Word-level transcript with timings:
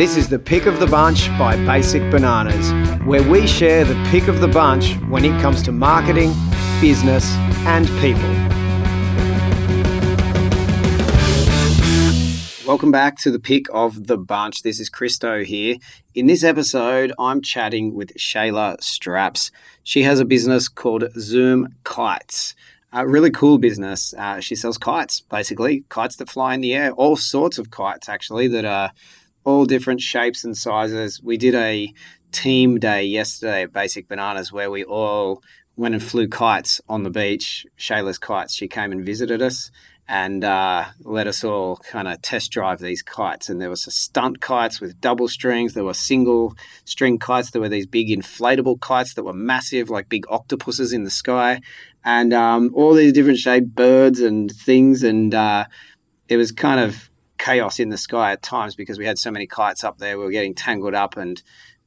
This 0.00 0.16
is 0.16 0.30
the 0.30 0.38
pick 0.38 0.64
of 0.64 0.80
the 0.80 0.86
bunch 0.86 1.28
by 1.38 1.56
Basic 1.66 2.00
Bananas, 2.10 2.72
where 3.04 3.22
we 3.22 3.46
share 3.46 3.84
the 3.84 4.02
pick 4.10 4.28
of 4.28 4.40
the 4.40 4.48
bunch 4.48 4.94
when 5.10 5.26
it 5.26 5.38
comes 5.42 5.62
to 5.64 5.72
marketing, 5.72 6.32
business, 6.80 7.30
and 7.66 7.86
people. 8.00 8.30
Welcome 12.66 12.90
back 12.90 13.18
to 13.18 13.30
the 13.30 13.38
pick 13.38 13.66
of 13.74 14.06
the 14.06 14.16
bunch. 14.16 14.62
This 14.62 14.80
is 14.80 14.88
Christo 14.88 15.44
here. 15.44 15.76
In 16.14 16.28
this 16.28 16.44
episode, 16.44 17.12
I'm 17.18 17.42
chatting 17.42 17.94
with 17.94 18.14
Shayla 18.14 18.82
Straps. 18.82 19.50
She 19.82 20.04
has 20.04 20.18
a 20.18 20.24
business 20.24 20.68
called 20.68 21.10
Zoom 21.18 21.74
Kites. 21.84 22.54
A 22.92 23.06
really 23.06 23.30
cool 23.30 23.58
business. 23.58 24.12
Uh, 24.14 24.40
she 24.40 24.56
sells 24.56 24.76
kites, 24.76 25.20
basically, 25.20 25.84
kites 25.88 26.16
that 26.16 26.28
fly 26.28 26.54
in 26.54 26.60
the 26.60 26.74
air, 26.74 26.90
all 26.92 27.16
sorts 27.16 27.56
of 27.56 27.70
kites, 27.70 28.08
actually, 28.08 28.48
that 28.48 28.64
are 28.64 28.90
all 29.44 29.64
different 29.64 30.00
shapes 30.00 30.42
and 30.42 30.56
sizes. 30.56 31.22
We 31.22 31.36
did 31.36 31.54
a 31.54 31.94
team 32.32 32.78
day 32.78 33.04
yesterday 33.04 33.62
at 33.62 33.72
Basic 33.72 34.08
Bananas 34.08 34.52
where 34.52 34.70
we 34.70 34.82
all 34.82 35.42
went 35.76 35.94
and 35.94 36.02
flew 36.02 36.26
kites 36.26 36.80
on 36.88 37.04
the 37.04 37.10
beach. 37.10 37.64
Shayla's 37.78 38.18
kites. 38.18 38.54
She 38.54 38.66
came 38.66 38.90
and 38.90 39.04
visited 39.04 39.40
us 39.40 39.70
and 40.10 40.42
uh, 40.42 40.86
let 41.04 41.28
us 41.28 41.44
all 41.44 41.76
kind 41.76 42.08
of 42.08 42.20
test 42.20 42.50
drive 42.50 42.80
these 42.80 43.00
kites. 43.00 43.48
And 43.48 43.60
there 43.60 43.70
was 43.70 43.84
stunt 43.94 44.40
kites 44.40 44.80
with 44.80 45.00
double 45.00 45.28
strings. 45.28 45.72
There 45.72 45.84
were 45.84 45.94
single 45.94 46.56
string 46.84 47.16
kites. 47.16 47.52
There 47.52 47.62
were 47.62 47.68
these 47.68 47.86
big 47.86 48.08
inflatable 48.08 48.80
kites 48.80 49.14
that 49.14 49.22
were 49.22 49.32
massive, 49.32 49.88
like 49.88 50.08
big 50.08 50.24
octopuses 50.28 50.92
in 50.92 51.04
the 51.04 51.10
sky, 51.10 51.60
and 52.04 52.32
um, 52.32 52.72
all 52.74 52.92
these 52.92 53.12
different 53.12 53.38
shaped 53.38 53.72
birds 53.76 54.18
and 54.18 54.50
things. 54.50 55.04
And 55.04 55.32
uh, 55.32 55.66
it 56.28 56.36
was 56.36 56.50
kind 56.50 56.80
of 56.80 57.08
chaos 57.38 57.78
in 57.78 57.90
the 57.90 57.96
sky 57.96 58.32
at 58.32 58.42
times 58.42 58.74
because 58.74 58.98
we 58.98 59.06
had 59.06 59.16
so 59.16 59.30
many 59.30 59.46
kites 59.46 59.84
up 59.84 59.98
there. 59.98 60.18
We 60.18 60.24
were 60.24 60.32
getting 60.32 60.56
tangled 60.56 60.94
up 60.94 61.16
and 61.16 61.40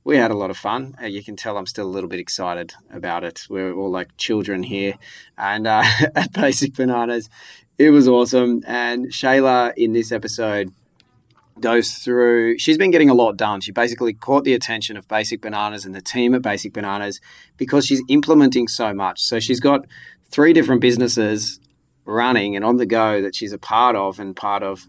we 0.06 0.18
had 0.18 0.32
a 0.32 0.38
lot 0.38 0.50
of 0.50 0.58
fun. 0.58 0.96
Uh, 1.02 1.06
you 1.06 1.24
can 1.24 1.36
tell 1.36 1.58
I'm 1.58 1.66
still 1.66 1.86
a 1.86 1.90
little 1.92 2.10
bit 2.10 2.20
excited 2.20 2.74
about 2.90 3.24
it. 3.24 3.48
We're 3.50 3.74
all 3.74 3.92
like 3.92 4.16
children 4.18 4.64
here. 4.64 4.96
And 5.38 5.68
uh, 5.68 5.84
at 6.16 6.34
Basic 6.34 6.74
Bananas, 6.74 7.30
it 7.78 7.90
was 7.90 8.08
awesome. 8.08 8.64
And 8.66 9.08
Shayla 9.08 9.74
in 9.76 9.94
this 9.94 10.12
episode 10.12 10.72
goes 11.60 11.94
through, 11.94 12.58
she's 12.58 12.78
been 12.78 12.92
getting 12.92 13.10
a 13.10 13.14
lot 13.14 13.38
done. 13.38 13.62
She 13.62 13.72
basically 13.72 14.14
caught 14.14 14.44
the 14.44 14.54
attention 14.54 14.98
of 14.98 15.08
Basic 15.08 15.42
Bananas 15.42 15.86
and 15.86 15.94
the 15.94 16.02
team 16.02 16.34
at 16.34 16.42
Basic 16.42 16.74
Bananas 16.74 17.20
because 17.58 17.86
she's 17.86 18.02
implementing 18.10 18.68
so 18.68 18.94
much. 18.94 19.22
So 19.22 19.40
she's 19.40 19.60
got 19.60 19.86
three 20.30 20.54
different 20.54 20.82
businesses 20.82 21.60
running 22.06 22.56
and 22.56 22.66
on 22.66 22.78
the 22.78 22.86
go 22.86 23.22
that 23.22 23.36
she's 23.36 23.54
a 23.54 23.58
part 23.58 23.96
of 23.96 24.20
and 24.20 24.36
part 24.36 24.64
of 24.64 24.88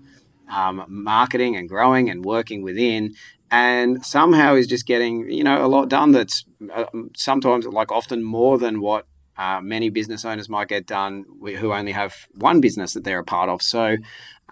um, 0.53 0.85
marketing 0.89 1.57
and 1.57 1.69
growing 1.69 2.11
and 2.11 2.25
working 2.25 2.63
within 2.63 3.15
and 3.51 4.05
somehow 4.05 4.55
is 4.55 4.67
just 4.67 4.87
getting 4.87 5.31
you 5.31 5.45
know 5.45 5.65
a 5.65 5.69
lot 5.69 5.89
done 5.89 6.13
that's 6.13 6.45
uh, 6.75 6.85
sometimes 7.17 7.67
like 7.67 7.93
often 7.93 8.23
more 8.23 8.59
than 8.59 8.81
what 8.81 9.07
uh, 9.37 9.61
many 9.61 9.91
business 9.91 10.25
owners 10.25 10.49
might 10.49 10.69
get 10.69 10.87
done 10.87 11.25
who 11.59 11.73
only 11.73 11.93
have 11.93 12.15
one 12.35 12.61
business 12.61 12.95
that 12.95 13.05
they're 13.05 13.21
a 13.21 13.25
part 13.25 13.49
of 13.49 13.63
so 13.63 13.97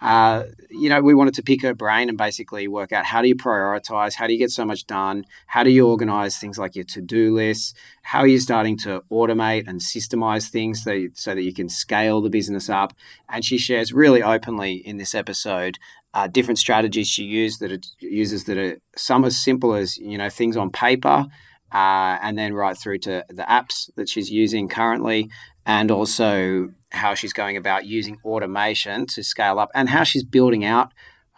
uh, 0.01 0.43
you 0.69 0.89
know, 0.89 1.01
we 1.01 1.13
wanted 1.13 1.35
to 1.35 1.43
pick 1.43 1.61
her 1.61 1.73
brain 1.73 2.09
and 2.09 2.17
basically 2.17 2.67
work 2.67 2.91
out 2.91 3.05
how 3.05 3.21
do 3.21 3.27
you 3.27 3.35
prioritize, 3.35 4.15
how 4.15 4.27
do 4.27 4.33
you 4.33 4.39
get 4.39 4.51
so 4.51 4.65
much 4.65 4.85
done, 4.85 5.23
how 5.47 5.63
do 5.63 5.69
you 5.69 5.87
organize 5.87 6.37
things 6.37 6.57
like 6.57 6.75
your 6.75 6.83
to 6.83 7.01
do 7.01 7.33
list? 7.33 7.77
how 8.03 8.19
are 8.19 8.27
you 8.27 8.37
starting 8.39 8.77
to 8.77 9.01
automate 9.09 9.65
and 9.65 9.79
systemize 9.79 10.49
things 10.49 10.83
so, 10.83 11.07
so 11.13 11.33
that 11.33 11.41
you 11.41 11.53
can 11.53 11.69
scale 11.69 12.21
the 12.21 12.29
business 12.29 12.69
up. 12.69 12.93
And 13.29 13.43
she 13.43 13.57
shares 13.57 13.93
really 13.93 14.21
openly 14.21 14.73
in 14.73 14.97
this 14.97 15.15
episode 15.15 15.79
uh, 16.13 16.27
different 16.27 16.59
strategies 16.59 17.07
she 17.07 17.23
used 17.23 17.59
that 17.59 17.87
uses 17.99 18.43
that 18.43 18.57
are 18.57 18.77
some 18.95 19.25
as 19.25 19.41
simple 19.41 19.73
as 19.73 19.97
you 19.97 20.17
know 20.17 20.29
things 20.29 20.55
on 20.55 20.69
paper. 20.69 21.25
Uh, 21.73 22.19
and 22.21 22.37
then 22.37 22.53
right 22.53 22.77
through 22.77 22.99
to 22.99 23.25
the 23.29 23.43
apps 23.43 23.89
that 23.95 24.07
she's 24.07 24.29
using 24.29 24.67
currently, 24.67 25.29
and 25.65 25.89
also 25.89 26.69
how 26.91 27.15
she's 27.15 27.33
going 27.33 27.57
about 27.57 27.85
using 27.85 28.19
automation 28.23 29.07
to 29.07 29.23
scale 29.23 29.57
up 29.57 29.71
and 29.73 29.89
how 29.89 30.03
she's 30.03 30.23
building 30.23 30.63
out 30.63 30.91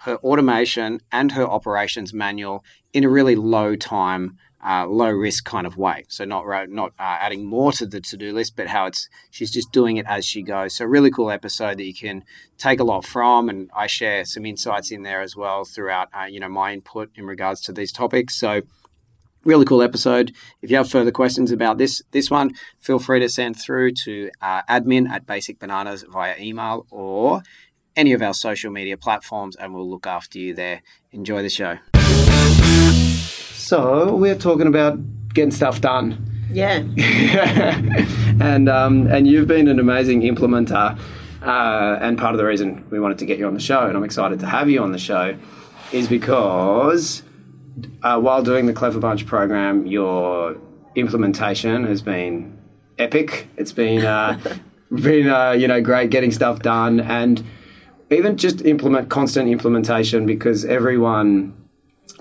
her 0.05 0.17
automation 0.17 0.99
and 1.11 1.31
her 1.31 1.47
operations 1.47 2.13
manual 2.13 2.63
in 2.93 3.03
a 3.03 3.09
really 3.09 3.35
low 3.35 3.75
time, 3.75 4.37
uh, 4.63 4.85
low 4.85 5.09
risk 5.09 5.45
kind 5.45 5.65
of 5.65 5.77
way. 5.77 6.05
So 6.09 6.25
not 6.25 6.45
not 6.69 6.91
uh, 6.99 7.17
adding 7.19 7.45
more 7.45 7.71
to 7.73 7.85
the 7.85 8.01
to 8.01 8.17
do 8.17 8.33
list, 8.33 8.55
but 8.55 8.67
how 8.67 8.85
it's 8.85 9.09
she's 9.31 9.51
just 9.51 9.71
doing 9.71 9.97
it 9.97 10.05
as 10.07 10.25
she 10.25 10.43
goes. 10.43 10.75
So 10.75 10.85
really 10.85 11.11
cool 11.11 11.31
episode 11.31 11.77
that 11.77 11.85
you 11.85 11.93
can 11.93 12.23
take 12.57 12.79
a 12.79 12.83
lot 12.83 13.05
from, 13.05 13.49
and 13.49 13.69
I 13.75 13.87
share 13.87 14.25
some 14.25 14.45
insights 14.45 14.91
in 14.91 15.03
there 15.03 15.21
as 15.21 15.35
well 15.35 15.65
throughout 15.65 16.09
uh, 16.13 16.25
you 16.25 16.39
know 16.39 16.49
my 16.49 16.73
input 16.73 17.09
in 17.15 17.25
regards 17.25 17.61
to 17.61 17.73
these 17.73 17.91
topics. 17.91 18.35
So 18.35 18.61
really 19.45 19.63
cool 19.63 19.81
episode. 19.81 20.33
If 20.61 20.69
you 20.69 20.77
have 20.77 20.89
further 20.89 21.11
questions 21.11 21.51
about 21.51 21.77
this 21.77 22.01
this 22.11 22.29
one, 22.29 22.53
feel 22.79 22.99
free 22.99 23.19
to 23.21 23.29
send 23.29 23.57
through 23.57 23.91
to 24.03 24.31
uh, 24.41 24.63
admin 24.63 25.07
at 25.09 25.25
Basic 25.25 25.59
Bananas 25.59 26.03
via 26.09 26.35
email 26.37 26.85
or 26.89 27.43
any 27.95 28.11
of 28.11 28.21
our 28.21 28.33
social 28.33 28.71
media 28.71 28.97
platforms, 28.97 29.55
and 29.55 29.73
we'll 29.73 29.89
look 29.89 30.05
after 30.05 30.37
you 30.37 30.53
there. 30.53 30.81
Enjoy 31.11 31.41
the 31.41 31.49
show. 31.49 31.77
So 33.53 34.15
we're 34.15 34.37
talking 34.37 34.67
about 34.67 34.99
getting 35.33 35.51
stuff 35.51 35.79
done. 35.79 36.29
Yeah. 36.51 36.83
and 38.41 38.67
um, 38.69 39.07
and 39.07 39.27
you've 39.27 39.47
been 39.47 39.67
an 39.67 39.79
amazing 39.79 40.21
implementer, 40.21 40.99
uh, 41.41 41.99
and 42.01 42.17
part 42.17 42.33
of 42.33 42.37
the 42.37 42.45
reason 42.45 42.85
we 42.89 42.99
wanted 42.99 43.17
to 43.19 43.25
get 43.25 43.39
you 43.39 43.47
on 43.47 43.53
the 43.53 43.59
show, 43.59 43.87
and 43.87 43.95
I'm 43.95 44.03
excited 44.03 44.39
to 44.41 44.45
have 44.45 44.69
you 44.69 44.81
on 44.81 44.91
the 44.91 44.99
show, 44.99 45.37
is 45.91 46.07
because 46.07 47.23
uh, 48.03 48.19
while 48.19 48.43
doing 48.43 48.65
the 48.65 48.73
Clever 48.73 48.99
Bunch 48.99 49.25
program, 49.25 49.85
your 49.85 50.57
implementation 50.95 51.85
has 51.85 52.01
been 52.01 52.57
epic. 52.97 53.47
It's 53.57 53.71
been 53.71 54.05
uh, 54.05 54.39
been 54.91 55.29
uh, 55.29 55.51
you 55.51 55.67
know 55.67 55.81
great 55.81 56.09
getting 56.09 56.31
stuff 56.31 56.59
done, 56.59 56.99
and 56.99 57.43
even 58.09 58.37
just 58.37 58.63
implement 58.65 59.09
constant 59.09 59.49
implementation 59.49 60.25
because 60.25 60.65
everyone, 60.65 61.55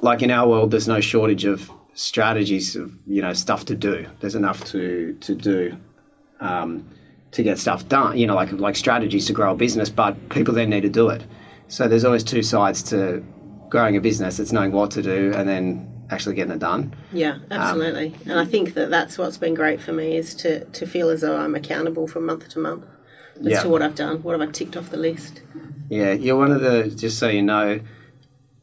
like 0.01 0.23
in 0.23 0.31
our 0.31 0.49
world, 0.49 0.71
there's 0.71 0.89
no 0.89 1.01
shortage 1.01 1.45
of 1.45 1.71
strategies 1.95 2.75
of 2.75 2.93
you 3.07 3.23
know 3.23 3.33
stuff 3.33 3.65
to 3.67 3.75
do. 3.75 4.07
There's 4.21 4.35
enough 4.35 4.65
to 4.67 5.17
to 5.21 5.35
do. 5.35 5.77
Um, 6.41 6.89
to 7.31 7.43
get 7.43 7.59
stuff 7.59 7.89
done, 7.89 8.17
you 8.17 8.29
know, 8.29 8.37
like 8.37 8.53
like 8.53 8.77
strategies 8.77 9.27
to 9.27 9.33
grow 9.33 9.53
a 9.53 9.57
business, 9.57 9.91
but 9.91 10.29
people 10.29 10.55
then 10.55 10.71
need 10.71 10.83
to 10.83 10.89
do 10.89 11.09
it. 11.09 11.25
So 11.67 11.89
there's 11.89 12.05
always 12.05 12.23
two 12.23 12.43
sides 12.43 12.81
to 12.85 13.25
growing 13.75 13.97
a 13.97 14.01
business, 14.01 14.39
it's 14.39 14.53
knowing 14.53 14.71
what 14.71 14.93
to 14.93 15.03
do 15.03 15.33
and 15.35 15.49
then 15.49 16.07
actually 16.09 16.37
getting 16.37 16.53
it 16.53 16.61
done. 16.61 16.95
Yeah, 17.13 17.33
um, 17.33 17.45
absolutely. 17.51 18.15
Um, 18.15 18.31
and 18.31 18.39
I 18.39 18.45
think 18.45 18.75
that 18.75 18.89
that's 18.89 19.19
what's 19.19 19.37
been 19.37 19.55
great 19.55 19.81
for 19.81 19.93
me 19.93 20.17
is 20.17 20.33
to, 20.37 20.65
to 20.65 20.87
feel 20.87 21.09
as 21.09 21.23
though 21.23 21.37
I'm 21.37 21.57
accountable 21.57 22.07
from 22.07 22.25
month 22.25 22.49
to 22.51 22.61
month 22.61 22.85
as 23.41 23.47
yeah. 23.47 23.63
to 23.65 23.69
what 23.69 23.83
I've 23.83 23.97
done, 23.97 24.23
what 24.23 24.39
have 24.39 24.49
I 24.49 24.53
ticked 24.53 24.77
off 24.77 24.91
the 24.91 24.97
list. 24.97 25.43
Yeah, 25.89 26.13
you're 26.13 26.37
one 26.37 26.53
of 26.53 26.61
the, 26.61 26.89
just 26.89 27.19
so 27.19 27.27
you 27.27 27.43
know, 27.43 27.81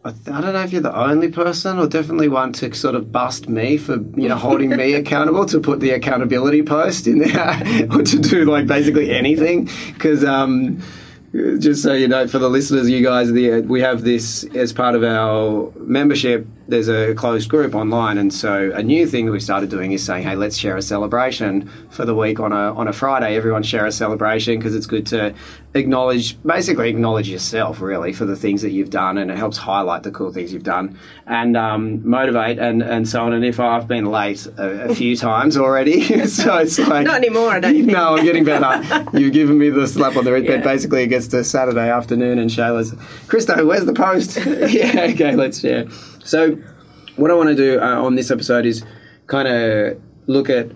I, 0.06 0.12
th- 0.12 0.30
I 0.30 0.40
don't 0.40 0.54
know 0.54 0.64
if 0.64 0.72
you're 0.72 0.82
the 0.82 0.98
only 0.98 1.30
person 1.30 1.78
or 1.78 1.88
definitely 1.88 2.30
one 2.30 2.54
to 2.54 2.74
sort 2.74 2.96
of 2.96 3.12
bust 3.12 3.50
me 3.50 3.76
for, 3.76 3.96
you 4.16 4.30
know, 4.30 4.38
holding 4.38 4.70
me 4.70 4.94
accountable 5.02 5.46
to 5.48 5.60
put 5.60 5.82
the 5.82 5.90
accountability 5.90 6.64
post 6.64 7.06
in 7.06 7.20
there 7.20 7.88
or 7.92 8.02
to 8.02 8.18
do 8.18 8.46
like 8.46 8.66
basically 8.66 9.12
anything. 9.12 9.68
Because, 9.92 10.24
um, 10.24 10.82
just 11.34 11.82
so 11.84 11.94
you 11.94 12.08
know, 12.08 12.28
for 12.28 12.40
the 12.40 12.50
listeners, 12.50 12.90
you 12.90 13.04
guys, 13.04 13.32
the, 13.32 13.62
we 13.62 13.82
have 13.82 14.04
this 14.04 14.44
as 14.56 14.74
part 14.74 14.96
of 14.96 15.04
our 15.04 15.72
membership. 15.78 16.46
There's 16.72 16.88
a 16.88 17.14
closed 17.14 17.50
group 17.50 17.76
online, 17.76 18.18
and 18.18 18.34
so 18.34 18.72
a 18.74 18.82
new 18.82 19.06
thing 19.06 19.26
that 19.26 19.34
we 19.34 19.42
started 19.42 19.70
doing 19.70 19.92
is 19.92 20.04
saying, 20.06 20.24
"Hey, 20.24 20.36
let's 20.36 20.56
share 20.56 20.78
a 20.78 20.82
celebration 20.82 21.70
for 21.90 22.06
the 22.06 22.16
week 22.16 22.40
on 22.40 22.54
a 22.54 22.74
on 22.74 22.88
a 22.88 22.94
Friday. 22.94 23.36
Everyone 23.36 23.62
share 23.62 23.86
a 23.86 23.92
celebration 23.92 24.58
because 24.58 24.74
it's 24.74 24.86
good 24.86 25.06
to 25.08 25.34
acknowledge, 25.74 26.42
basically 26.44 26.90
acknowledge 26.90 27.30
yourself, 27.30 27.82
really, 27.82 28.14
for 28.14 28.24
the 28.24 28.38
things 28.38 28.62
that 28.62 28.72
you've 28.72 28.90
done, 28.90 29.18
and 29.18 29.30
it 29.30 29.38
helps 29.38 29.58
highlight 29.58 30.04
the 30.04 30.12
cool 30.12 30.32
things 30.32 30.54
you've 30.54 30.64
done 30.64 30.98
and 31.28 31.56
um, 31.58 32.08
motivate 32.08 32.58
and, 32.58 32.82
and 32.82 33.08
so 33.08 33.22
on. 33.22 33.34
And 33.34 33.44
if 33.44 33.60
I've 33.60 33.88
been 33.88 34.06
late 34.06 34.46
a, 34.58 34.92
a 34.92 34.96
few 34.96 35.18
times 35.30 35.58
already, 35.58 36.26
so 36.28 36.58
it's 36.58 36.80
like 36.88 37.06
not 37.06 37.18
anymore. 37.18 37.50
I 37.50 37.60
don't. 37.60 37.86
No, 37.86 38.16
I'm 38.16 38.24
getting 38.24 38.46
better. 38.46 39.06
You've 39.18 39.34
given 39.34 39.58
me 39.58 39.70
the 39.70 39.88
slap 39.88 40.16
on 40.16 40.24
the 40.24 40.32
red, 40.32 40.46
yeah. 40.46 40.56
but 40.56 40.64
basically 40.64 41.04
it 41.04 41.08
gets 41.08 41.28
to 41.28 41.44
Saturday 41.44 41.90
afternoon, 41.90 42.40
and 42.40 42.50
Shayla's, 42.50 42.96
Christo, 43.28 43.66
where's 43.66 43.86
the 43.86 43.94
post? 43.94 44.38
yeah, 44.46 45.08
okay, 45.12 45.36
let's 45.36 45.60
share. 45.60 45.88
So, 46.24 46.58
what 47.16 47.32
I 47.32 47.34
want 47.34 47.50
to 47.50 47.56
do 47.56 47.80
uh, 47.80 48.02
on 48.02 48.16
this 48.16 48.32
episode 48.32 48.66
is 48.66 48.84
kind 49.28 49.48
of 49.48 50.02
look 50.28 50.50
at 50.50 50.72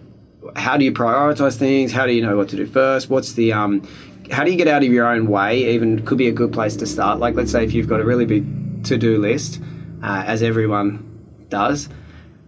how 0.56 0.78
do 0.78 0.86
you 0.86 0.92
prioritize 0.92 1.58
things? 1.58 1.92
How 1.92 2.06
do 2.06 2.14
you 2.14 2.22
know 2.22 2.38
what 2.38 2.50
to 2.50 2.56
do 2.56 2.66
first? 2.66 3.10
What's 3.10 3.34
the 3.34 3.54
um, 3.54 3.88
how 4.32 4.44
do 4.44 4.52
you 4.52 4.58
get 4.58 4.68
out 4.68 4.84
of 4.84 4.92
your 4.92 5.08
own 5.08 5.28
way? 5.28 5.74
Even 5.74 6.06
could 6.06 6.18
be 6.18 6.28
a 6.28 6.32
good 6.32 6.52
place 6.52 6.76
to 6.78 6.86
start. 6.86 7.20
Like, 7.20 7.36
let's 7.36 7.52
say 7.52 7.64
if 7.64 7.74
you've 7.74 7.88
got 7.88 8.00
a 8.00 8.06
really 8.06 8.26
big 8.26 8.84
to 8.86 8.98
do 8.98 9.20
list, 9.20 9.62
uh, 10.04 10.24
as 10.26 10.44
everyone 10.44 11.48
does. 11.50 11.90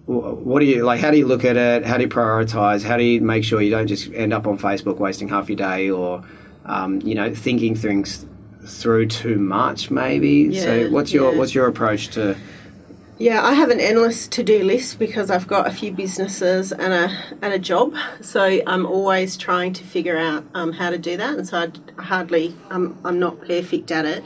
What 0.05 0.59
do 0.59 0.65
you 0.65 0.85
like? 0.85 1.01
How 1.01 1.11
do 1.11 1.17
you 1.17 1.27
look 1.27 1.43
at 1.43 1.57
it? 1.57 1.85
How 1.85 1.97
do 1.97 2.03
you 2.03 2.09
prioritize? 2.09 2.81
How 2.81 2.95
do 2.95 3.03
you 3.03 3.19
make 3.19 3.43
sure 3.43 3.61
you 3.61 3.71
don't 3.71 3.87
just 3.87 4.11
end 4.13 4.31
up 4.31 4.47
on 4.47 4.57
Facebook 4.57 4.99
wasting 4.99 5.27
half 5.27 5.49
your 5.49 5.57
day, 5.57 5.89
or 5.89 6.23
um, 6.65 7.01
you 7.01 7.13
know, 7.13 7.33
thinking 7.35 7.75
things 7.75 8.25
through 8.65 9.07
too 9.07 9.37
much, 9.37 9.91
maybe. 9.91 10.47
Yeah, 10.49 10.63
so, 10.63 10.89
what's 10.91 11.11
your 11.11 11.33
yeah. 11.33 11.37
what's 11.37 11.53
your 11.53 11.67
approach 11.67 12.07
to? 12.09 12.37
Yeah, 13.19 13.43
I 13.43 13.53
have 13.53 13.71
an 13.71 13.79
endless 13.79 14.27
to-do 14.27 14.63
list 14.63 14.99
because 14.99 15.31
I've 15.31 15.47
got 15.47 15.65
a 15.65 15.71
few 15.71 15.91
businesses 15.91 16.71
and 16.71 16.93
a 16.93 17.09
and 17.41 17.51
a 17.51 17.57
job. 17.57 17.95
So 18.21 18.61
I'm 18.67 18.85
always 18.85 19.37
trying 19.37 19.73
to 19.73 19.83
figure 19.83 20.17
out 20.17 20.45
um, 20.53 20.73
how 20.73 20.91
to 20.91 20.99
do 20.99 21.17
that, 21.17 21.35
and 21.35 21.47
so 21.47 21.57
I 21.57 22.01
hardly 22.01 22.55
I'm 22.69 22.95
I'm 23.03 23.17
not 23.17 23.41
perfect 23.41 23.91
at 23.91 24.05
it. 24.05 24.23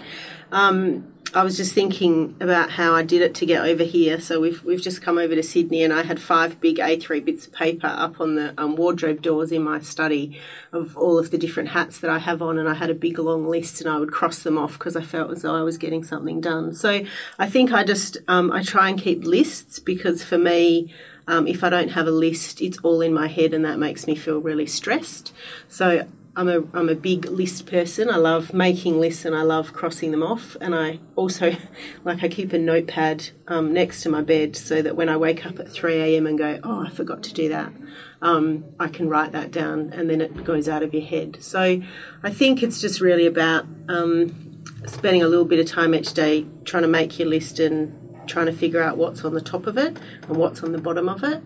Um, 0.52 1.11
I 1.34 1.44
was 1.44 1.56
just 1.56 1.74
thinking 1.74 2.36
about 2.42 2.72
how 2.72 2.94
I 2.94 3.04
did 3.04 3.22
it 3.22 3.34
to 3.36 3.46
get 3.46 3.66
over 3.66 3.84
here. 3.84 4.20
So 4.20 4.42
we've 4.42 4.62
we've 4.66 4.82
just 4.82 5.02
come 5.02 5.18
over 5.18 5.34
to 5.34 5.44
Sydney, 5.44 5.82
and 5.82 5.94
I 5.94 6.04
had 6.04 6.20
five 6.22 6.60
big 6.60 6.78
A3 6.78 7.24
bits 7.24 7.48
of 7.48 7.54
paper 7.54 7.88
up 7.88 8.20
on 8.20 8.36
the 8.36 8.54
um, 8.58 8.76
wardrobe 8.76 9.22
doors 9.22 9.52
in 9.52 9.64
my 9.64 9.80
study 9.80 10.40
of 10.74 10.98
all 10.98 11.18
of 11.18 11.32
the 11.32 11.38
different 11.38 11.70
hats 11.70 12.00
that 12.00 12.10
I 12.10 12.20
have 12.20 12.42
on, 12.42 12.58
and 12.58 12.68
I 12.68 12.74
had 12.74 12.90
a 12.90 12.94
big 12.94 13.18
long 13.18 13.48
list, 13.48 13.80
and 13.80 13.90
I 13.90 13.98
would 13.98 14.12
cross 14.12 14.40
them 14.44 14.58
off 14.58 14.74
because 14.74 14.98
I 14.98 15.04
felt 15.04 15.32
as 15.32 15.44
though 15.44 15.56
I 15.56 15.64
was 15.64 15.78
getting 15.78 16.04
something 16.04 16.42
done. 16.42 16.74
So 16.74 17.06
I 17.40 17.50
think 17.50 17.72
I 17.72 17.86
just 17.86 18.18
um, 18.28 18.52
I 18.52 18.62
try 18.62 18.90
and 18.90 19.00
keep 19.00 19.24
lists 19.24 19.80
because 19.80 20.24
for 20.24 20.38
me. 20.38 20.94
Um, 21.28 21.46
if 21.46 21.64
I 21.64 21.70
don't 21.70 21.90
have 21.90 22.08
a 22.08 22.12
list, 22.12 22.62
it's 22.62 22.80
all 22.80 23.00
in 23.00 23.14
my 23.14 23.28
head, 23.28 23.54
and 23.54 23.64
that 23.64 23.78
makes 23.78 24.08
me 24.08 24.16
feel 24.16 24.40
really 24.40 24.66
stressed. 24.66 25.32
So 25.70 26.08
I'm 26.34 26.48
a 26.48 26.64
I'm 26.74 26.88
a 26.88 26.96
big 26.96 27.26
list 27.26 27.66
person. 27.66 28.10
I 28.10 28.16
love 28.16 28.54
making 28.54 29.00
lists 29.00 29.26
and 29.26 29.36
I 29.36 29.42
love 29.42 29.74
crossing 29.74 30.12
them 30.12 30.24
off. 30.24 30.56
And 30.62 30.74
I 30.74 31.00
also 31.18 31.56
like 32.06 32.24
I 32.24 32.30
keep 32.30 32.54
a 32.54 32.58
notepad 32.58 33.32
um, 33.48 33.74
next 33.74 34.02
to 34.04 34.10
my 34.10 34.22
bed 34.22 34.56
so 34.56 34.82
that 34.82 34.96
when 34.96 35.10
I 35.10 35.18
wake 35.18 35.46
up 35.46 35.60
at 35.60 35.70
three 35.70 36.00
a.m. 36.00 36.26
and 36.26 36.38
go, 36.38 36.60
oh, 36.64 36.86
I 36.86 36.90
forgot 36.90 37.22
to 37.24 37.34
do 37.34 37.50
that, 37.50 37.74
um, 38.22 38.64
I 38.80 38.88
can 38.88 39.10
write 39.10 39.34
that 39.34 39.52
down 39.52 39.92
and 39.94 40.10
then 40.10 40.22
it 40.22 40.46
goes 40.46 40.70
out 40.70 40.84
of 40.84 40.94
your 40.94 41.04
head. 41.04 41.38
So 41.42 41.82
I 42.24 42.30
think 42.30 42.64
it's 42.64 42.80
just 42.80 43.02
really 43.02 43.26
about 43.26 43.66
um, 43.90 44.64
spending 44.86 45.22
a 45.22 45.28
little 45.28 45.46
bit 45.46 45.60
of 45.60 45.66
time 45.66 45.94
each 45.94 46.14
day 46.14 46.46
trying 46.64 46.84
to 46.84 46.90
make 46.90 47.20
your 47.20 47.28
list 47.28 47.60
and 47.60 47.98
trying 48.26 48.46
to 48.46 48.54
figure 48.54 48.82
out 48.82 48.96
what's 48.96 49.26
on 49.26 49.34
the 49.34 49.42
top 49.42 49.68
of 49.68 49.78
it 49.78 49.98
and 50.28 50.38
what's 50.38 50.64
on 50.64 50.72
the 50.72 50.78
bottom 50.78 51.10
of 51.10 51.26
it. 51.26 51.44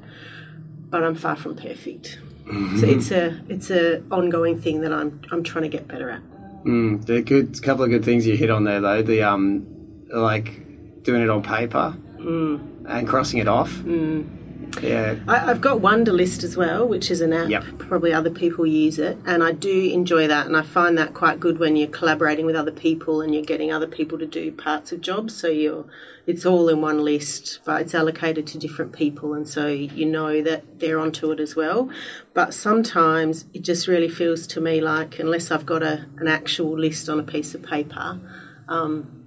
But 0.92 1.04
I'm 1.04 1.16
far 1.16 1.36
from 1.36 1.56
perfect. 1.56 2.20
Mm-hmm. 2.46 2.80
So 2.80 2.86
it's 2.86 3.12
a 3.12 3.42
it's 3.50 3.72
a 3.72 4.02
ongoing 4.12 4.60
thing 4.60 4.82
that 4.82 4.94
I'm 4.94 5.22
I'm 5.32 5.44
trying 5.44 5.64
to 5.64 5.70
get 5.70 5.88
better 5.88 6.10
at. 6.10 6.22
Mm, 6.64 7.06
there 7.06 7.18
are 7.18 7.22
good 7.22 7.62
couple 7.62 7.84
of 7.84 7.90
good 7.90 8.06
things 8.06 8.26
you 8.26 8.36
hit 8.38 8.50
on 8.50 8.64
there 8.64 8.82
though. 8.82 9.02
The 9.02 9.24
um 9.24 9.66
like 10.10 11.04
doing 11.04 11.22
it 11.22 11.30
on 11.30 11.42
paper 11.42 11.96
mm. 12.18 12.86
and 12.88 13.08
crossing 13.08 13.40
it 13.40 13.48
off. 13.48 13.72
Mm. 13.72 14.45
Yeah. 14.82 15.16
I, 15.28 15.40
have 15.40 15.62
got 15.62 15.80
Wunderlist 15.80 16.44
as 16.44 16.58
well, 16.58 16.88
which 16.88 17.10
is 17.10 17.22
an 17.22 17.34
app. 17.34 17.50
Yep. 17.50 17.64
Probably 17.80 18.14
other 18.14 18.30
people 18.30 18.66
use 18.66 19.00
it, 19.00 19.18
and 19.26 19.44
I 19.44 19.52
do 19.52 19.90
enjoy 19.90 20.28
that. 20.28 20.46
And 20.46 20.56
I 20.56 20.62
find 20.62 20.98
that 20.98 21.14
quite 21.14 21.40
good 21.40 21.60
when 21.60 21.76
you're 21.76 21.88
collaborating 21.88 22.46
with 22.46 22.56
other 22.56 22.72
people 22.72 23.22
and 23.22 23.34
you're 23.34 23.44
getting 23.44 23.72
other 23.72 23.88
people 23.88 24.18
to 24.20 24.26
do 24.26 24.52
parts 24.52 24.92
of 24.92 25.02
jobs. 25.02 25.36
So 25.36 25.48
you're, 25.48 25.86
it's 26.28 26.46
all 26.46 26.70
in 26.70 26.82
one 26.82 27.04
list, 27.04 27.60
but 27.66 27.82
it's 27.82 27.96
allocated 27.96 28.48
to 28.48 28.58
different 28.58 28.94
people, 28.94 29.34
and 29.34 29.48
so 29.48 29.68
you 29.68 30.06
know 30.06 30.42
that 30.42 30.80
they're 30.80 31.00
onto 31.00 31.32
it 31.32 31.40
as 31.40 31.56
well. 31.56 31.90
But 32.34 32.54
sometimes 32.54 33.46
it 33.54 33.62
just 33.62 33.88
really 33.88 34.10
feels 34.10 34.48
to 34.48 34.62
me 34.62 34.82
like 34.82 35.20
unless 35.20 35.52
I've 35.52 35.66
got 35.66 35.84
a 35.84 36.06
an 36.18 36.28
actual 36.28 36.78
list 36.78 37.10
on 37.10 37.20
a 37.20 37.24
piece 37.24 37.56
of 37.56 37.64
paper. 37.64 38.20
Um, 38.68 39.25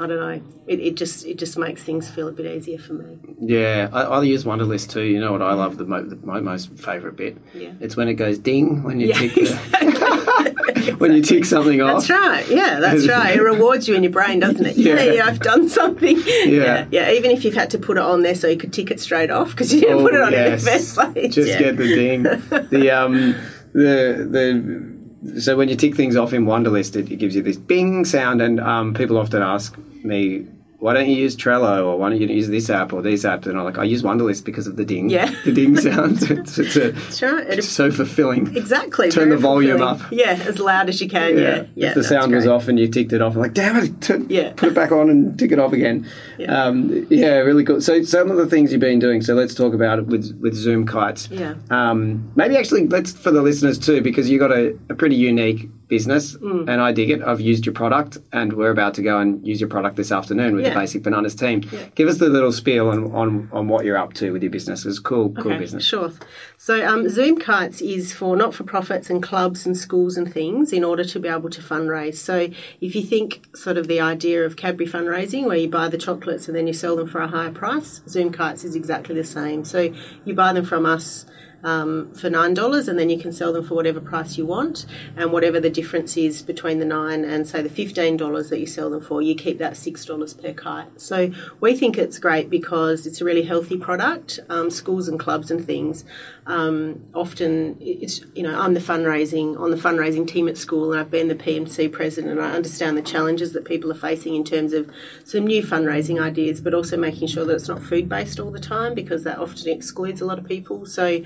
I 0.00 0.06
don't 0.06 0.18
know. 0.20 0.40
It, 0.66 0.80
it 0.80 0.94
just 0.96 1.26
it 1.26 1.36
just 1.36 1.58
makes 1.58 1.82
things 1.82 2.08
feel 2.10 2.26
a 2.28 2.32
bit 2.32 2.46
easier 2.46 2.78
for 2.78 2.94
me. 2.94 3.18
Yeah, 3.40 3.90
I, 3.92 4.02
I 4.04 4.22
use 4.22 4.44
Wunderlist 4.44 4.90
too. 4.90 5.02
You 5.02 5.20
know 5.20 5.32
what 5.32 5.42
I 5.42 5.52
love 5.52 5.76
the, 5.76 5.84
mo- 5.84 6.02
the 6.04 6.16
my 6.24 6.40
most 6.40 6.72
favourite 6.78 7.14
bit? 7.16 7.36
Yeah. 7.54 7.72
It's 7.78 7.94
when 7.94 8.08
it 8.08 8.14
goes 8.14 8.38
ding 8.38 8.82
when 8.84 9.00
you 9.00 9.08
Yeah, 9.08 9.18
tick 9.18 9.34
the, 9.34 10.94
when 10.98 11.12
you 11.12 11.22
tick 11.22 11.44
something 11.44 11.82
off. 11.82 12.06
That's 12.06 12.10
right. 12.10 12.48
Yeah, 12.48 12.80
that's 12.80 13.06
right. 13.06 13.36
It 13.36 13.42
rewards 13.42 13.86
you 13.86 13.94
in 13.94 14.02
your 14.02 14.12
brain, 14.12 14.40
doesn't 14.40 14.64
it? 14.64 14.76
Yeah. 14.76 14.94
Yeah, 15.02 15.12
yeah 15.12 15.26
I've 15.26 15.40
done 15.40 15.68
something. 15.68 16.16
Yeah. 16.26 16.86
yeah, 16.90 17.10
Even 17.12 17.30
if 17.30 17.44
you've 17.44 17.54
had 17.54 17.68
to 17.70 17.78
put 17.78 17.96
it 17.98 18.02
on 18.02 18.22
there 18.22 18.34
so 18.34 18.48
you 18.48 18.56
could 18.56 18.72
tick 18.72 18.90
it 18.90 18.98
straight 19.00 19.30
off 19.30 19.50
because 19.50 19.72
you 19.74 19.80
didn't 19.82 19.98
Oh, 19.98 20.02
put 20.04 20.14
it 20.14 20.20
on 20.22 20.32
in 20.34 20.52
the 20.52 20.58
first 20.58 20.94
place. 20.94 21.34
Just 21.34 21.48
yeah. 21.48 21.58
get 21.58 21.76
the 21.76 21.86
ding. 21.86 22.22
the 22.22 22.90
um 22.90 23.34
the 23.74 24.26
the 24.30 24.91
so 25.38 25.56
when 25.56 25.68
you 25.68 25.76
tick 25.76 25.94
things 25.94 26.16
off 26.16 26.32
in 26.32 26.46
Wunderlist, 26.46 26.96
it, 26.96 27.10
it 27.10 27.16
gives 27.16 27.34
you 27.36 27.42
this 27.42 27.56
bing 27.56 28.04
sound, 28.04 28.42
and 28.42 28.60
um, 28.60 28.94
people 28.94 29.18
often 29.18 29.42
ask 29.42 29.76
me, 30.04 30.46
"Why 30.82 30.92
don't 30.94 31.08
you 31.08 31.16
use 31.16 31.36
Trello 31.36 31.86
or 31.86 31.96
why 31.98 32.10
don't 32.10 32.20
you 32.20 32.26
use 32.26 32.48
this 32.48 32.68
app 32.68 32.92
or 32.92 33.00
these 33.02 33.24
apps?" 33.24 33.46
And 33.46 33.56
I'm 33.58 33.64
like, 33.64 33.78
"I 33.78 33.84
use 33.84 34.02
Wunderlist 34.02 34.44
because 34.44 34.66
of 34.66 34.76
the 34.76 34.84
ding. 34.84 35.08
Yeah. 35.10 35.30
the 35.44 35.52
ding 35.52 35.76
sound. 35.76 36.22
it's, 36.22 36.58
it's, 36.58 36.76
a. 36.76 36.88
It- 36.88 37.58
it's 37.58 37.68
so 37.68 37.90
fulfilling. 37.90 38.54
exactly. 38.56 39.10
Turn 39.10 39.28
the 39.30 39.36
volume 39.36 39.78
fulfilling. 39.78 40.00
up. 40.02 40.12
Yeah, 40.12 40.42
as 40.46 40.58
loud 40.58 40.88
as 40.88 41.00
you 41.00 41.08
can. 41.08 41.38
Yeah, 41.38 41.64
yeah. 41.74 41.88
if 41.88 41.94
the 41.94 42.04
sound 42.04 42.34
was 42.34 42.46
off 42.46 42.68
and 42.68 42.78
you 42.78 42.88
ticked 42.88 43.12
it 43.12 43.22
off, 43.22 43.34
I'm 43.34 43.40
like, 43.40 43.54
damn 43.54 43.76
it, 43.76 44.00
t- 44.00 44.26
Yeah. 44.28 44.52
put 44.56 44.68
it 44.70 44.74
back 44.74 44.90
on 44.92 45.08
and 45.10 45.38
tick 45.38 45.52
it 45.52 45.58
off 45.58 45.72
again. 45.72 46.06
Yeah. 46.38 46.64
Um, 46.66 47.06
yeah, 47.10 47.36
really 47.38 47.64
cool. 47.64 47.80
So 47.80 48.02
some 48.02 48.30
of 48.30 48.36
the 48.36 48.46
things 48.46 48.72
you've 48.72 48.80
been 48.80 48.98
doing. 48.98 49.22
So 49.22 49.34
let's 49.34 49.54
talk 49.54 49.74
about 49.74 49.98
it 50.00 50.06
with 50.06 50.38
with 50.40 50.54
Zoom 50.54 50.86
kites. 50.86 51.28
Yeah. 51.30 51.54
Um, 51.70 52.32
maybe 52.34 52.56
actually 52.56 52.86
let's 52.88 53.12
for 53.12 53.30
the 53.30 53.42
listeners 53.42 53.78
too, 53.78 54.00
because 54.00 54.28
you 54.28 54.38
got 54.38 54.50
a, 54.52 54.76
a 54.90 54.94
pretty 54.94 55.16
unique 55.16 55.68
business, 55.96 56.24
Mm. 56.38 56.68
and 56.70 56.80
I 56.80 56.90
dig 56.92 57.10
it. 57.10 57.20
I've 57.30 57.40
used 57.52 57.66
your 57.66 57.74
product, 57.82 58.12
and 58.32 58.48
we're 58.54 58.70
about 58.78 58.94
to 58.94 59.02
go 59.02 59.14
and 59.22 59.46
use 59.46 59.60
your 59.60 59.68
product 59.68 59.94
this 59.96 60.10
afternoon 60.10 60.50
with 60.56 60.64
Yeah. 60.64 60.72
the 60.72 60.80
Basic 60.80 61.02
Bananas 61.02 61.34
team. 61.34 61.58
Yeah. 61.70 61.80
Give 61.94 62.08
us 62.08 62.16
the 62.16 62.30
little 62.36 62.50
spiel 62.60 62.88
on, 62.88 63.00
on 63.20 63.30
on 63.52 63.68
what 63.72 63.84
you're 63.84 63.98
up 64.04 64.12
to 64.20 64.32
with 64.32 64.42
your 64.42 64.50
business. 64.58 64.86
It's 64.86 64.98
cool, 64.98 65.26
cool 65.42 65.52
Okay, 65.52 65.58
business. 65.64 65.84
Sure. 65.84 66.10
So, 66.56 66.74
um, 66.90 67.08
Zoom 67.10 67.36
Kites 67.38 67.82
is 67.82 68.04
for 68.18 68.32
not 68.42 68.54
for 68.54 68.64
profits 68.64 69.10
and 69.10 69.22
clubs 69.22 69.66
and 69.66 69.76
schools 69.76 70.16
and 70.16 70.32
things 70.32 70.72
in 70.72 70.82
order 70.90 71.04
to 71.12 71.18
be 71.24 71.28
able 71.28 71.50
to 71.50 71.60
fundraise. 71.60 72.14
So, 72.30 72.48
if 72.80 72.90
you 72.96 73.02
think 73.02 73.26
sort 73.54 73.76
of 73.76 73.86
the 73.86 74.00
idea 74.00 74.38
of 74.46 74.56
Cadbury 74.56 74.88
fundraising, 74.88 75.44
where 75.46 75.58
you 75.58 75.68
buy 75.68 75.88
the 75.88 75.98
chocolates 75.98 76.48
and 76.48 76.56
then 76.56 76.66
you 76.66 76.72
sell 76.72 76.96
them 76.96 77.08
for 77.08 77.20
a 77.20 77.28
higher 77.36 77.50
price, 77.50 78.00
Zoom 78.08 78.30
Kites 78.32 78.64
is 78.64 78.74
exactly 78.74 79.14
the 79.14 79.24
same. 79.38 79.64
So, 79.64 79.80
you 80.24 80.32
buy 80.34 80.52
them 80.54 80.64
from 80.64 80.86
us. 80.86 81.26
Um, 81.64 82.12
for 82.14 82.28
nine 82.28 82.54
dollars, 82.54 82.88
and 82.88 82.98
then 82.98 83.08
you 83.08 83.18
can 83.18 83.32
sell 83.32 83.52
them 83.52 83.64
for 83.64 83.74
whatever 83.74 84.00
price 84.00 84.36
you 84.36 84.44
want, 84.44 84.84
and 85.16 85.32
whatever 85.32 85.60
the 85.60 85.70
difference 85.70 86.16
is 86.16 86.42
between 86.42 86.78
the 86.78 86.84
nine 86.84 87.24
and 87.24 87.46
say 87.46 87.62
the 87.62 87.68
fifteen 87.68 88.16
dollars 88.16 88.50
that 88.50 88.58
you 88.58 88.66
sell 88.66 88.90
them 88.90 89.00
for, 89.00 89.22
you 89.22 89.34
keep 89.34 89.58
that 89.58 89.76
six 89.76 90.04
dollars 90.04 90.34
per 90.34 90.52
kite. 90.52 91.00
So 91.00 91.30
we 91.60 91.76
think 91.76 91.96
it's 91.98 92.18
great 92.18 92.50
because 92.50 93.06
it's 93.06 93.20
a 93.20 93.24
really 93.24 93.42
healthy 93.42 93.78
product. 93.78 94.40
Um, 94.48 94.70
schools 94.70 95.08
and 95.08 95.18
clubs 95.18 95.50
and 95.50 95.64
things 95.64 96.04
um, 96.46 97.04
often 97.14 97.76
it's 97.80 98.20
you 98.34 98.42
know 98.42 98.58
I'm 98.58 98.74
the 98.74 98.80
fundraising 98.80 99.58
on 99.58 99.70
the 99.70 99.76
fundraising 99.76 100.26
team 100.26 100.48
at 100.48 100.56
school, 100.56 100.92
and 100.92 101.00
I've 101.00 101.10
been 101.10 101.28
the 101.28 101.36
PMC 101.36 101.92
president. 101.92 102.32
and 102.32 102.42
I 102.42 102.52
understand 102.52 102.96
the 102.96 103.02
challenges 103.02 103.52
that 103.52 103.64
people 103.64 103.90
are 103.92 103.96
facing 103.96 104.34
in 104.34 104.42
terms 104.42 104.72
of 104.72 104.90
some 105.24 105.46
new 105.46 105.62
fundraising 105.62 106.20
ideas, 106.20 106.60
but 106.60 106.74
also 106.74 106.96
making 106.96 107.28
sure 107.28 107.44
that 107.44 107.54
it's 107.54 107.68
not 107.68 107.82
food 107.82 108.08
based 108.08 108.40
all 108.40 108.50
the 108.50 108.60
time 108.60 108.94
because 108.94 109.22
that 109.24 109.38
often 109.38 109.68
excludes 109.68 110.20
a 110.20 110.24
lot 110.24 110.38
of 110.38 110.46
people. 110.46 110.84
So 110.84 111.22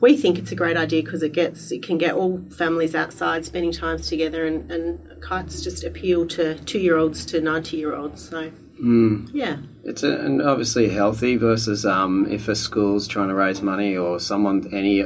we 0.00 0.16
think 0.16 0.38
it's 0.38 0.52
a 0.52 0.54
great 0.54 0.76
idea 0.76 1.02
because 1.02 1.22
it 1.22 1.32
gets 1.32 1.70
it 1.72 1.82
can 1.82 1.98
get 1.98 2.14
all 2.14 2.42
families 2.50 2.94
outside 2.94 3.44
spending 3.44 3.72
times 3.72 4.08
together, 4.08 4.46
and, 4.46 4.70
and 4.70 5.20
kites 5.22 5.60
just 5.62 5.84
appeal 5.84 6.26
to 6.28 6.58
two 6.60 6.78
year 6.78 6.96
olds 6.96 7.26
to 7.26 7.40
ninety 7.40 7.76
year 7.76 7.94
olds. 7.94 8.28
So 8.28 8.52
yeah, 9.32 9.56
It's 9.82 10.04
a, 10.04 10.18
and 10.20 10.40
obviously 10.40 10.88
healthy 10.90 11.36
versus 11.36 11.84
um, 11.84 12.26
if 12.30 12.46
a 12.46 12.54
school's 12.54 13.08
trying 13.08 13.28
to 13.28 13.34
raise 13.34 13.60
money 13.60 13.96
or 13.96 14.20
someone, 14.20 14.68
any 14.72 15.04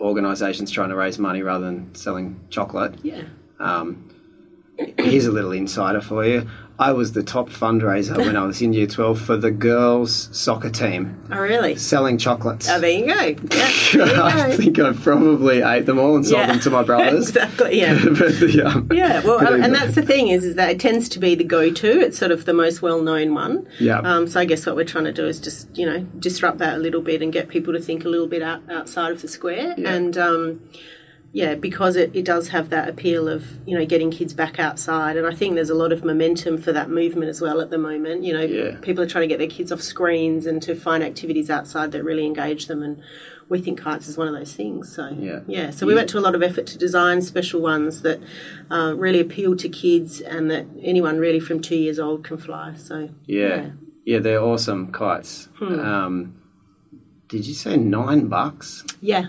organisation's 0.00 0.70
trying 0.70 0.88
to 0.88 0.96
raise 0.96 1.18
money 1.18 1.42
rather 1.42 1.66
than 1.66 1.94
selling 1.94 2.40
chocolate. 2.48 2.94
yeah. 3.02 3.24
Um, 3.58 4.10
here's 4.98 5.26
a 5.26 5.32
little 5.32 5.52
insider 5.52 6.00
for 6.00 6.24
you. 6.24 6.48
I 6.78 6.92
was 6.92 7.12
the 7.14 7.22
top 7.22 7.48
fundraiser 7.48 8.18
when 8.18 8.36
I 8.36 8.44
was 8.44 8.60
in 8.60 8.74
year 8.74 8.86
12 8.86 9.18
for 9.18 9.36
the 9.38 9.50
girls' 9.50 10.28
soccer 10.30 10.68
team, 10.68 11.18
Oh 11.32 11.38
really? 11.40 11.74
selling 11.76 12.18
chocolates. 12.18 12.68
Oh, 12.68 12.78
there 12.78 12.90
you 12.90 13.06
go. 13.06 13.14
Yeah, 13.14 13.36
there 13.94 14.06
you 14.06 14.22
I 14.22 14.56
think 14.56 14.78
I 14.78 14.92
probably 14.92 15.62
ate 15.62 15.86
them 15.86 15.98
all 15.98 16.16
and 16.16 16.26
sold 16.26 16.40
Yeah. 16.40 16.46
them 16.48 16.60
to 16.60 16.70
my 16.70 16.82
brothers. 16.90 17.28
exactly. 17.30 17.78
Yeah. 17.80 17.94
but 18.18 18.42
um, 18.60 18.88
Yeah, 18.92 19.24
well, 19.24 19.38
but 19.38 19.54
and 19.60 19.74
that's 19.74 19.94
the 19.94 20.02
thing 20.02 20.28
is, 20.28 20.44
is 20.44 20.54
that 20.56 20.68
it 20.70 20.78
tends 20.78 21.08
to 21.10 21.18
be 21.18 21.34
the 21.34 21.44
go-to. 21.44 22.00
It's 22.00 22.18
sort 22.18 22.30
of 22.30 22.44
the 22.44 22.52
most 22.52 22.82
well-known 22.82 23.32
one. 23.32 23.66
Yeah. 23.80 24.00
Um, 24.00 24.26
so 24.26 24.40
I 24.40 24.44
guess 24.44 24.66
what 24.66 24.76
we're 24.76 24.84
trying 24.84 25.04
to 25.04 25.12
do 25.12 25.26
is 25.26 25.40
just 25.40 25.74
you 25.78 25.86
know 25.86 26.00
disrupt 26.18 26.58
that 26.58 26.74
a 26.74 26.78
little 26.78 27.00
bit 27.00 27.22
and 27.22 27.32
get 27.32 27.48
people 27.48 27.72
to 27.72 27.80
think 27.80 28.04
a 28.04 28.08
little 28.08 28.26
bit 28.26 28.42
out, 28.42 28.60
outside 28.70 29.12
of 29.12 29.22
the 29.22 29.28
square. 29.28 29.74
Yeah. 29.78 29.94
And 29.94 30.18
um, 30.18 30.60
yeah, 31.40 31.54
because 31.54 31.94
it, 32.02 32.08
it 32.20 32.24
does 32.24 32.48
have 32.56 32.66
that 32.70 32.88
appeal 32.88 33.28
of 33.28 33.42
you 33.68 33.74
know 33.78 33.84
getting 33.84 34.10
kids 34.10 34.32
back 34.42 34.54
outside, 34.66 35.14
and 35.18 35.26
I 35.32 35.34
think 35.38 35.54
there's 35.54 35.74
a 35.78 35.80
lot 35.84 35.92
of 35.92 36.00
momentum 36.10 36.54
for 36.64 36.72
that 36.72 36.88
movement 37.00 37.28
as 37.34 37.40
well 37.40 37.58
at 37.64 37.68
the 37.70 37.78
moment. 37.78 38.18
You 38.26 38.32
know, 38.36 38.46
Yeah. 38.58 38.76
people 38.80 39.02
are 39.04 39.10
trying 39.14 39.26
to 39.28 39.32
get 39.34 39.38
their 39.38 39.54
kids 39.58 39.70
off 39.72 39.82
screens 39.82 40.46
and 40.46 40.62
to 40.62 40.74
find 40.74 41.00
activities 41.04 41.48
outside 41.56 41.88
that 41.92 42.02
really 42.10 42.24
engage 42.26 42.66
them 42.66 42.82
and. 42.82 42.96
We 43.48 43.60
think 43.60 43.78
kites 43.80 44.08
is 44.08 44.16
one 44.18 44.26
of 44.26 44.34
those 44.34 44.54
things. 44.60 44.82
So 44.96 45.04
Yeah. 45.28 45.40
yeah. 45.46 45.70
So 45.70 45.86
we 45.86 45.94
went 45.94 46.08
to 46.10 46.18
a 46.18 46.24
lot 46.26 46.34
of 46.34 46.42
effort 46.42 46.66
to 46.72 46.76
design 46.86 47.22
special 47.22 47.60
ones 47.62 48.02
that 48.02 48.18
uh, 48.76 48.92
really 49.04 49.20
appeal 49.20 49.54
to 49.58 49.68
kids 49.68 50.20
and 50.20 50.50
that 50.50 50.64
anyone 50.82 51.20
really 51.20 51.38
from 51.38 51.60
two 51.60 51.76
years 51.76 52.00
old 52.00 52.24
can 52.24 52.38
fly. 52.38 52.74
So 52.76 53.10
yeah. 53.24 53.70
yeah, 54.04 54.18
they're 54.18 54.42
awesome 54.42 54.90
kites. 54.90 55.48
Hmm. 55.60 55.78
Um, 55.78 56.14
did 57.28 57.46
you 57.46 57.54
say 57.54 57.76
nine 57.76 58.26
bucks? 58.26 58.84
yeah, 59.00 59.26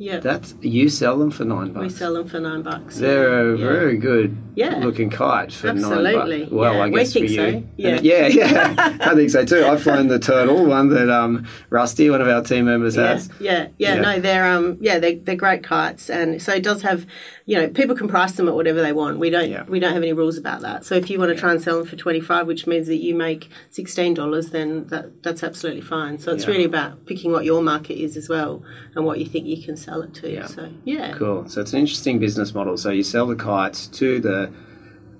yeah. 0.00 0.18
That's 0.18 0.54
you 0.62 0.88
sell 0.88 1.18
them 1.18 1.30
for 1.30 1.44
nine 1.44 1.74
bucks. 1.74 1.82
we 1.82 1.90
sell 1.90 2.14
them 2.14 2.26
for 2.26 2.40
nine 2.40 2.62
bucks. 2.62 2.98
They're 2.98 3.54
yeah. 3.54 3.62
very 3.62 3.98
good 3.98 4.34
Yeah. 4.54 4.76
looking 4.78 5.10
kite 5.10 5.52
for 5.52 5.68
Absolutely. 5.68 6.12
nine 6.16 6.40
bucks. 6.40 6.52
Well, 6.52 6.74
Yeah, 6.74 6.80
I 6.80 6.88
we 6.88 6.98
guess 7.00 7.12
think 7.12 7.26
for 7.26 7.32
you. 7.32 7.52
so. 7.52 7.62
Yeah. 7.76 8.00
Yeah, 8.02 8.26
yeah. 8.26 8.96
I 9.00 9.14
think 9.14 9.30
so 9.30 9.44
too. 9.44 9.64
I've 9.64 9.82
flown 9.82 10.08
the 10.08 10.18
turtle, 10.18 10.64
one 10.66 10.88
that 10.90 11.08
um, 11.08 11.46
Rusty, 11.70 12.10
one 12.10 12.20
of 12.20 12.28
our 12.28 12.42
team 12.42 12.66
members, 12.66 12.96
Yeah, 12.96 13.06
has. 13.08 13.30
yeah, 13.40 13.68
yeah, 13.78 13.94
Yeah. 13.96 14.00
No, 14.00 14.20
they're 14.20 14.46
um, 14.46 14.76
yeah, 14.80 14.98
they're, 14.98 15.16
they're 15.16 15.36
great 15.36 15.62
kites, 15.62 16.10
and 16.10 16.40
so 16.42 16.52
it 16.52 16.62
does 16.62 16.82
have, 16.82 17.06
you 17.46 17.56
know, 17.56 17.68
people 17.68 17.96
can 17.96 18.08
price 18.08 18.32
them 18.32 18.48
at 18.48 18.54
whatever 18.54 18.82
they 18.82 18.92
want. 18.92 19.18
We 19.18 19.30
don't 19.30 19.50
Yeah. 19.50 19.64
we 19.68 19.80
don't 19.80 19.92
have 19.92 20.02
any 20.02 20.12
rules 20.12 20.36
about 20.38 20.60
that. 20.62 20.84
So 20.84 20.94
if 20.94 21.08
you 21.10 21.18
want 21.18 21.32
to 21.34 21.38
try 21.38 21.52
and 21.52 21.60
sell 21.62 21.78
them 21.78 21.86
for 21.86 21.96
twenty 21.96 22.20
five, 22.20 22.46
which 22.46 22.66
means 22.66 22.86
that 22.88 22.96
you 22.96 23.14
make 23.14 23.48
sixteen 23.70 24.14
dollars, 24.14 24.50
then 24.50 24.86
that 24.88 25.22
that's 25.22 25.42
absolutely 25.42 25.82
fine. 25.82 26.18
So 26.18 26.32
it's 26.32 26.46
really 26.46 26.64
about 26.64 27.06
picking 27.06 27.32
what 27.32 27.44
your 27.44 27.62
market 27.62 27.94
is 28.02 28.16
as 28.16 28.28
well, 28.28 28.62
and 28.94 29.04
what 29.04 29.18
you 29.18 29.26
think 29.26 29.46
you 29.46 29.62
can 29.62 29.76
sell 29.76 30.02
it 30.02 30.14
to. 30.14 30.46
So 30.48 30.70
yeah, 30.84 31.12
Cool. 31.16 31.48
So 31.48 31.60
it's 31.62 31.72
an 31.72 31.80
interesting 31.80 32.18
business 32.18 32.54
model. 32.54 32.76
So 32.76 32.90
you 32.90 33.02
sell 33.02 33.26
the 33.26 33.36
kites 33.36 33.86
to 33.88 34.20
the. 34.20 34.49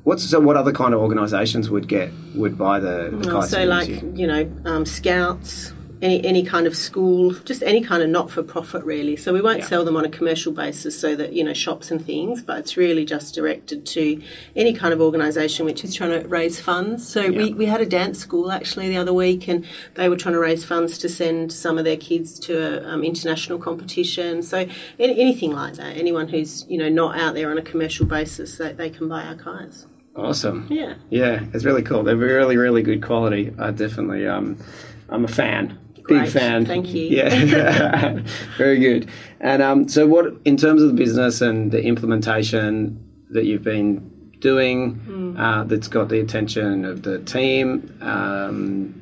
What's 0.05 0.25
so? 0.29 0.41
What 0.41 0.57
other 0.57 0.73
kind 0.73 0.95
of 0.95 1.01
organisations 1.01 1.69
would 1.71 1.87
get 1.87 2.11
would 2.35 2.57
buy 2.57 2.81
the, 2.81 3.11
the 3.13 3.31
kites? 3.31 3.51
so 3.51 3.65
like 3.65 3.89
you? 3.89 4.13
you 4.17 4.27
know, 4.27 4.51
um, 4.65 4.87
scouts, 4.87 5.75
any 6.01 6.25
any 6.25 6.43
kind 6.43 6.67
of 6.67 6.75
school, 6.75 7.35
just 7.45 7.63
any 7.63 7.83
kind 7.83 8.03
of 8.03 8.09
not 8.09 8.31
for 8.31 8.43
profit 8.43 8.83
really. 8.85 9.15
So 9.17 9.35
we 9.35 9.43
won't 9.43 9.59
Yeah. 9.59 9.67
sell 9.67 9.85
them 9.85 9.99
on 9.99 10.07
a 10.07 10.09
commercial 10.09 10.53
basis, 10.53 10.99
so 10.99 11.15
that 11.17 11.35
you 11.35 11.45
know 11.45 11.53
shops 11.53 11.91
and 11.91 12.03
things, 12.03 12.41
but 12.43 12.57
it's 12.59 12.79
really 12.79 13.05
just 13.05 13.35
directed 13.35 13.85
to 13.87 14.23
any 14.57 14.73
kind 14.73 14.95
of 14.95 15.03
organisation 15.03 15.67
which 15.67 15.85
is 15.85 15.95
trying 15.95 16.19
to 16.23 16.27
raise 16.27 16.59
funds. 16.59 17.07
So 17.07 17.29
we, 17.29 17.51
Yeah. 17.51 17.55
we 17.57 17.67
had 17.67 17.83
a 17.83 17.87
dance 17.87 18.19
school 18.21 18.51
actually 18.51 18.89
the 18.89 18.97
other 18.97 19.13
week, 19.13 19.49
and 19.49 19.67
they 19.97 20.09
were 20.09 20.17
trying 20.17 20.33
to 20.35 20.41
raise 20.41 20.65
funds 20.65 20.97
to 20.97 21.11
send 21.11 21.53
some 21.53 21.77
of 21.77 21.85
their 21.85 21.99
kids 21.99 22.39
to 22.41 22.79
an 22.79 22.87
um, 22.87 23.05
international 23.05 23.59
competition. 23.59 24.43
So 24.43 24.67
any, 24.99 25.21
anything 25.21 25.53
like 25.53 25.75
that, 25.75 25.95
anyone 25.99 26.29
who's 26.29 26.65
you 26.71 26.79
know 26.79 26.89
not 26.89 27.19
out 27.19 27.35
there 27.35 27.51
on 27.51 27.59
a 27.59 27.63
commercial 27.63 28.07
basis, 28.07 28.57
they, 28.57 28.73
they 28.73 28.89
can 28.89 29.07
buy 29.07 29.25
our 29.25 29.35
kites. 29.35 29.85
Awesome. 30.17 30.67
Yeah. 30.71 30.95
Yeah, 31.09 31.45
it's 31.55 31.65
really 31.65 31.83
cool. 31.83 32.03
They're 32.03 32.17
really, 32.17 32.57
really 32.57 32.83
good 32.83 33.03
quality. 33.03 33.53
I 33.59 33.71
definitely, 33.71 34.27
um, 34.27 34.59
I'm 35.09 35.25
a 35.25 35.29
fan. 35.29 35.79
Big 36.09 36.29
fan. 36.29 36.67
Thank 36.67 36.89
you. 36.93 37.03
Yeah, 37.03 38.19
very 38.59 38.79
good. 38.81 39.09
And 39.41 39.63
um, 39.63 39.89
so, 39.89 40.09
what 40.09 40.35
in 40.45 40.57
terms 40.57 40.83
of 40.83 40.89
the 40.89 40.95
business 40.95 41.41
and 41.41 41.71
the 41.71 41.83
implementation 41.85 42.99
that 43.31 43.45
you've 43.45 43.63
been 43.63 44.11
doing, 44.41 44.95
Hmm. 44.95 45.37
uh, 45.37 45.65
that's 45.65 45.87
got 45.87 46.09
the 46.09 46.19
attention 46.19 46.85
of 46.85 47.03
the 47.03 47.21
team. 47.21 47.97
Um, 48.01 48.95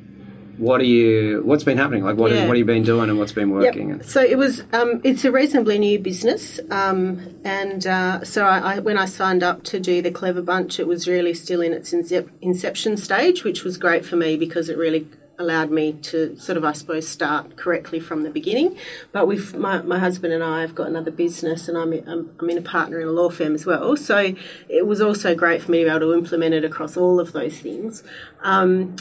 what 0.59 0.81
are 0.81 0.85
you? 0.85 1.41
What's 1.43 1.63
been 1.63 1.77
happening? 1.77 2.03
Like, 2.03 2.17
what, 2.17 2.31
Yeah. 2.31 2.39
what 2.41 2.49
have 2.49 2.57
you 2.57 2.65
been 2.65 2.83
doing, 2.83 3.09
and 3.09 3.17
what's 3.17 3.31
been 3.31 3.49
working? 3.49 3.89
Yep. 3.89 4.03
So 4.03 4.21
it 4.21 4.37
was. 4.37 4.63
Um, 4.73 5.01
it's 5.03 5.23
a 5.25 5.31
reasonably 5.31 5.79
new 5.79 5.97
business, 5.99 6.59
um, 6.69 7.35
and 7.43 7.87
uh, 7.87 8.23
so 8.23 8.45
I, 8.45 8.75
I, 8.75 8.79
when 8.79 8.97
I 8.97 9.05
signed 9.05 9.41
up 9.41 9.63
to 9.63 9.79
do 9.79 10.01
the 10.01 10.11
Clever 10.11 10.41
Bunch, 10.41 10.79
it 10.79 10.87
was 10.87 11.07
really 11.07 11.33
still 11.33 11.61
in 11.61 11.73
its 11.73 11.93
inception 11.93 12.97
stage, 12.97 13.43
which 13.43 13.63
was 13.63 13.77
great 13.77 14.05
for 14.05 14.15
me 14.17 14.35
because 14.37 14.69
it 14.69 14.77
really 14.77 15.07
allowed 15.37 15.71
me 15.71 15.93
to 15.93 16.37
sort 16.37 16.57
of, 16.57 16.65
I 16.65 16.73
suppose, 16.73 17.07
start 17.07 17.55
correctly 17.55 18.01
from 18.01 18.23
the 18.23 18.29
beginning. 18.29 18.77
But 19.13 19.25
with 19.25 19.55
my, 19.55 19.81
my 19.83 19.97
husband 19.97 20.33
and 20.33 20.43
I 20.43 20.59
have 20.59 20.75
got 20.75 20.87
another 20.87 21.11
business, 21.11 21.69
and 21.69 21.77
I'm, 21.77 21.93
I'm 21.93 22.35
I'm 22.39 22.49
in 22.49 22.57
a 22.57 22.61
partner 22.61 22.99
in 22.99 23.07
a 23.07 23.11
law 23.11 23.29
firm 23.29 23.55
as 23.55 23.65
well. 23.65 23.95
So 23.95 24.33
it 24.67 24.85
was 24.85 24.99
also 24.99 25.35
great 25.35 25.61
for 25.61 25.71
me 25.71 25.79
to 25.79 25.85
be 25.85 25.89
able 25.89 25.99
to 26.01 26.13
implement 26.13 26.53
it 26.53 26.65
across 26.65 26.97
all 26.97 27.21
of 27.21 27.31
those 27.31 27.57
things. 27.59 28.03
Um, 28.43 28.97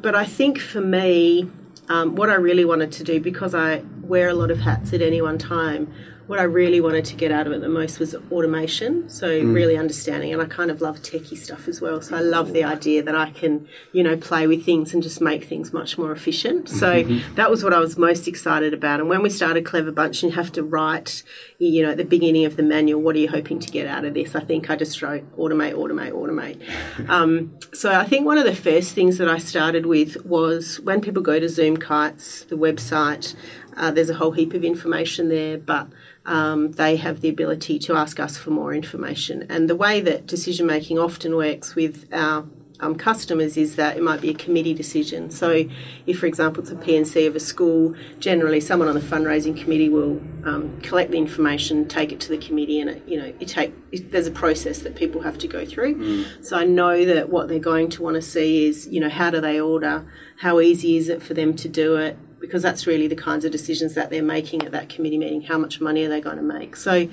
but 0.00 0.14
I 0.14 0.24
think 0.24 0.58
for 0.58 0.80
me, 0.80 1.50
um, 1.88 2.16
what 2.16 2.30
I 2.30 2.34
really 2.34 2.64
wanted 2.64 2.92
to 2.92 3.04
do, 3.04 3.20
because 3.20 3.54
I 3.54 3.82
wear 4.02 4.28
a 4.28 4.34
lot 4.34 4.50
of 4.50 4.60
hats 4.60 4.92
at 4.92 5.02
any 5.02 5.20
one 5.20 5.38
time, 5.38 5.92
what 6.26 6.38
I 6.38 6.44
really 6.44 6.80
wanted 6.80 7.04
to 7.06 7.14
get 7.14 7.30
out 7.30 7.46
of 7.46 7.52
it 7.52 7.60
the 7.60 7.68
most 7.68 7.98
was 7.98 8.14
automation. 8.32 9.08
So 9.10 9.28
really 9.28 9.76
understanding, 9.76 10.32
and 10.32 10.40
I 10.40 10.46
kind 10.46 10.70
of 10.70 10.80
love 10.80 11.00
techie 11.00 11.36
stuff 11.36 11.68
as 11.68 11.80
well. 11.80 12.00
So 12.00 12.16
I 12.16 12.20
love 12.20 12.52
the 12.52 12.64
idea 12.64 13.02
that 13.02 13.14
I 13.14 13.30
can, 13.30 13.68
you 13.92 14.02
know, 14.02 14.16
play 14.16 14.46
with 14.46 14.64
things 14.64 14.94
and 14.94 15.02
just 15.02 15.20
make 15.20 15.44
things 15.44 15.72
much 15.72 15.98
more 15.98 16.12
efficient. 16.12 16.68
So 16.68 17.02
that 17.34 17.50
was 17.50 17.62
what 17.62 17.74
I 17.74 17.78
was 17.78 17.98
most 17.98 18.26
excited 18.26 18.72
about. 18.72 19.00
And 19.00 19.08
when 19.08 19.22
we 19.22 19.30
started 19.30 19.64
Clever 19.66 19.92
Bunch, 19.92 20.22
you 20.22 20.30
have 20.30 20.50
to 20.52 20.62
write, 20.62 21.22
you 21.58 21.82
know, 21.82 21.90
at 21.90 21.98
the 21.98 22.04
beginning 22.04 22.44
of 22.44 22.56
the 22.56 22.62
manual, 22.62 23.02
what 23.02 23.16
are 23.16 23.18
you 23.18 23.28
hoping 23.28 23.58
to 23.58 23.70
get 23.70 23.86
out 23.86 24.04
of 24.04 24.14
this? 24.14 24.34
I 24.34 24.40
think 24.40 24.70
I 24.70 24.76
just 24.76 25.02
wrote 25.02 25.30
automate, 25.36 25.74
automate, 25.74 26.12
automate. 26.12 26.60
Um, 27.08 27.58
so 27.72 27.92
I 27.92 28.04
think 28.04 28.24
one 28.24 28.38
of 28.38 28.44
the 28.44 28.54
first 28.54 28.94
things 28.94 29.18
that 29.18 29.28
I 29.28 29.38
started 29.38 29.86
with 29.86 30.24
was 30.24 30.80
when 30.80 31.00
people 31.00 31.22
go 31.22 31.38
to 31.38 31.48
Zoom 31.48 31.76
Kites, 31.76 32.44
the 32.44 32.56
website, 32.56 33.34
uh, 33.76 33.90
there's 33.90 34.10
a 34.10 34.14
whole 34.14 34.32
heap 34.32 34.54
of 34.54 34.64
information 34.64 35.28
there, 35.28 35.58
but 35.58 35.88
um, 36.26 36.72
they 36.72 36.96
have 36.96 37.20
the 37.20 37.28
ability 37.28 37.78
to 37.80 37.94
ask 37.94 38.18
us 38.18 38.36
for 38.36 38.50
more 38.50 38.74
information. 38.74 39.46
And 39.48 39.68
the 39.68 39.76
way 39.76 40.00
that 40.00 40.26
decision 40.26 40.66
making 40.66 40.98
often 40.98 41.36
works 41.36 41.74
with 41.74 42.08
our 42.12 42.46
um, 42.80 42.96
customers 42.96 43.56
is 43.56 43.76
that 43.76 43.96
it 43.96 44.02
might 44.02 44.20
be 44.20 44.30
a 44.30 44.34
committee 44.34 44.74
decision. 44.74 45.30
So, 45.30 45.64
if, 46.06 46.18
for 46.18 46.26
example, 46.26 46.62
it's 46.62 46.72
a 46.72 46.76
PNC 46.76 47.26
of 47.26 47.36
a 47.36 47.40
school, 47.40 47.94
generally 48.18 48.60
someone 48.60 48.88
on 48.88 48.94
the 48.94 49.00
fundraising 49.00 49.56
committee 49.56 49.88
will 49.88 50.20
um, 50.44 50.80
collect 50.82 51.12
the 51.12 51.18
information, 51.18 51.86
take 51.86 52.10
it 52.10 52.20
to 52.20 52.28
the 52.28 52.38
committee, 52.38 52.80
and 52.80 52.90
it, 52.90 53.02
you 53.06 53.16
know, 53.16 53.32
it 53.38 53.48
take 53.48 53.72
it, 53.92 54.10
there's 54.10 54.26
a 54.26 54.32
process 54.32 54.80
that 54.80 54.96
people 54.96 55.22
have 55.22 55.38
to 55.38 55.48
go 55.48 55.64
through. 55.64 56.24
So, 56.42 56.56
I 56.56 56.64
know 56.64 57.04
that 57.04 57.28
what 57.28 57.48
they're 57.48 57.58
going 57.58 57.90
to 57.90 58.02
want 58.02 58.16
to 58.16 58.22
see 58.22 58.66
is, 58.66 58.88
you 58.88 59.00
know, 59.00 59.10
how 59.10 59.30
do 59.30 59.40
they 59.40 59.60
order? 59.60 60.06
How 60.38 60.60
easy 60.60 60.96
is 60.96 61.08
it 61.08 61.22
for 61.22 61.34
them 61.34 61.54
to 61.56 61.68
do 61.68 61.96
it? 61.96 62.18
Because 62.46 62.62
that's 62.62 62.86
really 62.86 63.06
the 63.06 63.16
kinds 63.16 63.44
of 63.44 63.52
decisions 63.52 63.94
that 63.94 64.10
they're 64.10 64.22
making 64.22 64.62
at 64.62 64.72
that 64.72 64.88
committee 64.88 65.18
meeting. 65.18 65.42
How 65.42 65.58
much 65.58 65.80
money 65.80 66.04
are 66.04 66.08
they 66.08 66.20
going 66.20 66.36
to 66.36 66.42
make? 66.42 66.76
So. 66.76 67.08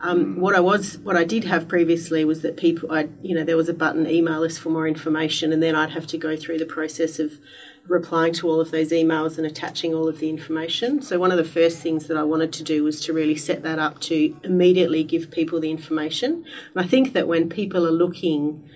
Um, 0.00 0.38
what 0.38 0.54
I 0.54 0.60
was, 0.60 0.98
what 0.98 1.16
I 1.16 1.24
did 1.24 1.44
have 1.44 1.66
previously 1.66 2.26
was 2.26 2.42
that 2.42 2.58
people, 2.58 2.92
I, 2.92 3.08
you 3.22 3.34
know, 3.34 3.42
there 3.42 3.56
was 3.56 3.70
a 3.70 3.72
button 3.72 4.06
email 4.06 4.42
us 4.42 4.58
for 4.58 4.68
more 4.68 4.86
information, 4.86 5.50
and 5.50 5.62
then 5.62 5.74
I'd 5.74 5.92
have 5.92 6.06
to 6.08 6.18
go 6.18 6.36
through 6.36 6.58
the 6.58 6.66
process 6.66 7.18
of 7.18 7.38
replying 7.86 8.32
to 8.34 8.48
all 8.48 8.60
of 8.60 8.70
those 8.70 8.90
emails 8.90 9.36
and 9.36 9.46
attaching 9.46 9.94
all 9.94 10.08
of 10.08 10.18
the 10.18 10.30
information. 10.30 11.02
So 11.02 11.18
one 11.18 11.30
of 11.30 11.36
the 11.36 11.44
first 11.44 11.78
things 11.78 12.06
that 12.08 12.16
I 12.16 12.22
wanted 12.22 12.52
to 12.54 12.62
do 12.62 12.82
was 12.82 13.00
to 13.02 13.12
really 13.12 13.36
set 13.36 13.62
that 13.62 13.78
up 13.78 14.00
to 14.02 14.36
immediately 14.42 15.04
give 15.04 15.30
people 15.30 15.60
the 15.60 15.70
information. 15.70 16.44
And 16.74 16.84
I 16.84 16.86
think 16.86 17.12
that 17.12 17.28
when 17.28 17.48
people 17.48 17.86
are 17.86 17.92
looking 17.92 18.68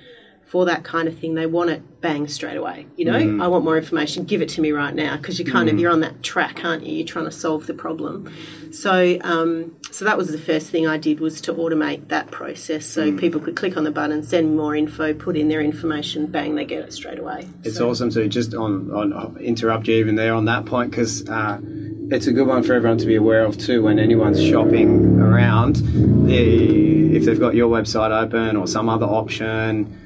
for 0.49 0.65
that 0.65 0.83
kind 0.83 1.07
of 1.09 1.19
thing, 1.19 1.35
they 1.35 1.45
want 1.45 1.69
it 1.69 1.83
bang 2.01 2.27
straight 2.27 2.57
away. 2.57 2.87
You 2.97 3.05
know, 3.05 3.45
I 3.45 3.49
want 3.49 3.65
more 3.65 3.77
information. 3.77 4.25
Give 4.25 4.41
it 4.41 4.49
to 4.51 4.63
me 4.63 4.73
right 4.73 4.95
now 4.95 5.17
because 5.19 5.39
you 5.39 5.45
kind 5.45 5.69
of 5.69 5.79
you're 5.79 5.91
on 5.91 6.01
that 6.01 6.23
track, 6.23 6.65
aren't 6.65 6.87
you? 6.87 6.97
You're 6.97 7.07
trying 7.07 7.27
to 7.27 7.31
solve 7.31 7.67
the 7.67 7.75
problem. 7.75 8.33
So, 8.71 9.19
um, 9.21 9.77
so 9.91 10.07
that 10.07 10.17
was 10.17 10.29
the 10.29 10.39
first 10.39 10.71
thing 10.71 10.87
I 10.87 10.97
did 10.97 11.21
was 11.21 11.43
to 11.43 11.53
automate 11.53 12.09
that 12.09 12.31
process 12.31 12.87
so 12.87 13.15
people 13.15 13.41
could 13.41 13.57
click 13.57 13.77
on 13.77 13.85
the 13.85 13.91
button, 13.91 14.23
send 14.23 14.57
more 14.57 14.75
info, 14.75 15.13
put 15.13 15.37
in 15.37 15.49
their 15.49 15.61
information, 15.61 16.27
bang, 16.27 16.55
they 16.55 16.65
get 16.65 16.83
it 16.83 16.93
straight 16.95 17.19
away. 17.19 17.47
It's 17.65 17.77
So- 17.77 17.91
awesome 17.91 18.09
to 18.11 18.27
just 18.29 18.55
on, 18.55 18.91
on 18.91 19.37
interrupt 19.41 19.87
you 19.89 19.97
even 19.97 20.15
there 20.15 20.33
on 20.35 20.47
that 20.47 20.65
point 20.65 20.91
because 20.91 21.29
uh, 21.29 21.59
it's 22.11 22.27
a 22.27 22.33
good 22.33 22.47
one 22.47 22.63
for 22.63 22.73
everyone 22.73 22.97
to 22.99 23.07
be 23.07 23.17
aware 23.17 23.45
of 23.45 23.59
too 23.59 23.83
when 23.83 23.99
anyone's 23.99 24.43
shopping 24.43 25.21
around. 25.21 25.77
The, 26.27 27.17
if 27.17 27.25
they've 27.27 27.41
got 27.41 27.55
your 27.55 27.69
website 27.71 28.11
open 28.11 28.57
or 28.57 28.67
some 28.67 28.89
other 28.89 29.07
option, 29.07 30.05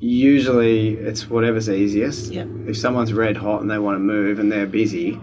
usually 0.00 0.94
it's 0.94 1.28
whatever's 1.28 1.68
easiest. 1.68 2.32
Yeah. 2.32 2.46
If 2.66 2.76
someone's 2.76 3.12
red 3.12 3.36
hot 3.36 3.60
and 3.60 3.70
they 3.70 3.78
want 3.78 3.96
to 3.96 4.00
move 4.00 4.38
and 4.38 4.50
they're 4.50 4.66
busy, 4.66 5.18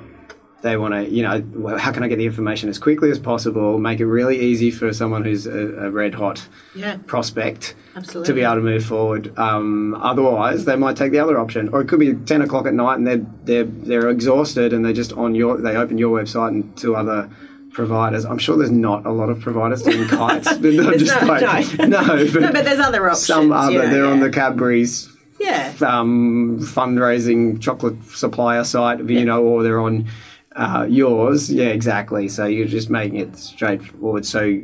they 0.61 0.77
want 0.77 0.93
to, 0.95 1.07
you 1.07 1.21
know, 1.21 1.43
well, 1.53 1.77
how 1.77 1.91
can 1.91 2.01
I 2.03 2.07
get 2.07 2.17
the 2.17 2.25
information 2.25 2.69
as 2.69 2.79
quickly 2.79 3.11
as 3.11 3.19
possible? 3.19 3.77
Make 3.77 3.99
it 3.99 4.07
really 4.07 4.39
easy 4.39 4.71
for 4.71 4.91
someone 4.93 5.23
who's 5.23 5.45
a, 5.45 5.85
a 5.85 5.91
red 5.91 6.15
hot 6.15 6.47
Yeah, 6.75 6.97
prospect 7.05 7.75
absolutely. 7.95 8.27
to 8.27 8.33
be 8.33 8.41
able 8.41 8.55
to 8.55 8.61
move 8.61 8.83
forward. 8.83 9.37
Um, 9.37 9.93
otherwise, 9.95 10.65
they 10.65 10.75
might 10.75 10.97
take 10.97 11.11
the 11.11 11.19
other 11.19 11.39
option, 11.39 11.69
or 11.69 11.81
it 11.81 11.87
could 11.87 11.99
be 11.99 12.13
ten 12.15 12.41
o'clock 12.41 12.65
at 12.65 12.73
night 12.73 12.95
and 12.95 13.05
they're 13.05 13.25
they're 13.43 13.63
they're 13.65 14.09
exhausted 14.09 14.73
and 14.73 14.83
they're 14.83 14.93
just 14.93 15.13
on 15.13 15.35
your 15.35 15.57
they 15.57 15.75
open 15.75 15.97
your 15.99 16.19
website 16.19 16.47
and 16.49 16.75
two 16.75 16.95
other 16.95 17.29
providers. 17.75 18.25
I'm 18.25 18.37
sure 18.39 18.57
there's 18.57 18.71
not 18.71 19.05
a 19.05 19.11
lot 19.11 19.29
of 19.29 19.39
providers 19.41 19.83
doing 19.83 20.07
kites. 20.17 20.47
They're 20.57 20.71
There's 20.71 21.03
just 21.03 21.21
no- 21.21 21.27
like 21.27 21.77
no. 21.79 21.85
no, 21.85 22.25
but, 22.31 22.41
no, 22.41 22.51
but 22.51 22.65
there's 22.65 22.79
other 22.79 23.07
options. 23.07 23.25
some 23.27 23.51
other. 23.51 23.71
you 23.73 23.79
know, 23.79 23.89
they're 23.89 24.05
on 24.05 24.21
the 24.21 24.29
Cadbury's 24.29 25.09
yeah. 25.39 25.73
um, 25.85 26.57
fundraising 26.61 27.61
chocolate 27.61 28.01
supplier 28.05 28.63
site, 28.63 29.07
you 29.07 29.25
know, 29.25 29.43
or 29.43 29.61
they're 29.61 29.81
on 29.81 30.07
uh, 30.55 30.87
yours. 30.89 31.51
Yeah, 31.51 31.65
exactly. 31.65 32.29
So 32.29 32.45
you're 32.45 32.67
just 32.67 32.89
making 32.89 33.19
it 33.19 33.37
straightforward. 33.37 34.25
So, 34.25 34.61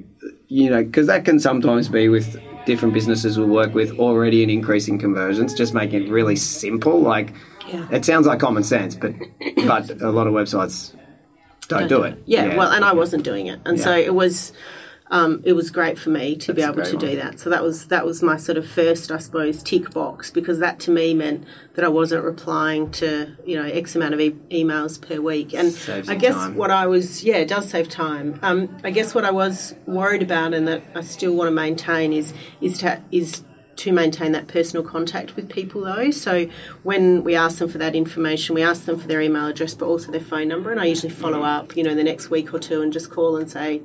you 0.47 0.69
know, 0.69 0.83
because 0.83 1.07
that 1.07 1.25
can 1.25 1.39
sometimes 1.39 1.89
be 1.89 2.07
with 2.09 2.41
different 2.65 2.93
businesses 2.93 3.37
we 3.37 3.45
work 3.45 3.73
with 3.73 3.99
already 3.99 4.43
an 4.43 4.49
increase 4.49 4.87
in 4.87 4.97
conversions, 4.99 5.53
just 5.53 5.73
making 5.73 6.03
it 6.05 6.09
really 6.09 6.37
simple. 6.37 7.01
Like, 7.01 7.33
Yeah. 7.67 7.87
it 7.91 8.05
sounds 8.05 8.25
like 8.27 8.39
common 8.39 8.63
sense, 8.63 8.95
but 8.95 9.13
but 9.65 9.89
a 10.01 10.11
lot 10.11 10.27
of 10.27 10.33
websites 10.33 10.93
don't, 11.79 11.87
do 11.89 12.03
it. 12.03 12.21
Yeah, 12.25 12.55
well, 12.55 12.71
and 12.71 12.83
I 12.85 12.93
wasn't 12.93 13.23
doing 13.23 13.47
it, 13.47 13.59
and 13.65 13.79
so 13.79 13.95
it 13.95 14.13
was. 14.13 14.53
Um, 15.13 15.41
it 15.43 15.51
was 15.51 15.71
great 15.71 15.99
for 15.99 16.09
me 16.09 16.37
to 16.37 16.53
be 16.53 16.61
That's 16.61 16.77
a 16.77 16.79
able 16.81 16.89
to 16.89 16.97
do 16.97 17.07
one. 17.07 17.15
that. 17.17 17.37
So 17.41 17.49
that 17.49 17.61
was 17.61 17.87
that 17.87 18.05
was 18.05 18.23
my 18.23 18.37
sort 18.37 18.57
of 18.57 18.65
first, 18.65 19.11
I 19.11 19.17
suppose, 19.17 19.61
tick 19.61 19.91
box 19.91 20.31
because 20.31 20.59
that 20.59 20.79
to 20.81 20.91
me 20.91 21.13
meant 21.13 21.43
that 21.73 21.83
I 21.83 21.89
wasn't 21.89 22.23
replying 22.23 22.91
to 22.91 23.35
you 23.45 23.57
know 23.61 23.65
x 23.67 23.93
amount 23.93 24.13
of 24.13 24.21
e- 24.21 24.37
emails 24.49 25.05
per 25.05 25.19
week. 25.19 25.53
And 25.53 25.73
Saves 25.73 26.07
I 26.07 26.15
guess 26.15 26.35
time. 26.35 26.55
what 26.55 26.71
I 26.71 26.87
was 26.87 27.25
yeah, 27.25 27.35
it 27.39 27.49
does 27.49 27.69
save 27.69 27.89
time. 27.89 28.39
Um, 28.41 28.77
I 28.85 28.91
guess 28.91 29.13
what 29.13 29.25
I 29.25 29.31
was 29.31 29.75
worried 29.85 30.23
about 30.23 30.53
and 30.53 30.65
that 30.69 30.81
I 30.95 31.01
still 31.01 31.35
want 31.35 31.49
to 31.49 31.51
maintain 31.51 32.13
is 32.13 32.33
is 32.61 32.77
to 32.77 33.01
is 33.11 33.43
to 33.81 33.91
maintain 33.91 34.31
that 34.31 34.47
personal 34.47 34.83
contact 34.83 35.35
with 35.35 35.49
people 35.49 35.81
though. 35.81 36.11
So 36.11 36.47
when 36.83 37.23
we 37.23 37.35
ask 37.35 37.57
them 37.57 37.67
for 37.69 37.79
that 37.79 37.95
information, 37.95 38.53
we 38.53 38.61
ask 38.61 38.85
them 38.85 38.99
for 38.99 39.07
their 39.07 39.21
email 39.21 39.47
address, 39.47 39.73
but 39.73 39.87
also 39.87 40.11
their 40.11 40.21
phone 40.21 40.47
number, 40.47 40.71
and 40.71 40.79
I 40.79 40.85
usually 40.85 41.11
follow 41.11 41.41
mm. 41.41 41.57
up, 41.57 41.75
you 41.75 41.83
know, 41.83 41.95
the 41.95 42.03
next 42.03 42.29
week 42.29 42.53
or 42.53 42.59
two, 42.59 42.81
and 42.81 42.93
just 42.93 43.09
call 43.09 43.37
and 43.37 43.49
say. 43.49 43.81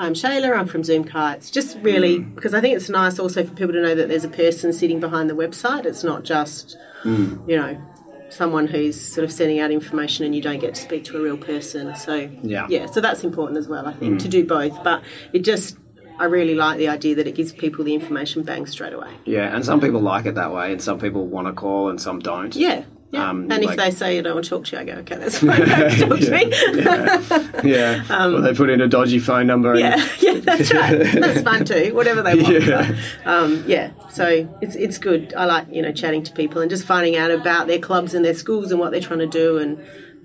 I'm 0.00 0.14
Shayla, 0.14 0.56
I'm 0.56 0.68
from 0.68 0.84
Zoom 0.84 1.02
Kites. 1.02 1.50
Just 1.50 1.76
really, 1.80 2.20
mm. 2.20 2.32
because 2.36 2.54
I 2.54 2.60
think 2.60 2.76
it's 2.76 2.88
nice 2.88 3.18
also 3.18 3.42
for 3.42 3.52
people 3.52 3.72
to 3.72 3.82
know 3.82 3.96
that 3.96 4.08
there's 4.08 4.22
a 4.22 4.28
person 4.28 4.72
sitting 4.72 5.00
behind 5.00 5.28
the 5.28 5.34
website. 5.34 5.86
It's 5.86 6.04
not 6.04 6.22
just, 6.22 6.78
mm. 7.02 7.48
you 7.48 7.56
know, 7.56 7.82
someone 8.30 8.66
who's 8.68 9.00
sort 9.00 9.24
of 9.24 9.32
sending 9.32 9.58
out 9.58 9.70
information 9.70 10.24
and 10.24 10.36
you 10.36 10.42
don't 10.42 10.60
get 10.60 10.74
to 10.76 10.80
speak 10.80 11.04
to 11.04 11.18
a 11.18 11.20
real 11.20 11.36
person. 11.36 11.96
So 11.96 12.30
Yeah. 12.42 12.66
yeah, 12.68 12.86
so 12.86 13.00
that's 13.00 13.24
important 13.24 13.58
as 13.58 13.66
well. 13.66 13.86
I 13.86 13.92
think 13.92 14.20
to 14.20 14.28
do 14.28 14.44
both, 14.44 14.84
but 14.84 15.02
it 15.32 15.40
just 15.40 15.77
I 16.18 16.24
really 16.24 16.54
like 16.54 16.78
the 16.78 16.88
idea 16.88 17.14
that 17.16 17.26
it 17.26 17.34
gives 17.34 17.52
people 17.52 17.84
the 17.84 17.94
information 17.94 18.42
bang 18.42 18.66
straight 18.66 18.92
away. 18.92 19.12
Yeah, 19.24 19.54
and 19.54 19.64
some 19.64 19.80
people 19.80 20.00
like 20.00 20.26
it 20.26 20.34
that 20.34 20.52
way, 20.52 20.72
and 20.72 20.82
some 20.82 20.98
people 20.98 21.26
want 21.26 21.46
to 21.46 21.52
call, 21.52 21.88
and 21.90 22.00
some 22.00 22.18
don't. 22.18 22.54
Yeah. 22.56 22.84
Yeah. 23.10 23.30
Um, 23.30 23.50
and 23.50 23.62
if 23.62 23.68
like- 23.70 23.78
they 23.78 23.90
say 23.90 24.18
I 24.18 24.20
don't 24.20 24.34
want 24.34 24.44
to 24.44 24.50
talk 24.50 24.66
to 24.66 24.76
you, 24.76 24.82
I 24.82 24.84
go, 24.84 24.92
okay, 25.00 25.16
that's 25.16 25.38
fine. 25.40 25.60
Don't 25.66 26.10
talk 26.10 26.20
to 26.20 26.30
me. 27.64 27.70
Yeah. 27.72 28.26
or 28.34 28.40
they 28.42 28.52
put 28.52 28.68
in 28.68 28.82
a 28.82 28.86
dodgy 28.88 29.18
phone 29.18 29.46
number. 29.46 29.72
And, 29.72 29.94
Um, 29.94 30.00
yeah, 30.20 30.32
yeah, 30.34 30.40
that's 30.40 30.74
right. 30.74 30.98
That's 31.14 31.40
fun 31.42 31.64
too. 31.64 31.94
Whatever 31.94 32.22
they 32.22 32.34
want. 32.34 32.64
Yeah. 32.64 32.86
So, 33.24 33.30
um, 33.30 33.64
yeah. 33.66 33.92
So 34.10 34.26
it's 34.60 34.74
it's 34.76 34.98
good. 34.98 35.32
I 35.34 35.46
like 35.46 35.66
you 35.70 35.80
know 35.80 35.92
chatting 35.92 36.22
to 36.24 36.32
people 36.32 36.60
and 36.60 36.68
just 36.70 36.84
finding 36.84 37.16
out 37.16 37.30
about 37.30 37.66
their 37.66 37.78
clubs 37.78 38.12
and 38.12 38.24
their 38.24 38.34
schools 38.34 38.70
and 38.70 38.78
what 38.78 38.90
they're 38.90 39.00
trying 39.00 39.20
to 39.20 39.26
do 39.26 39.56
and 39.56 39.78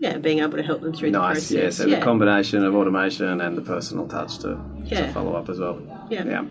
yeah, 0.03 0.17
being 0.17 0.39
able 0.39 0.57
to 0.57 0.63
help 0.63 0.81
them 0.81 0.93
through 0.93 1.12
Nice, 1.12 1.48
the 1.48 1.55
yeah. 1.55 1.62
process. 1.62 1.77
So 1.77 1.89
the 1.89 2.01
combination 2.01 2.63
of 2.65 2.75
automation 2.75 3.39
and 3.39 3.57
the 3.57 3.62
personal 3.62 4.05
touch 4.07 4.38
to, 4.39 4.50
to 4.89 5.13
follow 5.13 5.33
up 5.39 5.48
as 5.50 5.60
well. 5.60 5.81
Yeah. 6.10 6.25
Yeah. 6.25 6.45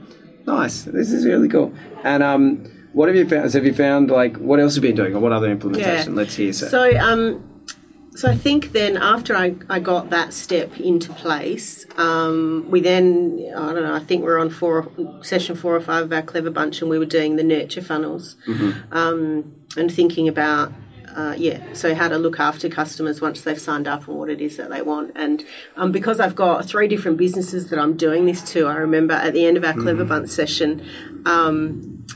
Nice. 0.47 0.85
This 0.85 1.13
is 1.13 1.27
really 1.27 1.49
cool. 1.49 1.73
And 2.03 2.23
um, 2.23 2.65
what 2.95 3.09
have 3.09 3.17
you 3.17 3.29
found? 3.29 3.53
So 3.53 3.59
have 3.59 3.67
you 3.67 3.75
found 3.75 4.11
like 4.11 4.35
what 4.39 4.59
else 4.59 4.75
have 4.77 4.85
you 4.85 4.91
been 4.91 4.97
doing, 4.97 5.15
or 5.15 5.21
what 5.21 5.33
other 5.33 5.51
implementation? 5.51 6.13
Yeah. 6.15 6.21
Let's 6.21 6.35
hear. 6.35 6.53
So, 6.55 6.67
So, 6.69 6.97
um, 6.99 7.49
so 8.15 8.31
I 8.31 8.37
think 8.37 8.73
then 8.73 8.97
after 8.97 9.37
I, 9.37 9.55
I 9.69 9.79
got 9.81 10.09
that 10.11 10.33
step 10.33 10.81
into 10.81 11.13
place, 11.13 11.85
um, 11.97 12.67
we 12.71 12.81
then 12.81 13.39
I 13.55 13.73
don't 13.75 13.83
know. 13.83 13.95
I 13.95 14.01
think 14.01 14.25
we're 14.25 14.39
on 14.39 14.51
four 14.51 14.91
session 15.21 15.57
four 15.57 15.77
or 15.77 15.81
five 15.81 16.05
of 16.07 16.13
our 16.13 16.23
clever 16.23 16.51
bunch, 16.51 16.81
and 16.81 16.91
we 16.91 16.99
were 16.99 17.07
doing 17.19 17.37
the 17.37 17.45
nurture 17.45 17.83
funnels, 17.83 18.37
um, 18.91 19.55
and 19.77 19.93
thinking 19.93 20.27
about. 20.27 20.73
Uh, 21.15 21.35
yeah, 21.37 21.61
so 21.75 21.95
how 21.95 22.09
to 22.09 22.17
look 22.17 22.41
after 22.41 22.69
customers 22.69 23.21
once 23.21 23.43
they've 23.43 23.61
signed 23.61 23.87
up 23.87 24.09
and 24.09 24.17
what 24.17 24.31
it 24.31 24.41
is 24.41 24.57
that 24.57 24.71
they 24.71 24.81
want. 24.81 25.13
And 25.15 25.45
um, 25.77 25.93
because 25.93 26.21
I've 26.21 26.35
got 26.35 26.65
three 26.65 26.89
different 26.89 27.19
businesses 27.19 27.71
that 27.71 27.79
I'm 27.79 27.97
doing 27.97 28.25
this 28.27 28.43
to, 28.53 28.67
I 28.67 28.77
remember 28.77 29.15
at 29.15 29.35
the 29.35 29.45
end 29.45 29.57
of 29.57 29.65
our 29.65 29.75
Clever 29.75 30.05
Bunch 30.05 30.31
session, 30.31 30.81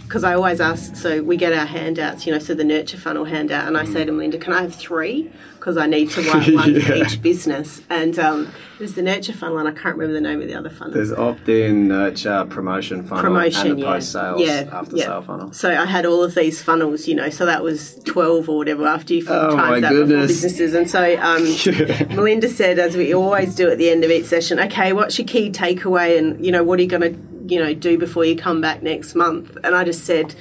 because 0.06 0.22
I 0.22 0.34
always 0.34 0.60
ask, 0.60 0.94
so 0.94 1.20
we 1.20 1.36
get 1.36 1.52
our 1.52 1.66
handouts, 1.66 2.26
you 2.26 2.32
know, 2.32 2.38
so 2.38 2.54
the 2.54 2.62
nurture 2.64 2.96
funnel 2.96 3.24
handout, 3.24 3.66
and 3.66 3.76
I 3.76 3.84
say 3.84 4.04
to 4.04 4.12
Melinda, 4.12 4.38
can 4.38 4.52
I 4.52 4.62
have 4.62 4.74
three? 4.74 5.32
Because 5.54 5.76
I 5.76 5.86
need 5.86 6.10
to 6.10 6.22
write 6.32 6.54
one 6.54 6.80
for 6.80 6.94
each 6.94 7.20
business. 7.20 7.82
And 7.90 8.16
um, 8.20 8.52
there's 8.78 8.94
the 8.94 9.02
nurture 9.02 9.32
funnel, 9.32 9.58
and 9.58 9.66
I 9.68 9.72
can't 9.72 9.96
remember 9.96 10.12
the 10.14 10.20
name 10.20 10.40
of 10.40 10.46
the 10.46 10.54
other 10.54 10.70
funnel. 10.70 10.94
there's 10.94 11.12
opt-in, 11.12 11.88
nurture, 11.88 12.46
promotion 12.48 13.02
funnel, 13.02 13.24
Promotion, 13.24 13.70
and 13.72 13.78
the 13.78 13.82
yeah. 13.82 13.92
post-sales, 13.92 14.40
Yeah, 14.40 14.68
after-sale 14.72 15.22
funnel. 15.22 15.52
So 15.52 15.70
I 15.70 15.86
had 15.86 16.06
all 16.06 16.22
of 16.22 16.36
these 16.36 16.62
funnels, 16.62 17.08
you 17.08 17.16
know, 17.16 17.28
so 17.28 17.44
that 17.46 17.64
was 17.64 17.96
12 18.04 18.48
or 18.48 18.58
whatever 18.58 18.86
after 18.86 19.12
you 19.12 19.26
Oh, 19.28 19.56
times 19.56 19.82
that 19.82 19.90
before 19.90 20.06
businesses. 20.06 20.72
And 20.72 20.88
so 20.88 21.18
um, 21.20 21.42
Melinda 22.14 22.48
said, 22.48 22.78
as 22.78 22.96
we 22.96 23.12
always 23.12 23.56
do 23.56 23.68
at 23.68 23.78
the 23.78 23.90
end 23.90 24.04
of 24.04 24.10
each 24.12 24.26
session, 24.26 24.60
okay, 24.60 24.92
what's 24.92 25.18
your 25.18 25.26
key 25.26 25.50
takeaway 25.50 26.16
and, 26.16 26.44
you 26.46 26.52
know, 26.52 26.62
what 26.62 26.78
are 26.78 26.82
you 26.82 26.88
going 26.88 27.02
to, 27.12 27.35
you 27.48 27.58
know, 27.58 27.74
do 27.74 27.98
before 27.98 28.24
you 28.24 28.36
come 28.36 28.60
back 28.60 28.82
next 28.82 29.14
month? 29.14 29.56
And 29.64 29.74
I 29.74 29.84
just 29.84 30.04
said, 30.04 30.34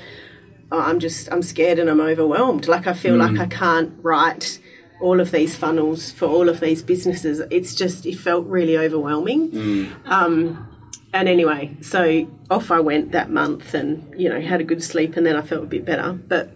oh, 0.72 0.80
I'm 0.80 1.00
just, 1.00 1.32
I'm 1.32 1.42
scared 1.42 1.80
and 1.80 1.90
I'm 1.90 2.02
overwhelmed. 2.02 2.68
Like 2.68 2.88
I 2.88 2.94
feel 2.94 3.16
like 3.18 3.38
I 3.40 3.46
can't 3.46 3.94
write 4.02 4.60
all 5.02 5.20
of 5.20 5.32
these 5.32 5.56
funnels 5.56 6.12
for 6.12 6.26
all 6.26 6.50
of 6.50 6.60
these 6.60 6.82
businesses. 6.82 7.42
It's 7.52 7.76
just, 7.76 8.06
it 8.06 8.16
felt 8.16 8.46
really 8.48 8.78
overwhelming. 8.78 9.94
Um, 10.06 10.68
and 11.14 11.30
anyway, 11.30 11.78
so 11.82 12.28
off 12.50 12.72
I 12.72 12.80
went 12.80 13.12
that 13.12 13.30
month 13.30 13.74
and, 13.74 14.14
you 14.20 14.28
know, 14.28 14.42
had 14.42 14.62
a 14.62 14.64
good 14.64 14.84
sleep 14.84 15.16
and 15.16 15.26
then 15.26 15.36
I 15.36 15.42
felt 15.42 15.64
a 15.64 15.68
bit 15.68 15.86
better. 15.86 16.14
But 16.14 16.52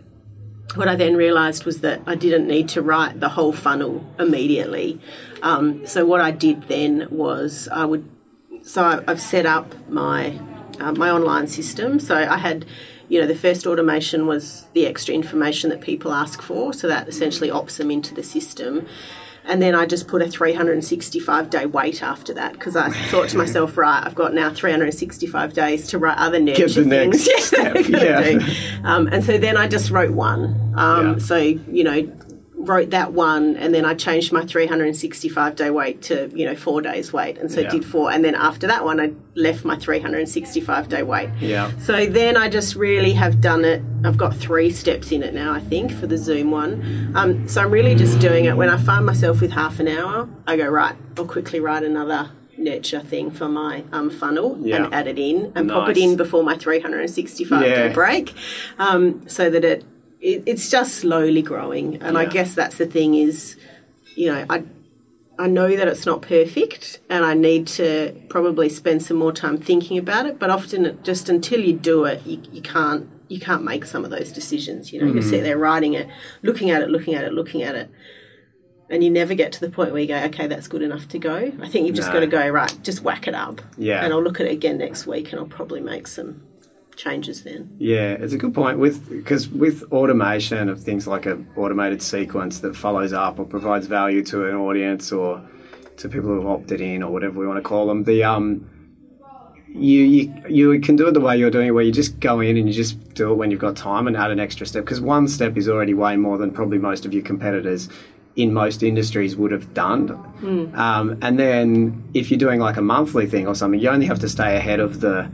what 0.75 0.87
I 0.87 0.95
then 0.95 1.15
realised 1.15 1.65
was 1.65 1.81
that 1.81 2.01
I 2.05 2.15
didn't 2.15 2.47
need 2.47 2.69
to 2.69 2.81
write 2.81 3.19
the 3.19 3.29
whole 3.29 3.53
funnel 3.53 4.05
immediately. 4.19 4.99
Um, 5.41 5.85
so 5.87 6.05
what 6.05 6.21
I 6.21 6.31
did 6.31 6.63
then 6.63 7.07
was 7.09 7.67
I 7.71 7.85
would, 7.85 8.07
so 8.63 9.03
I've 9.07 9.21
set 9.21 9.45
up 9.45 9.73
my 9.89 10.39
uh, 10.79 10.93
my 10.93 11.09
online 11.09 11.47
system. 11.47 11.99
So 11.99 12.15
I 12.15 12.37
had, 12.37 12.65
you 13.09 13.19
know, 13.19 13.27
the 13.27 13.35
first 13.35 13.67
automation 13.67 14.27
was 14.27 14.67
the 14.73 14.85
extra 14.85 15.13
information 15.13 15.69
that 15.71 15.81
people 15.81 16.13
ask 16.13 16.41
for. 16.41 16.73
So 16.73 16.87
that 16.87 17.07
essentially 17.07 17.49
opts 17.49 17.77
them 17.77 17.91
into 17.91 18.13
the 18.13 18.23
system. 18.23 18.87
And 19.45 19.61
then 19.61 19.73
I 19.73 19.85
just 19.87 20.07
put 20.07 20.21
a 20.21 20.29
365 20.29 21.49
day 21.49 21.65
wait 21.65 22.03
after 22.03 22.33
that 22.35 22.53
because 22.53 22.75
I 22.75 22.89
thought 22.89 23.29
to 23.29 23.37
myself, 23.37 23.77
right, 23.77 24.05
I've 24.05 24.13
got 24.15 24.33
now 24.33 24.53
365 24.53 25.53
days 25.53 25.87
to 25.87 25.97
write 25.97 26.17
other 26.17 26.39
nurture 26.39 26.67
Get 26.67 26.75
the 26.75 26.85
next 26.85 27.25
things. 27.25 27.43
step, 27.45 27.75
yeah. 27.87 28.39
Um, 28.83 29.07
and 29.07 29.23
so 29.23 29.37
then 29.37 29.57
I 29.57 29.67
just 29.67 29.89
wrote 29.89 30.11
one. 30.11 30.73
Um, 30.75 31.13
Yeah. 31.13 31.17
So, 31.17 31.37
you 31.37 31.83
know, 31.83 32.11
wrote 32.61 32.89
that 32.89 33.13
one 33.13 33.55
and 33.55 33.73
then 33.73 33.85
I 33.85 33.93
changed 33.93 34.33
my 34.33 34.45
365 34.45 35.55
day 35.55 35.69
wait 35.69 36.01
to, 36.03 36.29
you 36.35 36.45
know, 36.45 36.55
four 36.55 36.81
days 36.81 37.13
wait. 37.13 37.37
And 37.37 37.49
so 37.49 37.61
Yeah. 37.61 37.69
did 37.69 37.85
four. 37.85 38.11
And 38.11 38.23
then 38.23 38.35
after 38.35 38.67
that 38.67 38.83
one, 38.83 38.99
I 38.99 39.11
left 39.33 39.63
my 39.63 39.77
365 39.77 40.89
day 40.89 41.01
wait. 41.01 41.29
Yeah. 41.39 41.71
So 41.79 42.05
then 42.05 42.35
I 42.35 42.49
just 42.49 42.75
really 42.75 43.13
have 43.13 43.39
done 43.39 43.63
it. 43.63 43.81
I've 44.03 44.17
got 44.17 44.35
three 44.35 44.71
steps 44.71 45.11
in 45.13 45.23
it 45.23 45.33
now, 45.33 45.53
I 45.53 45.59
think, 45.61 45.91
for 45.93 46.05
the 46.05 46.17
Zoom 46.17 46.51
one. 46.51 47.11
Um, 47.15 47.47
so 47.47 47.61
I'm 47.61 47.71
really 47.71 47.95
just 47.95 48.19
doing 48.19 48.43
it 48.45 48.57
when 48.57 48.69
I 48.69 48.77
find 48.77 49.05
myself 49.05 49.39
with 49.39 49.51
half 49.51 49.79
an 49.79 49.87
hour, 49.87 50.27
I 50.45 50.57
go, 50.57 50.67
right, 50.67 50.95
I'll 51.17 51.25
quickly 51.25 51.59
write 51.61 51.83
another 51.83 52.31
nurture 52.57 52.99
thing 52.99 53.31
for 53.31 53.47
my 53.47 53.85
um, 53.93 54.09
funnel 54.09 54.57
Yeah. 54.61 54.83
and 54.83 54.93
add 54.93 55.07
it 55.07 55.17
in 55.17 55.53
and 55.55 55.69
pop 55.69 55.87
it 55.87 55.97
in 55.97 56.17
before 56.17 56.43
my 56.43 56.57
365 56.57 57.61
Yeah. 57.65 57.87
day 57.87 57.93
break 57.93 58.33
um, 58.77 59.21
so 59.29 59.49
that 59.49 59.63
it, 59.63 59.85
it 60.21 60.43
it's 60.45 60.69
just 60.69 60.95
slowly 60.95 61.41
growing 61.41 62.01
and 62.01 62.17
i 62.17 62.25
guess 62.25 62.53
that's 62.55 62.77
the 62.77 62.85
thing 62.85 63.15
is 63.15 63.55
you 64.15 64.27
know 64.31 64.45
i 64.49 64.63
I 65.41 65.47
know 65.47 65.73
that 65.73 65.87
it's 65.87 66.05
not 66.05 66.21
perfect 66.21 66.99
and 67.09 67.23
I 67.23 67.33
need 67.33 67.65
to 67.67 68.13
probably 68.27 68.67
spend 68.67 69.01
some 69.03 69.15
more 69.15 69.31
time 69.31 69.57
thinking 69.57 69.97
about 69.97 70.25
it, 70.25 70.37
but 70.37 70.49
often 70.49 70.85
it, 70.85 71.01
just 71.01 71.29
until 71.29 71.61
you 71.61 71.71
do 71.71 72.03
it, 72.03 72.25
you, 72.25 72.41
you 72.51 72.61
can't 72.61 73.07
you 73.29 73.39
can't 73.39 73.63
make 73.63 73.85
some 73.85 74.03
of 74.03 74.11
those 74.11 74.33
decisions. 74.33 74.91
You 74.91 74.99
know, 74.99 75.07
you 75.07 75.21
Mm. 75.21 75.29
sit 75.29 75.43
there 75.43 75.57
writing 75.57 75.93
it, 75.93 76.09
looking 76.41 76.71
at 76.71 76.81
it, 76.81 76.89
looking 76.89 77.15
at 77.15 77.23
it, 77.23 77.31
looking 77.31 77.63
at 77.63 77.73
it, 77.75 77.89
and 78.89 79.01
you 79.01 79.09
never 79.09 79.33
get 79.33 79.53
to 79.53 79.61
the 79.61 79.69
point 79.69 79.93
where 79.93 80.01
you 80.01 80.09
go, 80.09 80.17
okay, 80.25 80.47
that's 80.47 80.67
good 80.67 80.81
enough 80.81 81.07
to 81.07 81.17
go. 81.19 81.53
I 81.61 81.69
think 81.69 81.87
you've 81.87 81.95
just 81.95 82.09
No. 82.09 82.15
got 82.15 82.19
to 82.19 82.27
go 82.27 82.49
right, 82.49 82.75
just 82.83 83.01
whack 83.03 83.25
it 83.25 83.33
up. 83.33 83.61
Yeah. 83.77 84.03
And 84.03 84.11
I'll 84.11 84.21
look 84.21 84.41
at 84.41 84.45
it 84.47 84.51
again 84.51 84.77
next 84.77 85.07
week, 85.07 85.31
and 85.31 85.39
I'll 85.39 85.45
probably 85.47 85.79
make 85.79 86.07
some 86.07 86.41
changes 86.99 87.43
then. 87.43 87.75
Yeah, 87.79 88.11
it's 88.11 88.33
a 88.33 88.37
good 88.37 88.53
point 88.53 88.77
with 88.77 89.09
because 89.09 89.47
with 89.47 89.83
automation 89.91 90.69
of 90.69 90.83
things 90.83 91.07
like 91.07 91.25
a 91.25 91.41
automated 91.55 92.01
sequence 92.01 92.59
that 92.59 92.75
follows 92.75 93.13
up 93.13 93.39
or 93.39 93.45
provides 93.45 93.87
value 93.87 94.23
to 94.25 94.47
an 94.47 94.55
audience 94.55 95.11
or 95.11 95.41
to 95.97 96.09
people 96.09 96.29
who 96.29 96.35
have 96.35 96.45
opted 96.45 96.81
in 96.81 97.01
or 97.01 97.11
whatever 97.11 97.39
we 97.39 97.47
want 97.47 97.57
to 97.57 97.63
call 97.63 97.87
them. 97.87 98.03
The 98.03 98.23
um, 98.25 98.69
you 99.67 100.03
you 100.03 100.73
you 100.73 100.79
can 100.81 100.97
do 100.97 101.07
it 101.07 101.13
the 101.13 101.21
way 101.21 101.37
you're 101.37 101.51
doing 101.51 101.67
it, 101.67 101.71
where 101.71 101.83
you 101.83 101.91
just 101.91 102.19
go 102.19 102.41
in 102.41 102.57
and 102.57 102.67
you 102.67 102.73
just 102.73 103.13
do 103.13 103.31
it 103.31 103.35
when 103.35 103.49
you've 103.49 103.61
got 103.61 103.77
time 103.77 104.05
and 104.05 104.17
add 104.17 104.31
an 104.31 104.39
extra 104.39 104.67
step 104.67 104.83
because 104.83 104.99
one 104.99 105.27
step 105.27 105.55
is 105.57 105.69
already 105.69 105.93
way 105.93 106.17
more 106.17 106.37
than 106.37 106.51
probably 106.51 106.79
most 106.79 107.05
of 107.05 107.13
your 107.13 107.23
competitors 107.23 107.87
in 108.35 108.53
most 108.53 108.83
industries 108.83 109.35
would 109.35 109.51
have 109.51 109.73
done. 109.73 110.11
Um, 110.75 111.17
and 111.21 111.37
then 111.39 112.09
if 112.13 112.29
you're 112.29 112.37
doing 112.37 112.59
like 112.59 112.77
a 112.77 112.81
monthly 112.81 113.25
thing 113.27 113.47
or 113.47 113.55
something, 113.55 113.79
you 113.79 113.89
only 113.89 114.05
have 114.05 114.19
to 114.19 114.29
stay 114.29 114.55
ahead 114.55 114.79
of 114.79 115.01
the 115.01 115.29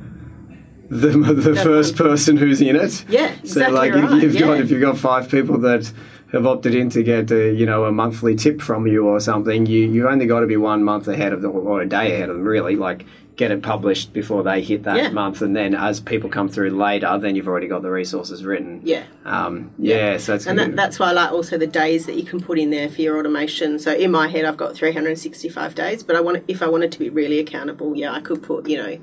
the, 0.90 1.10
the 1.34 1.56
first 1.56 1.96
person 1.96 2.38
who's 2.38 2.62
in 2.62 2.76
it. 2.76 3.06
Yeah, 3.10 3.36
So 3.44 3.70
like 3.70 3.94
right, 3.94 4.04
if 4.24 4.34
you've 4.34 4.40
got 4.40 4.60
if 4.60 4.70
you've 4.72 4.82
got 4.82 4.98
five 4.98 5.30
people 5.30 5.58
that 5.60 5.92
have 6.32 6.46
opted 6.46 6.76
in 6.76 6.90
to 6.90 7.04
get 7.04 7.32
a, 7.32 7.54
you 7.54 7.66
know 7.66 7.86
a 7.86 7.92
monthly 7.92 8.36
tip 8.36 8.62
from 8.62 8.88
you 8.88 9.08
or 9.08 9.20
something, 9.20 9.66
you 9.66 9.86
you've 9.90 10.06
only 10.08 10.26
got 10.26 10.42
to 10.42 10.48
be 10.48 10.58
one 10.58 10.84
month 10.84 11.08
ahead 11.08 11.34
of 11.34 11.42
them 11.42 11.52
or 11.52 11.82
a 11.82 11.88
day 11.88 12.14
ahead 12.16 12.30
of 12.30 12.36
them 12.38 12.46
really. 12.46 12.76
Like 12.76 13.06
get 13.38 13.52
it 13.52 13.62
published 13.62 14.14
before 14.14 14.44
they 14.44 14.62
hit 14.62 14.84
that 14.84 14.96
Yeah. 14.96 15.10
month, 15.10 15.42
and 15.42 15.54
then 15.54 15.76
as 15.76 16.00
people 16.00 16.30
come 16.30 16.48
through 16.48 16.70
later, 16.70 17.18
then 17.20 17.36
you've 17.36 17.50
already 17.50 17.68
got 17.68 17.82
the 17.82 17.92
resources 17.92 18.46
written. 18.46 18.80
Yeah. 18.82 19.04
Um, 19.26 19.72
yeah, 19.78 20.16
so 20.16 20.36
it's 20.36 20.48
And 20.48 20.58
that, 20.58 20.76
that's 20.78 21.00
why 21.00 21.10
I 21.10 21.12
like 21.12 21.34
also 21.34 21.58
the 21.58 21.68
days 21.68 22.06
that 22.06 22.16
you 22.16 22.24
can 22.24 22.40
put 22.40 22.58
in 22.58 22.70
there 22.70 22.88
for 22.88 23.02
your 23.02 23.20
automation. 23.20 23.78
So 23.78 23.94
in 23.94 24.10
my 24.12 24.30
head, 24.30 24.46
I've 24.46 24.56
got 24.56 24.74
365 24.74 25.76
days, 25.76 26.02
but 26.02 26.16
I 26.16 26.22
want 26.22 26.46
if 26.48 26.62
I 26.62 26.70
wanted 26.70 26.94
to 26.94 27.00
be 27.00 27.10
really 27.10 27.40
accountable, 27.40 27.94
yeah, 27.98 28.14
I 28.14 28.22
could 28.22 28.42
put 28.42 28.70
you 28.70 28.78
know 28.78 28.98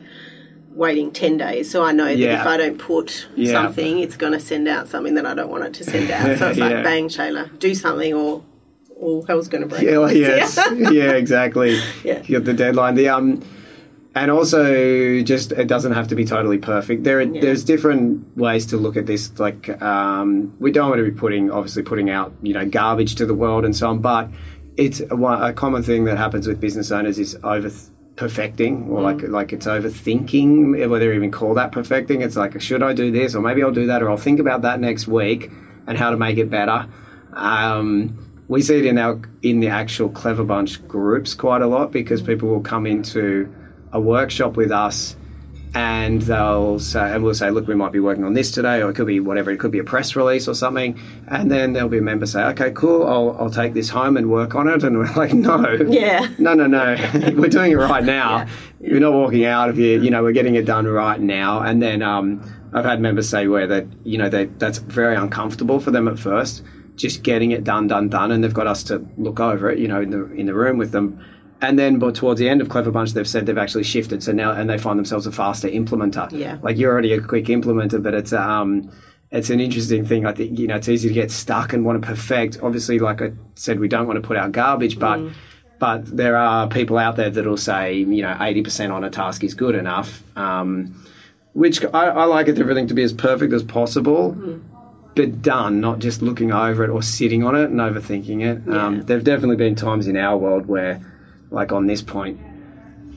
waiting 0.75 1.11
10 1.11 1.37
days. 1.39 1.71
So 1.71 1.83
I 1.83 1.93
know 1.93 2.07
that 2.07 2.17
Yeah. 2.17 2.41
if 2.41 2.47
I 2.47 2.57
don't 2.57 2.79
put 2.79 3.27
Yeah. 3.37 3.53
something, 3.53 3.99
it's 3.99 4.17
going 4.17 4.33
to 4.33 4.41
send 4.41 4.69
out 4.69 4.89
something 4.89 5.15
that 5.15 5.27
I 5.27 5.35
don't 5.35 5.51
want 5.51 5.65
it 5.65 5.75
to 5.75 5.85
send 5.85 6.11
out. 6.11 6.39
So 6.39 6.49
it's 6.49 6.59
like 6.67 6.71
Yeah. 6.71 6.83
bang, 6.83 7.09
Shayla, 7.09 7.59
do 7.59 7.75
something 7.75 8.15
or 8.15 8.43
all 9.01 9.23
hell's 9.27 9.49
going 9.49 9.63
to 9.63 9.69
break. 9.69 9.83
Yeah, 9.83 9.99
well, 9.99 10.13
yes, 10.17 10.59
yeah, 10.77 11.13
exactly. 11.13 11.79
Yeah. 12.05 12.23
You 12.25 12.39
got 12.39 12.45
the 12.45 12.55
deadline. 12.55 12.95
The 12.95 13.09
um, 13.09 13.43
and 14.15 14.31
also 14.31 15.23
just 15.23 15.53
it 15.53 15.67
doesn't 15.69 15.93
have 15.93 16.09
to 16.09 16.15
be 16.15 16.25
totally 16.25 16.59
perfect. 16.59 17.03
There, 17.05 17.21
yeah. 17.23 17.41
there's 17.41 17.65
different 17.65 18.37
ways 18.37 18.67
to 18.67 18.77
look 18.77 18.97
at 18.97 19.07
this. 19.07 19.39
Like 19.39 19.81
um, 19.83 20.55
we 20.61 20.71
don't 20.71 20.89
want 20.91 20.99
to 20.99 21.05
be 21.05 21.11
putting 21.19 21.51
obviously 21.51 21.83
putting 21.83 22.11
out 22.11 22.33
you 22.43 22.53
know 22.55 22.67
garbage 22.67 23.15
to 23.17 23.27
the 23.27 23.35
world 23.35 23.65
and 23.65 23.75
so 23.75 23.89
on, 23.89 23.99
but 24.01 24.29
it's 24.77 25.01
a, 25.01 25.17
a 25.17 25.53
common 25.53 25.83
thing 25.83 26.05
that 26.05 26.17
happens 26.19 26.47
with 26.47 26.61
business 26.61 26.91
owners 26.93 27.19
is 27.19 27.37
over 27.43 27.71
perfecting 28.17 28.89
or 28.91 29.01
like 29.01 29.19
mm. 29.19 29.31
like 29.31 29.53
it's 29.53 29.67
overthinking 29.67 30.89
whether 30.89 31.13
even 31.13 31.31
call 31.31 31.55
that 31.55 31.73
perfecting 31.73 32.21
it's 32.21 32.37
like 32.37 32.61
should 32.61 32.83
i 32.83 32.93
do 32.93 33.11
this 33.11 33.35
or 33.35 33.41
maybe 33.41 33.63
i'll 33.63 33.73
do 33.73 33.87
that 33.87 34.03
or 34.03 34.11
i'll 34.11 34.19
think 34.19 34.39
about 34.39 34.63
that 34.63 34.81
next 34.81 35.09
week 35.09 35.51
and 35.87 35.97
how 35.97 36.11
to 36.11 36.17
make 36.17 36.37
it 36.37 36.51
better 36.51 36.87
um, 37.33 38.45
we 38.49 38.61
see 38.61 38.77
it 38.77 38.85
in 38.85 38.99
our 38.99 39.19
in 39.41 39.61
the 39.61 39.69
actual 39.69 40.11
clever 40.11 40.45
bunch 40.45 40.87
groups 40.87 41.33
quite 41.33 41.63
a 41.63 41.67
lot 41.67 41.91
because 41.91 42.21
people 42.21 42.51
will 42.51 42.61
come 42.61 42.87
into 42.87 43.53
a 43.93 44.01
workshop 44.01 44.57
with 44.57 44.71
us 44.71 45.17
and 45.75 46.21
they'll 46.23 46.79
say, 46.79 47.15
and 47.15 47.25
we'll 47.25 47.35
say, 47.35 47.51
look, 47.51 47.67
we 47.67 47.75
might 47.75 47.93
be 47.93 48.01
working 48.01 48.25
on 48.25 48.35
this 48.35 48.51
today, 48.51 48.83
or 48.83 48.91
it 48.91 48.95
could 48.95 49.07
be 49.07 49.21
whatever, 49.21 49.51
it 49.51 49.59
could 49.59 49.71
be 49.71 49.79
a 49.79 49.85
press 49.85 50.15
release 50.15 50.47
or 50.47 50.55
something. 50.55 51.01
And 51.29 51.51
then 51.51 51.73
there'll 51.73 51.89
be 51.89 51.99
a 51.99 52.03
member 52.03 52.27
say, 52.27 52.43
okay, 52.45 52.73
cool, 52.73 53.07
I'll, 53.07 53.37
I'll 53.39 53.51
take 53.51 53.73
this 53.73 53.89
home 53.89 54.19
and 54.19 54.31
work 54.31 54.55
on 54.55 54.69
it. 54.69 54.85
And 54.85 54.99
we're 54.99 55.13
like, 55.15 55.33
no, 55.33 55.73
yeah, 55.89 56.29
no, 56.39 56.53
no, 56.53 56.67
no, 56.67 56.97
we're 57.37 57.49
doing 57.49 57.73
it 57.73 57.77
right 57.77 58.05
now. 58.05 58.39
Yeah. 58.39 58.49
You're 58.81 59.01
not 59.01 59.15
walking 59.15 59.47
out 59.47 59.71
of 59.71 59.77
here, 59.77 59.99
you 59.99 60.11
know, 60.11 60.23
we're 60.23 60.33
getting 60.33 60.57
it 60.57 60.67
done 60.67 60.87
right 60.87 61.21
now. 61.21 61.63
And 61.63 61.81
then 61.81 62.03
um, 62.03 62.43
I've 62.75 62.85
had 62.85 63.01
members 63.01 63.29
say 63.29 63.49
where 63.49 63.67
that, 63.67 63.87
you 64.05 64.19
know, 64.19 64.29
they, 64.29 64.47
that's 64.47 64.79
very 64.79 65.17
uncomfortable 65.17 65.81
for 65.81 65.91
them 65.91 66.07
at 66.07 66.19
first, 66.19 66.63
just 66.97 67.23
getting 67.23 67.51
it 67.51 67.65
done, 67.65 67.87
done, 67.87 68.11
done. 68.11 68.31
And 68.31 68.45
they've 68.45 68.53
got 68.53 68.67
us 68.67 68.83
to 68.85 69.07
look 69.17 69.41
over 69.41 69.71
it, 69.71 69.79
you 69.79 69.89
know, 69.89 70.03
in 70.03 70.11
the, 70.11 70.31
in 70.33 70.47
the 70.47 70.55
room 70.55 70.77
with 70.77 70.93
them 70.93 71.25
and 71.63 71.79
then, 71.79 72.01
but 72.01 72.17
towards 72.17 72.41
the 72.41 72.49
end 72.49 72.61
of 72.61 72.69
Clever 72.69 72.91
Bunch, 72.91 73.13
they've 73.13 73.27
said 73.27 73.47
they've 73.47 73.57
actually 73.57 73.85
shifted. 73.85 74.21
So 74.23 74.33
now, 74.33 74.51
and 74.51 74.69
they 74.69 74.79
find 74.79 74.99
themselves 74.99 75.29
a 75.29 75.33
faster 75.33 75.69
implementer. 75.69 76.31
Yeah. 76.33 76.59
Like 76.61 76.77
you're 76.77 76.93
already 76.93 77.13
a 77.13 77.21
quick 77.21 77.45
implementer, 77.47 78.03
but 78.03 78.15
it's 78.15 78.33
um, 78.33 78.91
it's 79.31 79.49
an 79.49 79.61
interesting 79.61 80.05
thing. 80.05 80.27
I 80.27 80.33
think 80.33 80.59
you 80.59 80.67
know 80.67 80.75
it's 80.75 80.89
easy 80.89 81.07
to 81.07 81.15
get 81.15 81.31
stuck 81.31 81.73
and 81.73 81.85
want 81.85 82.03
to 82.03 82.07
perfect. 82.07 82.59
Obviously, 82.63 82.99
like 82.99 83.23
I 83.23 83.33
said, 83.55 83.79
we 83.79 83.87
don't 83.87 84.09
want 84.09 84.21
to 84.21 84.27
put 84.27 84.37
out 84.37 84.53
garbage, 84.53 84.99
but. 84.99 85.21
Mm. 85.21 85.33
But 85.79 86.17
there 86.17 86.37
are 86.37 86.69
people 86.69 86.97
out 86.97 87.17
there 87.17 87.29
that'll 87.29 87.57
say, 87.57 87.95
you 87.95 88.23
know, 88.23 88.33
80% 88.35 88.93
on 88.93 89.03
a 89.03 89.11
task 89.11 89.43
is 89.43 89.55
good 89.55 89.75
enough, 89.75 90.23
um, 90.37 91.05
which 91.55 91.85
I, 91.87 92.07
I, 92.07 92.25
like 92.27 92.47
it 92.47 92.57
everything 92.57 92.87
to 92.87 92.95
be 92.95 93.03
as 93.03 93.13
perfect 93.13 93.53
as 93.53 93.65
possible. 93.65 94.37
Mm 94.39 94.63
but 95.15 95.43
done, 95.43 95.81
not 95.81 95.99
just 95.99 96.23
looking 96.23 96.53
over 96.53 96.85
it 96.85 96.89
or 96.89 97.03
sitting 97.03 97.45
on 97.45 97.55
it 97.55 97.71
and 97.71 97.81
overthinking 97.81 98.43
it. 98.43 98.63
Yeah. 98.67 98.87
Um, 98.87 99.03
there 99.03 99.17
have 99.17 99.25
definitely 99.25 99.57
been 99.57 99.75
times 99.75 100.07
in 100.07 100.17
our 100.17 100.39
world 100.39 100.67
where 100.67 101.12
like 101.53 101.73
on 101.73 101.87
this 101.87 102.03
point, 102.03 102.41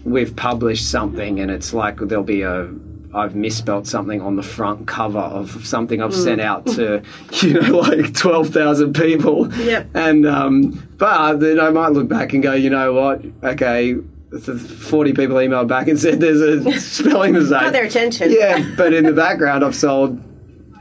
we've 0.04 0.36
published 0.36 0.90
something 0.90 1.40
and 1.40 1.50
it's 1.50 1.74
like 1.74 1.98
there'll 1.98 2.24
be 2.24 2.44
a 2.44 2.70
I've 3.16 3.34
misspelt 3.34 3.88
something 3.88 4.20
on 4.20 4.36
the 4.36 4.44
front 4.44 4.88
cover 4.88 5.20
of 5.20 5.66
something 5.66 6.02
I've 6.02 6.12
mm. 6.12 6.24
sent 6.24 6.42
out 6.42 6.68
to, 6.68 7.02
you 7.42 7.54
know, 7.54 7.78
like 7.78 8.14
12,000 8.14 8.94
people. 8.94 9.54
Yep. 9.56 9.88
And, 9.94 10.28
um, 10.28 10.88
but 10.98 11.38
then 11.38 11.60
I 11.60 11.70
might 11.70 11.94
look 11.94 12.10
back 12.10 12.34
and 12.34 12.44
go, 12.44 12.54
you 12.54 12.70
know 12.70 12.92
what? 12.92 13.24
Okay, 13.42 13.96
40 13.96 15.14
people 15.14 15.38
emailed 15.38 15.70
back 15.70 15.88
and 15.88 15.98
said 15.98 16.20
there's 16.20 16.42
a 16.42 16.80
spelling 16.80 17.34
mistake. 17.34 17.62
Got 17.62 17.72
their 17.72 17.86
attention. 17.86 18.32
Yeah, 18.32 18.74
but 18.76 18.94
in 18.94 19.06
the 19.06 19.14
background, 19.14 19.64
I've 19.64 19.76
sold 19.76 20.22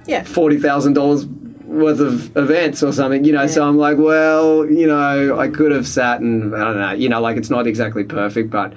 yeah. 0.06 0.24
$40,000 0.24 1.43
worth 1.74 2.00
of 2.00 2.36
events 2.36 2.82
or 2.82 2.92
something, 2.92 3.24
you 3.24 3.32
know. 3.32 3.42
Yeah. 3.42 3.48
So 3.48 3.66
I'm 3.66 3.76
like, 3.76 3.98
well, 3.98 4.66
you 4.66 4.86
know, 4.86 5.38
I 5.38 5.48
could 5.48 5.72
have 5.72 5.86
sat 5.86 6.20
and 6.20 6.54
I 6.54 6.64
don't 6.64 6.78
know, 6.78 6.92
you 6.92 7.08
know, 7.08 7.20
like 7.20 7.36
it's 7.36 7.50
not 7.50 7.66
exactly 7.66 8.04
perfect, 8.04 8.50
but 8.50 8.72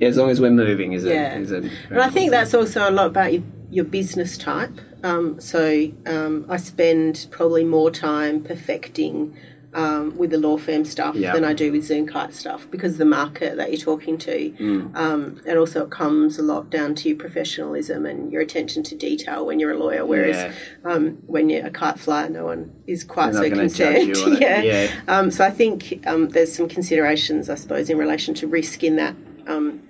as 0.00 0.16
long 0.16 0.30
as 0.30 0.40
we're 0.40 0.50
moving, 0.50 0.92
is 0.92 1.04
yeah. 1.04 1.34
it? 1.34 1.42
Is 1.42 1.52
it? 1.52 1.64
And 1.90 2.00
I 2.00 2.10
think 2.10 2.30
that's 2.30 2.54
also 2.54 2.88
a 2.88 2.90
lot 2.90 3.06
about 3.06 3.32
your, 3.32 3.42
your 3.70 3.84
business 3.84 4.36
type. 4.36 4.80
Um, 5.02 5.40
so 5.40 5.90
um, 6.06 6.46
I 6.48 6.56
spend 6.56 7.26
probably 7.30 7.64
more 7.64 7.90
time 7.90 8.42
perfecting 8.42 9.36
um, 9.74 10.16
with 10.16 10.30
the 10.30 10.38
law 10.38 10.56
firm 10.56 10.84
stuff 10.84 11.16
yep. 11.16 11.34
than 11.34 11.44
I 11.44 11.52
do 11.52 11.72
with 11.72 11.84
Zoom 11.84 12.06
kite 12.06 12.32
stuff 12.32 12.70
because 12.70 12.96
the 12.96 13.04
market 13.04 13.56
that 13.56 13.70
you're 13.70 13.80
talking 13.80 14.16
to. 14.18 14.50
Mm. 14.50 14.96
Um, 14.96 15.40
and 15.46 15.58
also, 15.58 15.84
it 15.84 15.90
comes 15.90 16.38
a 16.38 16.42
lot 16.42 16.70
down 16.70 16.94
to 16.96 17.08
your 17.08 17.18
professionalism 17.18 18.06
and 18.06 18.32
your 18.32 18.40
attention 18.40 18.82
to 18.84 18.94
detail 18.94 19.44
when 19.44 19.58
you're 19.58 19.72
a 19.72 19.78
lawyer. 19.78 20.06
Whereas 20.06 20.36
yeah. 20.36 20.52
um, 20.90 21.18
when 21.26 21.50
you're 21.50 21.66
a 21.66 21.70
kite 21.70 21.98
flyer, 21.98 22.28
no 22.28 22.44
one 22.44 22.72
is 22.86 23.02
quite 23.04 23.34
so 23.34 23.48
concerned. 23.50 24.16
yeah. 24.40 24.62
yeah. 24.62 25.00
Um, 25.08 25.30
so 25.30 25.44
I 25.44 25.50
think 25.50 26.06
um, 26.06 26.28
there's 26.30 26.54
some 26.54 26.68
considerations, 26.68 27.50
I 27.50 27.56
suppose, 27.56 27.90
in 27.90 27.98
relation 27.98 28.34
to 28.34 28.46
risk 28.46 28.84
in 28.84 28.96
that 28.96 29.16
um, 29.46 29.82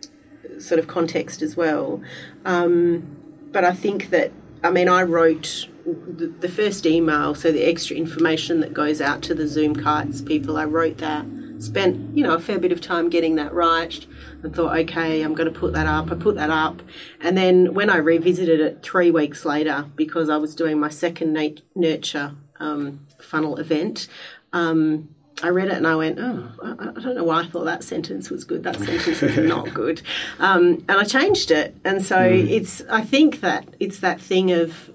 sort 0.59 0.79
of 0.79 0.87
context 0.87 1.43
as 1.43 1.57
well. 1.57 2.03
but 2.43 3.65
I 3.65 3.73
think 3.73 4.11
that, 4.11 4.33
I 4.63 4.71
mean, 4.71 4.89
I 4.89 5.03
wrote 5.03 5.69
the, 5.85 6.27
the 6.41 6.49
first 6.49 6.87
email, 6.87 7.35
so 7.35 7.53
the 7.53 7.65
extra 7.65 7.97
information 7.97 8.61
that 8.61 8.73
goes 8.73 9.01
out 9.01 9.23
to 9.23 9.35
the 9.35 9.47
Zoom 9.47 9.77
kites 9.77 10.23
people, 10.23 10.57
I 10.57 10.65
wrote 10.65 10.99
that, 10.99 11.27
spent, 11.59 12.17
you 12.17 12.25
know, 12.25 12.35
a 12.35 12.41
fair 12.41 12.59
bit 12.59 12.73
of 12.73 12.81
time 12.81 13.09
getting 13.09 13.37
that 13.37 13.53
right 13.53 14.07
and 14.43 14.55
thought, 14.55 14.77
okay, 14.79 15.23
I'm 15.23 15.35
going 15.35 15.53
to 15.53 15.59
put 15.59 15.73
that 15.75 15.87
up. 15.87 16.11
I 16.11 16.15
put 16.15 16.37
that 16.37 16.51
up. 16.51 16.83
And 17.21 17.37
then 17.37 17.75
when 17.75 17.91
I 17.91 17.97
revisited 17.97 18.61
it 18.61 18.83
three 18.83 19.11
weeks 19.11 19.45
later, 19.45 19.87
because 19.97 20.29
I 20.29 20.37
was 20.37 20.55
doing 20.55 20.79
my 20.79 20.89
second 20.89 21.33
nat- 21.33 21.63
nurture 21.75 22.35
um, 22.61 23.07
funnel 23.19 23.57
event, 23.57 24.09
um, 24.53 25.15
I 25.43 25.49
read 25.49 25.69
it 25.69 25.75
and 25.75 25.87
I 25.87 25.97
went, 25.97 26.19
oh, 26.21 26.49
I, 26.63 27.01
don't 27.01 27.17
know 27.17 27.25
why 27.25 27.41
I 27.41 27.47
thought 27.47 27.65
that 27.65 27.83
sentence 27.83 28.31
was 28.31 28.45
good. 28.45 28.63
That 28.63 28.79
sentence 28.79 29.21
was 29.21 29.37
not 29.39 29.75
good. 29.75 30.01
Um, 30.39 30.85
and 30.89 30.93
I 30.93 31.05
changed 31.05 31.51
it. 31.51 31.77
And 31.85 32.05
so 32.05 32.17
mm. 32.17 32.49
it's, 32.49 32.83
I 32.89 33.03
think 33.03 33.41
that 33.41 33.67
it's 33.81 33.99
that 33.99 34.21
thing 34.21 34.53
of 34.53 34.94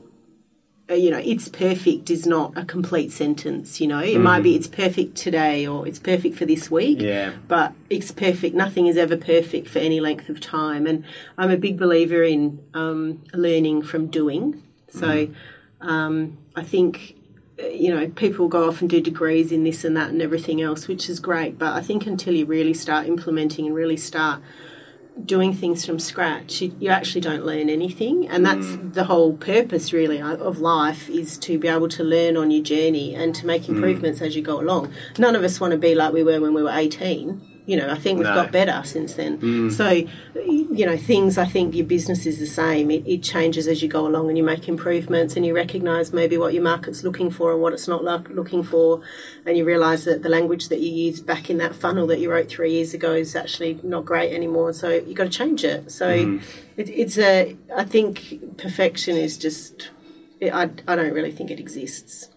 you 0.96 1.12
know, 1.12 1.22
it's 1.24 1.48
perfect 1.48 2.10
is 2.10 2.26
not 2.26 2.58
a 2.58 2.66
complete 2.66 3.12
sentence, 3.12 3.80
you 3.80 3.88
know. 3.88 4.00
It 4.00 4.18
mm. 4.18 4.22
might 4.22 4.42
be 4.42 4.56
it's 4.56 4.68
perfect 4.68 5.16
today 5.16 5.68
or 5.68 5.88
it's 5.88 6.00
perfect 6.00 6.36
for 6.36 6.46
this 6.46 6.72
week. 6.72 7.02
Yeah. 7.02 7.34
But 7.48 7.74
it's 7.90 8.12
perfect. 8.12 8.56
Nothing 8.56 8.88
is 8.88 8.98
ever 8.98 9.16
perfect 9.16 9.68
for 9.68 9.80
any 9.80 10.00
length 10.00 10.30
of 10.30 10.40
time. 10.40 10.88
And 10.88 11.06
I'm 11.38 11.52
a 11.52 11.58
big 11.58 11.78
believer 11.78 12.24
in 12.24 12.64
um, 12.74 13.24
learning 13.34 13.84
from 13.84 14.08
doing. 14.08 14.64
So 14.90 15.28
mm. 15.28 15.36
um, 15.82 16.38
I 16.56 16.64
think, 16.64 17.16
uh, 17.62 17.68
you 17.68 17.94
know, 17.94 18.10
people 18.10 18.48
go 18.48 18.68
off 18.68 18.82
and 18.82 18.90
do 18.90 19.00
degrees 19.00 19.52
in 19.52 19.64
this 19.64 19.84
and 19.84 19.96
that 19.96 20.10
and 20.10 20.22
everything 20.22 20.60
else, 20.62 20.88
which 20.88 21.08
is 21.08 21.20
great. 21.20 21.60
But 21.60 21.74
I 21.74 21.82
think 21.82 22.08
until 22.08 22.34
you 22.34 22.46
really 22.46 22.74
start 22.74 23.06
implementing 23.06 23.68
and 23.68 23.76
really 23.76 23.98
start 23.98 24.42
doing 25.26 25.54
things 25.54 25.86
from 25.86 26.00
scratch, 26.00 26.62
you, 26.62 26.76
you, 26.80 26.90
actually 26.90 27.22
don't 27.22 27.46
learn 27.46 27.70
anything. 27.70 28.28
And 28.28 28.46
that's 28.46 28.66
mm. 28.66 28.94
the 28.94 29.06
whole 29.06 29.34
purpose, 29.34 29.94
really, 29.94 30.22
of 30.22 30.60
life 30.60 31.10
is 31.10 31.38
to 31.40 31.58
be 31.58 31.68
able 31.68 31.90
to 31.90 32.04
learn 32.04 32.38
on 32.38 32.52
your 32.52 32.64
journey 32.64 33.16
and 33.16 33.34
to 33.36 33.46
make 33.46 33.64
mm. 33.64 33.70
improvements 33.70 34.20
mm. 34.20 34.28
as 34.28 34.36
you 34.36 34.42
go 34.42 34.60
along. 34.60 34.92
None 35.18 35.36
of 35.36 35.44
us 35.44 35.60
want 35.60 35.72
to 35.72 35.78
be 35.78 35.96
like 35.96 36.14
we 36.14 36.24
were 36.24 36.40
when 36.40 36.54
we 36.54 36.64
were 36.64 36.72
18 36.72 37.59
you 37.70 37.78
know, 37.78 37.88
I 37.88 38.00
think 38.00 38.18
we've 38.18 38.28
no. 38.28 38.34
got 38.34 38.52
better 38.52 38.82
since 38.84 39.14
then. 39.14 39.38
Mm. 39.38 39.72
So, 39.72 39.90
you 40.42 40.88
know, 40.88 40.98
things, 40.98 41.38
I 41.38 41.46
think 41.46 41.76
your 41.76 41.86
business 41.86 42.26
is 42.26 42.40
the 42.40 42.48
same. 42.48 42.90
It, 42.90 43.06
it, 43.06 43.22
changes 43.22 43.68
as 43.68 43.84
you 43.84 43.88
go 43.88 44.08
along 44.08 44.28
and 44.30 44.36
you 44.40 44.44
make 44.44 44.68
improvements 44.68 45.36
and 45.36 45.46
you 45.46 45.54
recognise 45.54 46.12
maybe 46.12 46.36
what 46.36 46.56
your 46.56 46.64
market's 46.64 47.04
looking 47.04 47.30
for 47.30 47.52
and 47.52 47.62
what 47.62 47.74
it's 47.74 47.88
not 47.88 48.04
looking 48.32 48.64
for. 48.64 49.04
And 49.46 49.56
you 49.56 49.66
realise 49.66 50.06
that 50.06 50.24
the 50.24 50.30
language 50.30 50.70
that 50.70 50.80
you 50.80 50.90
used 50.90 51.28
back 51.28 51.52
in 51.52 51.60
that 51.60 51.76
funnel 51.76 52.08
that 52.08 52.20
you 52.20 52.32
wrote 52.32 52.50
three 52.50 52.72
years 52.72 52.96
ago 52.96 53.14
is 53.14 53.36
actually 53.36 53.80
not 53.84 54.04
great 54.04 54.34
anymore. 54.34 54.74
So 54.74 54.90
you've 54.90 55.14
got 55.14 55.26
to 55.26 55.30
change 55.30 55.64
it. 55.64 55.92
So 55.92 56.08
mm. 56.08 56.42
it, 56.76 56.90
it's 56.90 57.20
a, 57.20 57.56
I 57.78 57.84
think 57.84 58.58
perfection 58.58 59.16
is 59.16 59.38
just, 59.38 59.92
it, 60.40 60.52
I, 60.52 60.72
I 60.88 60.96
don't 60.96 61.14
really 61.14 61.32
think 61.32 61.52
it 61.52 61.60
exists. 61.60 62.30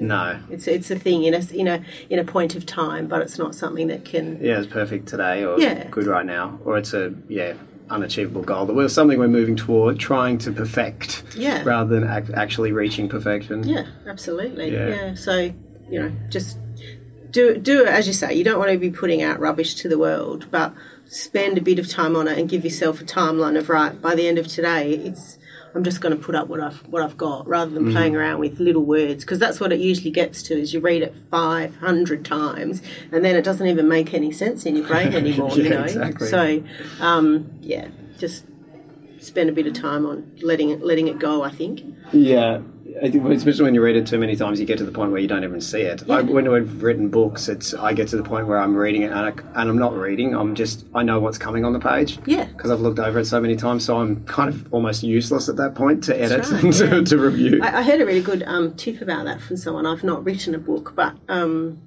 No, 0.00 0.40
it's 0.50 0.66
it's 0.66 0.90
a 0.90 0.98
thing 0.98 1.24
in 1.24 1.34
a 1.34 1.40
in 1.52 1.68
a 1.68 1.84
in 2.10 2.18
a 2.18 2.24
point 2.24 2.54
of 2.54 2.66
time, 2.66 3.06
but 3.06 3.22
it's 3.22 3.38
not 3.38 3.54
something 3.54 3.88
that 3.88 4.04
can. 4.04 4.42
Yeah, 4.42 4.58
it's 4.58 4.66
perfect 4.66 5.08
today 5.08 5.44
or 5.44 5.58
yeah. 5.58 5.88
good 5.88 6.06
right 6.06 6.26
now, 6.26 6.58
or 6.64 6.78
it's 6.78 6.92
a 6.94 7.14
yeah 7.28 7.54
unachievable 7.88 8.42
goal 8.42 8.66
that 8.66 8.74
we're 8.74 8.88
something 8.88 9.18
we're 9.18 9.28
moving 9.28 9.56
toward, 9.56 9.98
trying 9.98 10.38
to 10.38 10.52
perfect. 10.52 11.22
Yeah. 11.36 11.62
Rather 11.64 12.00
than 12.00 12.10
ac- 12.10 12.34
actually 12.34 12.72
reaching 12.72 13.08
perfection. 13.08 13.66
Yeah, 13.66 13.86
absolutely. 14.06 14.72
Yeah. 14.72 14.88
yeah. 14.88 15.14
So 15.14 15.52
you 15.88 16.02
know, 16.02 16.12
just 16.28 16.58
do 17.30 17.56
do 17.56 17.82
it 17.82 17.88
as 17.88 18.06
you 18.06 18.12
say. 18.12 18.34
You 18.34 18.44
don't 18.44 18.58
want 18.58 18.72
to 18.72 18.78
be 18.78 18.90
putting 18.90 19.22
out 19.22 19.38
rubbish 19.40 19.74
to 19.76 19.88
the 19.88 19.98
world, 19.98 20.50
but 20.50 20.74
spend 21.06 21.56
a 21.56 21.60
bit 21.60 21.78
of 21.78 21.88
time 21.88 22.16
on 22.16 22.26
it 22.28 22.36
and 22.38 22.48
give 22.48 22.64
yourself 22.64 23.00
a 23.00 23.04
timeline 23.04 23.56
of 23.58 23.68
right 23.68 24.00
by 24.00 24.14
the 24.14 24.26
end 24.26 24.38
of 24.38 24.48
today. 24.48 24.94
It's 24.94 25.35
I'm 25.76 25.84
just 25.84 26.00
going 26.00 26.16
to 26.16 26.22
put 26.22 26.34
up 26.34 26.48
what 26.48 26.60
I've 26.60 26.78
what 26.88 27.02
I've 27.02 27.18
got 27.18 27.46
rather 27.46 27.70
than 27.70 27.84
mm. 27.84 27.92
playing 27.92 28.16
around 28.16 28.40
with 28.40 28.58
little 28.58 28.84
words 28.84 29.24
because 29.24 29.38
that's 29.38 29.60
what 29.60 29.72
it 29.72 29.78
usually 29.78 30.10
gets 30.10 30.42
to 30.44 30.58
is 30.58 30.72
you 30.72 30.80
read 30.80 31.02
it 31.02 31.14
500 31.30 32.24
times 32.24 32.82
and 33.12 33.22
then 33.22 33.36
it 33.36 33.42
doesn't 33.42 33.66
even 33.66 33.86
make 33.86 34.14
any 34.14 34.32
sense 34.32 34.64
in 34.64 34.76
your 34.76 34.86
brain 34.86 35.14
anymore 35.14 35.50
yeah, 35.50 35.62
you 35.62 35.68
know 35.68 35.84
exactly. 35.84 36.28
so 36.28 36.62
um, 37.00 37.50
yeah 37.60 37.88
just 38.18 38.46
spend 39.20 39.50
a 39.50 39.52
bit 39.52 39.66
of 39.66 39.74
time 39.74 40.06
on 40.06 40.32
letting 40.40 40.70
it 40.70 40.80
letting 40.82 41.08
it 41.08 41.18
go 41.18 41.42
I 41.42 41.50
think 41.50 41.82
yeah 42.10 42.62
I 43.02 43.10
think 43.10 43.24
especially 43.26 43.64
when 43.64 43.74
you 43.74 43.82
read 43.82 43.96
it 43.96 44.06
too 44.06 44.18
many 44.18 44.36
times, 44.36 44.58
you 44.58 44.66
get 44.66 44.78
to 44.78 44.84
the 44.84 44.92
point 44.92 45.10
where 45.12 45.20
you 45.20 45.28
don't 45.28 45.44
even 45.44 45.60
see 45.60 45.82
it. 45.82 46.08
I, 46.08 46.22
when 46.22 46.48
I've 46.48 46.82
written 46.82 47.08
books, 47.08 47.48
it's 47.48 47.74
I 47.74 47.92
get 47.92 48.08
to 48.08 48.16
the 48.16 48.22
point 48.22 48.46
where 48.46 48.58
I'm 48.58 48.74
reading 48.74 49.02
it 49.02 49.12
and, 49.12 49.18
I, 49.18 49.60
and 49.60 49.70
I'm 49.70 49.78
not 49.78 49.94
reading. 49.94 50.34
I'm 50.34 50.54
just 50.54 50.86
I 50.94 51.02
know 51.02 51.20
what's 51.20 51.38
coming 51.38 51.64
on 51.64 51.72
the 51.72 51.80
page. 51.80 52.18
Yeah. 52.26 52.44
because 52.44 52.70
I've 52.70 52.80
looked 52.80 52.98
over 52.98 53.18
it 53.18 53.26
so 53.26 53.40
many 53.40 53.56
times, 53.56 53.84
so 53.84 53.98
I'm 53.98 54.24
kind 54.24 54.48
of 54.48 54.72
almost 54.72 55.02
useless 55.02 55.48
at 55.48 55.56
that 55.56 55.74
point 55.74 56.04
to 56.04 56.18
edit 56.18 56.48
right, 56.50 56.64
and 56.64 56.72
to, 56.72 56.86
yeah. 56.86 57.04
to 57.04 57.18
review. 57.18 57.60
I, 57.62 57.78
I 57.78 57.82
heard 57.82 58.00
a 58.00 58.06
really 58.06 58.22
good 58.22 58.42
um, 58.44 58.74
tip 58.74 59.00
about 59.00 59.24
that 59.26 59.40
from 59.40 59.56
someone. 59.56 59.86
I've 59.86 60.04
not 60.04 60.24
written 60.24 60.54
a 60.54 60.58
book, 60.58 60.94
but 60.96 61.16
um, 61.28 61.82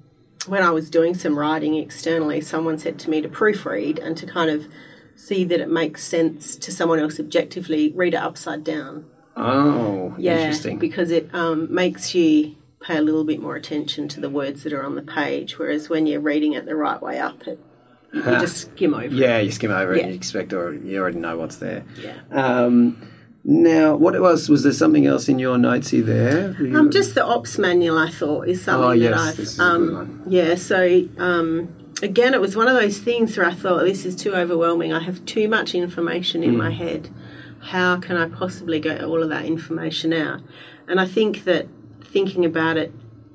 when 0.46 0.62
I 0.62 0.70
was 0.70 0.88
doing 0.90 1.14
some 1.14 1.38
writing 1.38 1.74
externally, 1.74 2.40
someone 2.40 2.78
said 2.78 2.98
to 3.00 3.10
me 3.10 3.20
to 3.20 3.28
proofread 3.28 4.04
and 4.04 4.16
to 4.16 4.26
kind 4.26 4.50
of 4.50 4.68
see 5.16 5.44
that 5.44 5.60
it 5.60 5.68
makes 5.68 6.02
sense 6.02 6.56
to 6.56 6.72
someone 6.72 6.98
else 6.98 7.20
objectively, 7.20 7.92
read 7.92 8.14
it 8.14 8.18
upside 8.18 8.64
down. 8.64 9.04
Oh, 9.36 10.14
Yeah, 10.18 10.38
interesting. 10.38 10.78
because 10.78 11.10
it 11.10 11.28
um, 11.34 11.72
makes 11.72 12.14
you 12.14 12.56
pay 12.82 12.96
a 12.96 13.02
little 13.02 13.24
bit 13.24 13.40
more 13.40 13.56
attention 13.56 14.08
to 14.08 14.20
the 14.20 14.30
words 14.30 14.62
that 14.64 14.72
are 14.72 14.82
on 14.84 14.94
the 14.94 15.02
page, 15.02 15.58
whereas 15.58 15.88
when 15.88 16.06
you're 16.06 16.20
reading 16.20 16.54
it 16.54 16.66
the 16.66 16.74
right 16.76 17.00
way 17.00 17.18
up, 17.18 17.46
it 17.46 17.58
you 18.12 18.22
Ah. 18.26 18.40
just 18.40 18.72
skim 18.72 18.92
over. 18.94 19.04
it. 19.04 19.12
Yeah, 19.12 19.38
you 19.38 19.52
skim 19.52 19.70
over 19.70 19.92
it 19.92 19.98
Yeah. 19.98 20.02
and 20.04 20.10
you 20.12 20.16
expect 20.16 20.52
or 20.52 20.74
you 20.74 20.98
already 20.98 21.18
know 21.20 21.36
what's 21.38 21.56
there. 21.56 21.84
Yeah. 22.02 22.14
Um, 22.32 22.96
now, 23.44 23.94
what 23.96 24.16
else 24.16 24.48
was 24.48 24.64
there? 24.64 24.72
Something 24.72 25.06
else 25.06 25.28
in 25.28 25.38
your 25.38 25.56
notesy 25.58 26.00
there? 26.00 26.56
You- 26.60 26.76
Um, 26.76 26.90
just 26.90 27.14
the 27.14 27.24
ops 27.24 27.56
manual, 27.58 27.98
I 27.98 28.10
thought, 28.10 28.48
is 28.48 28.62
something 28.62 28.84
Oh, 28.84 28.90
that 28.90 28.98
yes, 28.98 29.20
I've. 29.20 29.36
this 29.36 29.52
is 29.52 29.58
a 29.60 29.62
um, 29.62 29.86
good 29.86 29.94
one. 29.94 30.22
Yeah, 30.26 30.54
so 30.56 31.02
um, 31.18 31.68
again, 32.02 32.34
it 32.34 32.40
was 32.40 32.56
one 32.56 32.66
of 32.66 32.74
those 32.74 32.98
things 32.98 33.36
where 33.36 33.46
I 33.46 33.52
thought 33.54 33.84
this 33.84 34.04
is 34.04 34.16
too 34.16 34.34
overwhelming. 34.34 34.92
I 34.92 35.00
have 35.00 35.24
too 35.24 35.48
much 35.48 35.74
information 35.74 36.42
in 36.42 36.52
Hmm. 36.52 36.56
my 36.58 36.70
head. 36.70 37.10
How 37.60 37.98
can 37.98 38.16
I 38.16 38.28
possibly 38.28 38.80
get 38.80 39.04
all 39.04 39.22
of 39.22 39.28
that 39.28 39.44
information 39.44 40.12
out? 40.12 40.40
And 40.88 41.00
I 41.00 41.06
think 41.06 41.44
that 41.44 41.68
thinking 42.02 42.44
about 42.44 42.76
it, 42.76 42.92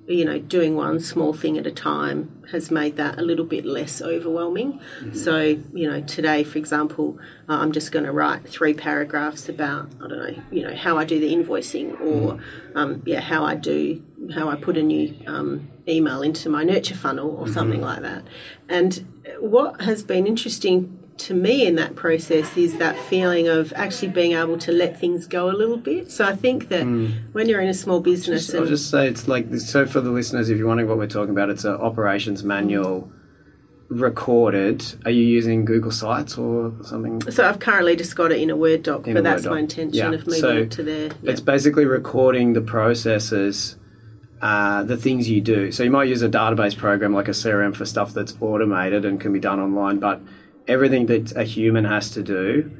you 0.07 0.23
know, 0.23 0.37
doing 0.37 0.75
one 0.75 0.99
small 0.99 1.33
thing 1.33 1.57
at 1.57 1.65
a 1.65 1.71
time 1.71 2.43
has 2.51 2.69
made 2.69 2.95
that 2.95 3.17
a 3.17 3.23
little 3.23 3.45
bit 3.45 3.65
less 3.65 4.03
overwhelming. 4.03 4.79
So, 5.13 5.39
you 5.73 5.89
know, 5.89 6.01
today, 6.01 6.43
for 6.43 6.59
example, 6.59 7.17
uh, 7.49 7.53
I'm 7.53 7.71
just 7.71 7.91
going 7.91 8.05
to 8.05 8.11
write 8.11 8.47
three 8.47 8.75
paragraphs 8.75 9.49
about, 9.49 9.89
I 9.95 10.07
don't 10.07 10.19
know, 10.19 10.43
you 10.51 10.61
know, 10.61 10.75
how 10.75 10.99
I 10.99 11.05
do 11.05 11.19
the 11.19 11.33
invoicing 11.33 11.99
or, 11.99 12.39
um, 12.75 13.01
yeah, 13.05 13.21
how 13.21 13.45
I 13.45 13.55
do, 13.55 14.03
how 14.35 14.47
I 14.47 14.55
put 14.57 14.77
a 14.77 14.83
new 14.83 15.15
um, 15.25 15.71
email 15.87 16.21
into 16.21 16.49
my 16.49 16.63
nurture 16.63 16.95
funnel 16.95 17.35
or 17.35 17.47
something 17.47 17.81
like 17.81 18.01
that. 18.03 18.25
And 18.69 19.07
what 19.39 19.81
has 19.81 20.03
been 20.03 20.27
interesting 20.27 20.94
to 21.17 21.33
me 21.33 21.65
in 21.65 21.75
that 21.75 21.95
process 21.95 22.57
is 22.57 22.77
that 22.77 22.97
feeling 22.97 23.47
of 23.47 23.71
actually 23.75 24.09
being 24.09 24.33
able 24.33 24.57
to 24.57 24.71
let 24.71 24.99
things 24.99 25.27
go 25.27 25.49
a 25.49 25.53
little 25.55 25.77
bit. 25.77 26.11
So 26.11 26.25
I 26.25 26.35
think 26.35 26.67
that 26.69 26.83
when 27.31 27.47
you're 27.49 27.61
in 27.61 27.69
a 27.69 27.73
small 27.73 27.99
business 28.01 28.53
I'll 28.53 28.65
just 28.65 28.89
say 28.91 29.07
it's 29.07 29.27
like 29.27 29.53
so 29.55 29.85
for 29.85 30.01
the 30.01 30.09
listeners, 30.11 30.49
if 30.49 30.57
you're 30.57 30.67
wondering 30.67 30.89
what 30.89 30.97
we're 30.97 31.07
talking 31.07 31.31
about, 31.31 31.49
it's 31.49 31.63
an 31.63 31.75
operations 31.75 32.43
manual 32.43 33.09
recorded. 33.87 34.83
Are 35.05 35.11
you 35.11 35.23
using 35.23 35.63
Google 35.63 35.91
Sites 35.91 36.37
or 36.37 36.73
something? 36.83 37.21
so 37.31 37.47
I've 37.47 37.59
currently 37.59 37.95
just 37.95 38.15
got 38.15 38.31
it 38.31 38.41
in 38.41 38.49
a 38.49 38.55
Word 38.55 38.83
doc, 38.83 39.07
In 39.07 39.13
but 39.13 39.23
that's 39.23 39.43
Word 39.45 39.51
my 39.51 39.59
intention 39.59 39.93
Yeah. 39.97 40.11
of 40.11 40.25
moving 40.27 40.41
So 40.41 40.57
it 40.57 40.71
to 40.71 40.83
there. 40.83 41.11
Yeah. 41.21 41.31
It's 41.31 41.39
basically 41.41 41.85
recording 41.85 42.53
the 42.53 42.61
processes, 42.61 43.77
uh, 44.41 44.83
the 44.83 44.97
things 44.97 45.29
you 45.29 45.39
do. 45.41 45.71
So 45.71 45.83
you 45.83 45.91
might 45.91 46.09
use 46.09 46.21
a 46.21 46.29
database 46.29 46.75
program 46.75 47.13
like 47.13 47.27
a 47.27 47.31
CRM 47.33 47.73
for 47.75 47.85
stuff 47.85 48.13
that's 48.13 48.35
automated 48.41 49.05
and 49.05 49.19
can 49.19 49.31
be 49.33 49.39
done 49.39 49.59
online, 49.59 49.99
but 49.99 50.21
everything 50.67 51.05
that 51.07 51.35
a 51.35 51.43
human 51.43 51.85
has 51.85 52.09
to 52.11 52.23
do 52.23 52.71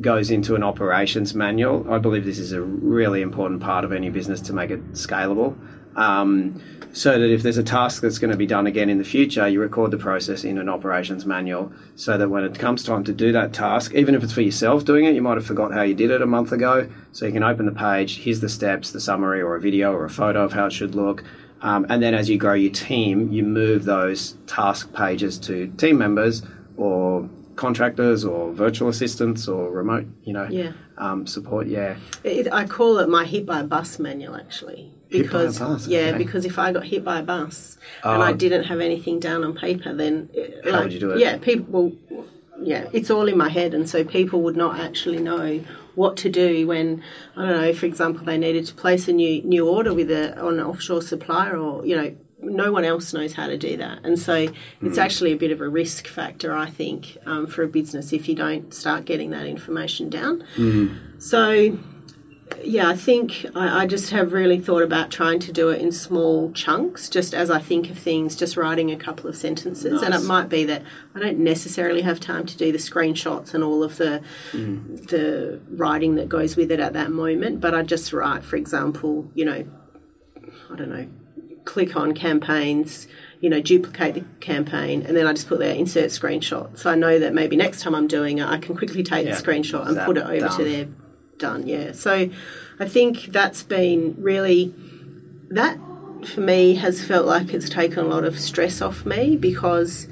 goes 0.00 0.30
into 0.30 0.54
an 0.54 0.62
operations 0.62 1.34
manual. 1.34 1.90
I 1.92 1.98
believe 1.98 2.24
this 2.24 2.38
is 2.38 2.52
a 2.52 2.62
really 2.62 3.22
important 3.22 3.60
part 3.60 3.84
of 3.84 3.92
any 3.92 4.08
business 4.08 4.40
to 4.42 4.52
make 4.52 4.70
it 4.70 4.92
scalable. 4.92 5.56
Um, 5.96 6.62
so 6.92 7.18
that 7.18 7.30
if 7.30 7.42
there's 7.42 7.58
a 7.58 7.62
task 7.62 8.02
that's 8.02 8.18
going 8.18 8.32
to 8.32 8.36
be 8.36 8.46
done 8.46 8.66
again 8.66 8.90
in 8.90 8.98
the 8.98 9.04
future, 9.04 9.46
you 9.46 9.60
record 9.60 9.90
the 9.92 9.96
process 9.96 10.42
in 10.42 10.58
an 10.58 10.68
operations 10.68 11.24
manual 11.24 11.72
so 11.94 12.18
that 12.18 12.28
when 12.28 12.44
it 12.44 12.58
comes 12.58 12.82
time 12.82 13.04
to 13.04 13.12
do 13.12 13.30
that 13.32 13.52
task, 13.52 13.94
even 13.94 14.14
if 14.14 14.24
it's 14.24 14.32
for 14.32 14.40
yourself 14.40 14.84
doing 14.84 15.04
it, 15.04 15.14
you 15.14 15.22
might 15.22 15.36
have 15.36 15.46
forgot 15.46 15.72
how 15.72 15.82
you 15.82 15.94
did 15.94 16.10
it 16.10 16.20
a 16.20 16.26
month 16.26 16.50
ago. 16.50 16.88
So 17.12 17.26
you 17.26 17.32
can 17.32 17.44
open 17.44 17.66
the 17.66 17.72
page, 17.72 18.20
here's 18.20 18.40
the 18.40 18.48
steps, 18.48 18.90
the 18.90 19.00
summary, 19.00 19.40
or 19.40 19.54
a 19.54 19.60
video 19.60 19.92
or 19.92 20.04
a 20.04 20.10
photo 20.10 20.44
of 20.44 20.52
how 20.52 20.66
it 20.66 20.72
should 20.72 20.94
look. 20.94 21.22
Um, 21.62 21.86
and 21.88 22.02
then 22.02 22.14
as 22.14 22.28
you 22.28 22.38
grow 22.38 22.54
your 22.54 22.72
team, 22.72 23.30
you 23.30 23.44
move 23.44 23.84
those 23.84 24.36
task 24.46 24.92
pages 24.92 25.38
to 25.40 25.68
team 25.76 25.98
members 25.98 26.42
or 26.80 27.28
contractors 27.56 28.24
or 28.24 28.52
virtual 28.52 28.88
assistants 28.88 29.46
or 29.46 29.70
remote, 29.70 30.06
you 30.24 30.32
know, 30.32 30.46
Yeah. 30.50 30.72
um, 30.96 31.26
support. 31.26 31.66
Yeah. 31.66 31.96
It, 32.24 32.50
I 32.52 32.64
call 32.64 32.98
it 32.98 33.08
my 33.08 33.24
hit 33.24 33.44
by 33.44 33.60
a 33.60 33.64
bus 33.64 33.98
manual 33.98 34.34
actually. 34.36 34.92
Hit 35.10 35.30
by 35.30 35.42
a 35.42 35.46
Because 35.46 35.58
bus, 35.58 35.86
yeah, 35.88 36.00
okay. 36.08 36.18
because 36.18 36.44
if 36.46 36.58
I 36.58 36.72
got 36.72 36.84
hit 36.84 37.04
by 37.04 37.18
a 37.18 37.22
bus 37.22 37.76
and 38.04 38.22
I 38.22 38.30
Oh. 38.30 38.34
didn't 38.34 38.64
have 38.64 38.80
anything 38.80 39.18
down 39.20 39.44
on 39.44 39.54
paper, 39.54 39.92
then 39.92 40.30
uh, 40.66 40.70
How 40.72 40.82
would 40.84 40.92
you 40.92 41.00
do 41.00 41.10
it? 41.10 41.18
Yeah, 41.18 41.36
people. 41.36 41.66
Well, 41.68 42.24
yeah, 42.62 42.88
it's 42.92 43.10
all 43.10 43.26
in 43.26 43.36
my 43.36 43.48
head, 43.48 43.74
and 43.74 43.88
so 43.88 44.04
people 44.04 44.42
would 44.42 44.56
not 44.56 44.78
actually 44.78 45.18
know 45.18 45.60
what 45.96 46.16
to 46.18 46.28
do 46.30 46.66
when 46.66 47.02
I 47.36 47.46
don't 47.46 47.60
know. 47.62 47.72
For 47.72 47.86
example, 47.86 48.24
they 48.24 48.38
needed 48.38 48.66
to 48.66 48.74
place 48.74 49.08
a 49.08 49.12
new 49.12 49.42
new 49.42 49.66
order 49.68 49.92
with 49.92 50.10
a 50.10 50.38
on 50.40 50.54
an 50.60 50.64
offshore 50.64 51.02
supplier, 51.02 51.56
or 51.56 51.84
you 51.84 51.96
know. 51.96 52.14
No 52.42 52.72
one 52.72 52.84
else 52.84 53.12
knows 53.12 53.34
how 53.34 53.46
to 53.46 53.58
do 53.58 53.76
that, 53.76 53.98
and 54.04 54.18
so 54.18 54.34
it's 54.82 54.96
Hmm. 54.96 54.98
actually 54.98 55.32
a 55.32 55.36
bit 55.36 55.50
of 55.50 55.60
a 55.60 55.68
risk 55.68 56.06
factor, 56.06 56.52
I 56.54 56.66
think, 56.66 57.18
um, 57.26 57.46
for 57.46 57.62
a 57.62 57.68
business 57.68 58.12
if 58.12 58.28
you 58.28 58.34
don't 58.34 58.72
start 58.72 59.04
getting 59.04 59.30
that 59.30 59.46
information 59.46 60.08
down. 60.08 60.42
Hmm. 60.56 60.86
So, 61.18 61.78
yeah, 62.64 62.88
I 62.88 62.96
think 62.96 63.46
I, 63.54 63.82
I 63.82 63.86
just 63.86 64.10
have 64.10 64.32
really 64.32 64.58
thought 64.58 64.82
about 64.82 65.10
trying 65.10 65.38
to 65.40 65.52
do 65.52 65.68
it 65.68 65.80
in 65.80 65.92
small 65.92 66.50
chunks, 66.52 67.08
just 67.08 67.32
as 67.34 67.48
I 67.50 67.60
think 67.60 67.90
of 67.90 67.96
things, 67.98 68.34
just 68.34 68.56
writing 68.56 68.90
a 68.90 68.96
couple 68.96 69.28
of 69.28 69.36
sentences. 69.36 70.02
And 70.02 70.12
it 70.14 70.24
might 70.24 70.48
be 70.48 70.64
that 70.64 70.82
I 71.14 71.20
don't 71.20 71.38
necessarily 71.38 72.00
have 72.02 72.18
time 72.20 72.46
to 72.46 72.56
do 72.56 72.72
the 72.72 72.78
screenshots 72.78 73.54
and 73.54 73.62
all 73.62 73.84
of 73.84 73.98
the 73.98 74.20
the 74.52 75.60
writing 75.70 76.14
that 76.16 76.28
goes 76.28 76.56
with 76.56 76.72
it 76.72 76.80
at 76.80 76.92
that 76.94 77.10
moment, 77.12 77.60
but 77.60 77.74
I 77.74 77.82
just 77.82 78.12
write, 78.12 78.42
for 78.44 78.56
example, 78.56 79.30
you 79.34 79.44
know, 79.44 79.64
I 80.72 80.76
don't 80.76 80.88
know, 80.90 81.06
click 81.64 81.96
on 81.96 82.12
campaigns, 82.14 83.06
you 83.40 83.48
know, 83.50 83.60
duplicate 83.60 84.14
the 84.14 84.24
campaign, 84.40 85.02
and 85.06 85.16
then 85.16 85.26
I 85.26 85.32
just 85.32 85.48
put 85.48 85.58
there 85.58 85.74
insert 85.74 86.10
screenshot. 86.10 86.76
So 86.78 86.90
I 86.90 86.94
know 86.94 87.18
that 87.18 87.32
maybe 87.34 87.56
next 87.56 87.82
time 87.82 87.94
I'm 87.94 88.06
doing 88.06 88.38
it, 88.38 88.46
I 88.46 88.58
can 88.58 88.76
quickly 88.76 89.02
take 89.02 89.26
Yeah. 89.26 89.34
the 89.34 89.42
screenshot 89.42 89.86
and 89.86 89.98
put 89.98 90.16
it 90.16 90.24
over 90.24 90.40
done. 90.40 90.56
to 90.58 90.64
there. 90.64 90.88
Done, 91.38 91.66
yeah. 91.66 91.92
So 91.92 92.28
I 92.78 92.88
think 92.88 93.26
that's 93.26 93.62
been 93.62 94.14
really, 94.18 94.74
that 95.50 95.78
for 96.24 96.40
me 96.42 96.74
has 96.74 97.02
felt 97.02 97.24
like 97.26 97.54
it's 97.54 97.70
taken 97.70 98.00
a 98.00 98.04
lot 98.08 98.24
of 98.24 98.38
stress 98.38 98.82
off 98.82 99.06
me 99.06 99.36
because 99.36 100.06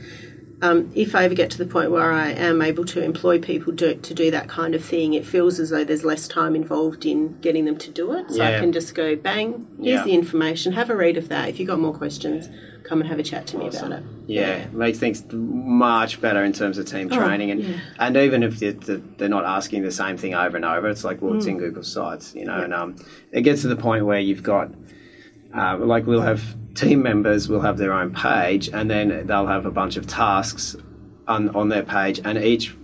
um, 0.60 0.90
if 0.94 1.14
I 1.14 1.24
ever 1.24 1.34
get 1.34 1.50
to 1.52 1.58
the 1.58 1.66
point 1.66 1.90
where 1.92 2.10
I 2.12 2.30
am 2.30 2.60
able 2.62 2.84
to 2.86 3.02
employ 3.02 3.38
people 3.38 3.72
do, 3.72 3.94
to 3.94 4.14
do 4.14 4.30
that 4.32 4.48
kind 4.48 4.74
of 4.74 4.84
thing, 4.84 5.14
it 5.14 5.24
feels 5.24 5.60
as 5.60 5.70
though 5.70 5.84
there's 5.84 6.04
less 6.04 6.26
time 6.26 6.56
involved 6.56 7.06
in 7.06 7.38
getting 7.40 7.64
them 7.64 7.76
to 7.78 7.90
do 7.90 8.12
it. 8.12 8.30
So 8.32 8.42
I 8.42 8.58
can 8.58 8.72
just 8.72 8.94
go, 8.94 9.14
bang, 9.14 9.66
here's 9.80 9.98
Yeah. 10.00 10.04
the 10.04 10.12
information, 10.14 10.72
have 10.72 10.90
a 10.90 10.96
read 10.96 11.16
of 11.16 11.28
that. 11.28 11.48
If 11.48 11.60
you've 11.60 11.68
got 11.68 11.78
more 11.78 11.94
questions, 11.94 12.48
come 12.82 13.00
and 13.00 13.08
have 13.08 13.18
a 13.18 13.22
chat 13.22 13.46
to 13.48 13.58
me 13.58 13.68
about 13.68 13.92
it. 13.92 14.02
Yeah, 14.26 14.66
makes 14.72 14.98
things 14.98 15.22
much 15.32 16.20
better 16.20 16.42
in 16.42 16.52
terms 16.52 16.76
of 16.78 16.86
team 16.86 17.08
training, 17.08 17.50
and 17.50 17.60
Oh, 17.60 17.68
yeah. 17.68 17.76
and 18.00 18.16
even 18.16 18.42
if 18.42 18.58
they're, 18.58 18.72
they're 18.72 19.28
not 19.28 19.44
asking 19.44 19.82
the 19.82 19.92
same 19.92 20.16
thing 20.16 20.34
over 20.34 20.56
and 20.56 20.64
over, 20.64 20.88
it's 20.88 21.04
like 21.04 21.22
well, 21.22 21.34
it's 21.34 21.46
Mm. 21.46 21.50
in 21.50 21.58
Google 21.58 21.82
Sites, 21.84 22.34
you 22.34 22.44
know, 22.46 22.60
and 22.62 22.74
um, 22.74 22.96
it 23.30 23.42
gets 23.42 23.62
to 23.62 23.68
the 23.68 23.76
point 23.76 24.06
where 24.06 24.18
you've 24.20 24.42
got 24.42 24.70
uh, 25.54 25.76
like 25.78 26.06
we'll 26.06 26.20
have 26.22 26.42
team 26.74 27.02
members 27.02 27.48
will 27.48 27.60
have 27.60 27.78
their 27.78 27.92
own 27.92 28.12
page, 28.14 28.68
and 28.68 28.90
then 28.90 29.26
they'll 29.26 29.46
have 29.46 29.66
a 29.66 29.70
bunch 29.70 29.96
of 29.96 30.06
tasks 30.06 30.76
on 31.26 31.48
on 31.50 31.68
their 31.68 31.82
page, 31.82 32.20
and 32.24 32.38
each 32.38 32.76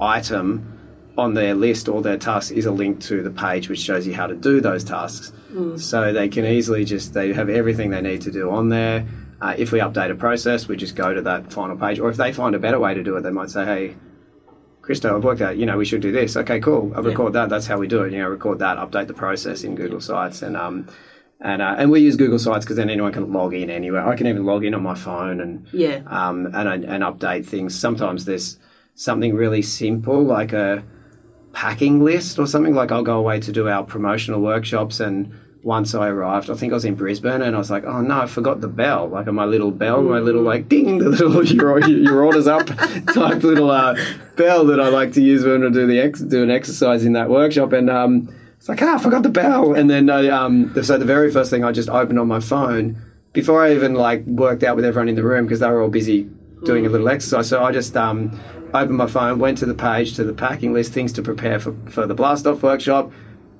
item 0.00 0.76
on 1.18 1.34
their 1.34 1.54
list 1.54 1.88
or 1.88 2.00
their 2.00 2.16
task 2.16 2.52
is 2.52 2.64
a 2.66 2.70
link 2.70 3.00
to 3.00 3.22
the 3.22 3.30
page 3.30 3.68
which 3.68 3.80
shows 3.80 4.06
you 4.06 4.14
how 4.14 4.26
to 4.26 4.34
do 4.34 4.60
those 4.60 4.84
tasks. 4.84 5.32
So 5.76 6.12
they 6.12 6.28
can 6.28 6.44
easily 6.46 6.84
just 6.84 7.12
they 7.12 7.32
have 7.32 7.48
everything 7.48 7.90
they 7.90 8.00
need 8.00 8.20
to 8.22 8.30
do 8.30 8.50
on 8.50 8.68
there. 8.68 9.06
Uh, 9.42 9.54
if 9.58 9.72
we 9.72 9.80
update 9.80 10.10
a 10.10 10.14
process, 10.14 10.68
we 10.68 10.76
just 10.76 10.94
go 10.94 11.12
to 11.12 11.22
that 11.22 11.52
final 11.52 11.76
page. 11.76 11.98
Or 11.98 12.08
if 12.08 12.16
they 12.16 12.32
find 12.32 12.54
a 12.54 12.58
better 12.58 12.78
way 12.78 12.94
to 12.94 13.02
do 13.02 13.16
it, 13.16 13.22
they 13.22 13.30
might 13.30 13.50
say, 13.50 13.64
"Hey, 13.64 13.96
Christo, 14.82 15.16
I've 15.16 15.24
worked 15.24 15.40
out. 15.40 15.56
You 15.56 15.66
know, 15.66 15.76
we 15.76 15.84
should 15.84 16.00
do 16.02 16.12
this. 16.12 16.36
Okay, 16.36 16.60
cool. 16.60 16.92
I've 16.94 17.04
Yeah. 17.04 17.10
record 17.10 17.32
that. 17.32 17.48
That's 17.48 17.66
how 17.66 17.78
we 17.78 17.86
do 17.88 18.02
it. 18.02 18.12
You 18.12 18.18
know, 18.20 18.28
record 18.28 18.58
that, 18.60 18.78
update 18.78 19.08
the 19.08 19.14
process 19.14 19.64
in 19.64 19.74
Google 19.74 20.00
Sites, 20.00 20.42
and 20.42 20.56
um, 20.56 20.86
and 21.40 21.62
uh, 21.62 21.74
and 21.78 21.90
we 21.90 22.00
use 22.00 22.16
Google 22.16 22.38
Sites 22.38 22.64
because 22.64 22.76
then 22.76 22.90
anyone 22.90 23.12
can 23.12 23.32
log 23.32 23.54
in 23.54 23.70
anywhere. 23.70 24.06
I 24.06 24.16
can 24.16 24.26
even 24.26 24.44
log 24.44 24.64
in 24.64 24.74
on 24.74 24.82
my 24.82 24.94
phone 24.94 25.40
and 25.40 25.66
Yeah. 25.72 26.02
um, 26.06 26.46
and 26.54 26.84
and 26.84 27.02
update 27.04 27.46
things. 27.46 27.78
Sometimes 27.78 28.24
there's 28.26 28.58
something 28.94 29.34
really 29.34 29.62
simple 29.62 30.22
like 30.22 30.52
a 30.52 30.82
packing 31.52 32.04
list 32.04 32.38
or 32.38 32.46
something. 32.46 32.74
Like 32.74 32.92
I'll 32.92 33.02
go 33.02 33.18
away 33.18 33.40
to 33.40 33.52
do 33.52 33.68
our 33.68 33.84
promotional 33.84 34.40
workshops, 34.40 35.00
and 35.00 35.32
once 35.62 35.94
I 35.94 36.08
arrived, 36.08 36.48
I 36.50 36.54
think 36.54 36.72
I 36.72 36.76
was 36.76 36.84
in 36.84 36.94
Brisbane, 36.94 37.42
and 37.42 37.54
I 37.54 37.58
was 37.58 37.70
like, 37.70 37.84
oh 37.84 38.00
no, 38.00 38.20
I 38.22 38.26
forgot 38.26 38.60
the 38.60 38.68
bell. 38.68 39.08
Like 39.08 39.26
my 39.26 39.44
little 39.44 39.70
bell, 39.70 40.02
my 40.02 40.18
little 40.18 40.42
like 40.42 40.68
ding, 40.68 40.98
the 40.98 41.08
little 41.08 41.42
your, 41.56 41.86
your 41.88 42.22
orders 42.22 42.46
up 42.46 42.66
type 43.14 43.42
little 43.42 43.70
uh, 43.70 43.96
bell 44.36 44.64
that 44.66 44.80
I 44.80 44.88
like 44.88 45.12
to 45.14 45.22
use 45.22 45.44
when 45.44 45.64
I 45.64 45.70
do 45.70 45.86
the 45.86 46.00
ex- 46.00 46.20
do 46.20 46.42
an 46.42 46.50
exercise 46.50 47.04
in 47.04 47.14
that 47.14 47.30
workshop, 47.30 47.72
and 47.72 47.88
um. 47.88 48.34
It's 48.60 48.68
like, 48.68 48.82
ah, 48.82 48.96
I 48.96 48.98
forgot 48.98 49.22
the 49.22 49.30
bell. 49.30 49.72
And 49.72 49.88
then, 49.88 50.10
uh, 50.10 50.28
um, 50.28 50.74
so 50.82 50.98
the 50.98 51.06
very 51.06 51.32
first 51.32 51.50
thing 51.50 51.64
I 51.64 51.72
just 51.72 51.88
opened 51.88 52.18
on 52.18 52.28
my 52.28 52.40
phone 52.40 53.00
before 53.32 53.64
I 53.64 53.72
even 53.74 53.94
like 53.94 54.26
worked 54.26 54.62
out 54.62 54.76
with 54.76 54.84
everyone 54.84 55.08
in 55.08 55.14
the 55.14 55.22
room 55.22 55.46
because 55.46 55.60
they 55.60 55.66
were 55.70 55.80
all 55.80 55.88
busy 55.88 56.28
doing 56.64 56.84
a 56.84 56.90
little 56.90 57.08
exercise. 57.08 57.48
So 57.48 57.64
I 57.64 57.72
just 57.72 57.96
um, 57.96 58.38
opened 58.74 58.98
my 58.98 59.06
phone, 59.06 59.38
went 59.38 59.56
to 59.58 59.66
the 59.66 59.72
page 59.72 60.14
to 60.16 60.24
the 60.24 60.34
packing 60.34 60.74
list, 60.74 60.92
things 60.92 61.10
to 61.14 61.22
prepare 61.22 61.58
for, 61.58 61.74
for 61.88 62.06
the 62.06 62.12
blast 62.12 62.46
off 62.46 62.62
workshop. 62.62 63.10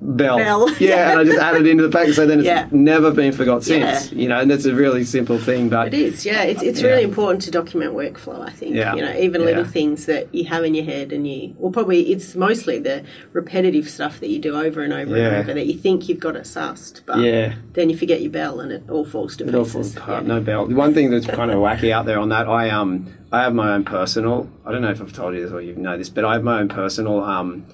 Bell. 0.02 0.38
Bell. 0.38 0.68
Yeah, 0.80 1.10
and 1.10 1.20
I 1.20 1.24
just 1.24 1.38
added 1.38 1.66
it 1.66 1.70
into 1.70 1.82
the 1.86 1.90
pack. 1.90 2.08
So 2.14 2.26
then 2.26 2.38
it's 2.40 2.46
Yeah. 2.46 2.66
never 2.70 3.10
been 3.10 3.32
forgot 3.32 3.66
Yeah. 3.66 3.98
since. 3.98 4.12
You 4.12 4.28
know, 4.28 4.38
and 4.40 4.50
that's 4.50 4.64
a 4.64 4.74
really 4.74 5.04
simple 5.04 5.38
thing, 5.38 5.68
but 5.68 5.88
It 5.88 5.94
is, 5.94 6.24
yeah. 6.24 6.42
It's, 6.42 6.62
it's 6.62 6.80
Yeah. 6.80 6.88
really 6.88 7.02
important 7.02 7.42
to 7.42 7.50
document 7.50 7.94
workflow, 7.94 8.40
I 8.40 8.50
think. 8.50 8.74
Yeah. 8.76 8.94
You 8.94 9.02
know, 9.02 9.14
even 9.18 9.44
little 9.44 9.64
things 9.64 10.06
that 10.06 10.34
you 10.34 10.44
have 10.46 10.64
in 10.64 10.74
your 10.74 10.84
head 10.86 11.12
and 11.12 11.26
you, 11.28 11.54
well, 11.58 11.70
probably 11.70 12.12
it's 12.12 12.34
mostly 12.34 12.78
the 12.78 13.02
repetitive 13.34 13.88
stuff 13.90 14.20
that 14.20 14.28
you 14.30 14.38
do 14.38 14.56
over 14.56 14.82
and 14.82 14.92
over 14.92 15.16
Yeah. 15.16 15.26
and 15.28 15.36
over 15.36 15.54
that 15.54 15.66
you 15.66 15.74
think 15.74 16.08
you've 16.08 16.20
got 16.20 16.34
it 16.34 16.44
sussed, 16.44 17.02
but 17.04 17.20
yeah. 17.20 17.52
then 17.74 17.90
you 17.90 17.96
forget 17.96 18.22
your 18.22 18.30
bell 18.32 18.60
and 18.60 18.72
it 18.72 18.82
all 18.88 19.04
falls 19.04 19.36
to 19.36 19.44
It 19.46 19.54
all 19.54 19.64
pieces. 19.64 19.72
falls 19.74 19.96
apart. 19.96 20.22
Yeah. 20.22 20.28
No 20.34 20.40
bell. 20.40 20.66
One 20.66 20.94
thing 20.94 21.10
that's 21.10 21.26
kind 21.26 21.50
of 21.50 21.58
wacky 21.58 21.90
out 21.90 22.06
there 22.06 22.18
on 22.18 22.30
that, 22.30 22.48
I 22.48 22.70
um, 22.70 23.06
I 23.32 23.42
have 23.42 23.54
my 23.54 23.74
own 23.74 23.84
personal. 23.84 24.48
I 24.66 24.72
don't 24.72 24.82
know 24.82 24.90
if 24.90 25.00
I've 25.00 25.12
told 25.12 25.34
you 25.34 25.42
this 25.42 25.52
or 25.52 25.60
you 25.60 25.76
know 25.76 25.96
this, 25.98 26.08
but 26.08 26.24
I 26.24 26.32
have 26.32 26.42
my 26.42 26.58
own 26.58 26.68
personal 26.68 27.22
um, 27.22 27.64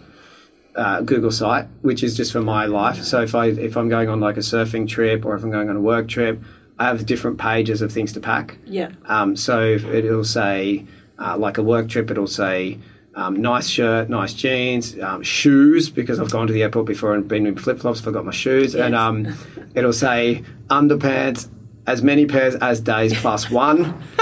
uh, 0.77 1.01
Google 1.01 1.31
site, 1.31 1.67
which 1.83 2.03
is 2.03 2.17
just 2.17 2.33
for 2.33 2.43
my 2.43 2.67
life. 2.67 3.03
So 3.03 3.23
if 3.23 3.35
I 3.35 3.47
if 3.47 3.77
I'm 3.77 3.89
going 3.89 4.09
on 4.09 4.21
like 4.21 4.37
a 4.37 4.41
surfing 4.41 4.87
trip 4.89 5.25
or 5.25 5.35
if 5.35 5.43
I'm 5.43 5.51
going 5.51 5.71
on 5.71 5.77
a 5.77 5.81
work 5.81 6.07
trip, 6.09 6.41
I 6.79 6.87
have 6.87 7.07
different 7.07 7.39
pages 7.39 7.83
of 7.83 7.91
things 7.93 8.13
to 8.13 8.21
pack. 8.21 8.59
Yeah. 8.67 8.91
Um, 9.07 9.37
so 9.37 9.63
it'll 9.63 10.25
say, 10.25 10.87
uh, 11.19 11.37
like 11.39 11.59
a 11.59 11.63
work 11.63 11.89
trip, 11.89 12.11
it'll 12.11 12.27
say 12.27 12.79
um, 13.15 13.41
nice 13.41 13.67
shirt, 13.67 14.11
nice 14.11 14.35
jeans, 14.35 14.99
um, 15.01 15.23
shoes, 15.23 15.89
because 15.89 16.21
I've 16.21 16.31
gone 16.31 16.47
to 16.47 16.53
the 16.53 16.63
airport 16.63 16.87
before 16.87 17.15
and 17.15 17.27
been 17.27 17.47
in 17.47 17.57
flip 17.57 17.81
flops, 17.81 18.01
forgot 18.01 18.27
my 18.27 18.33
shoes. 18.33 18.75
And 18.75 18.95
um, 18.95 19.35
it'll 19.75 19.95
say 19.95 20.45
underpants, 20.69 21.49
as 21.87 22.03
many 22.03 22.27
pairs 22.27 22.57
as 22.57 22.81
days 22.81 23.19
plus 23.19 23.51
one. 23.51 24.03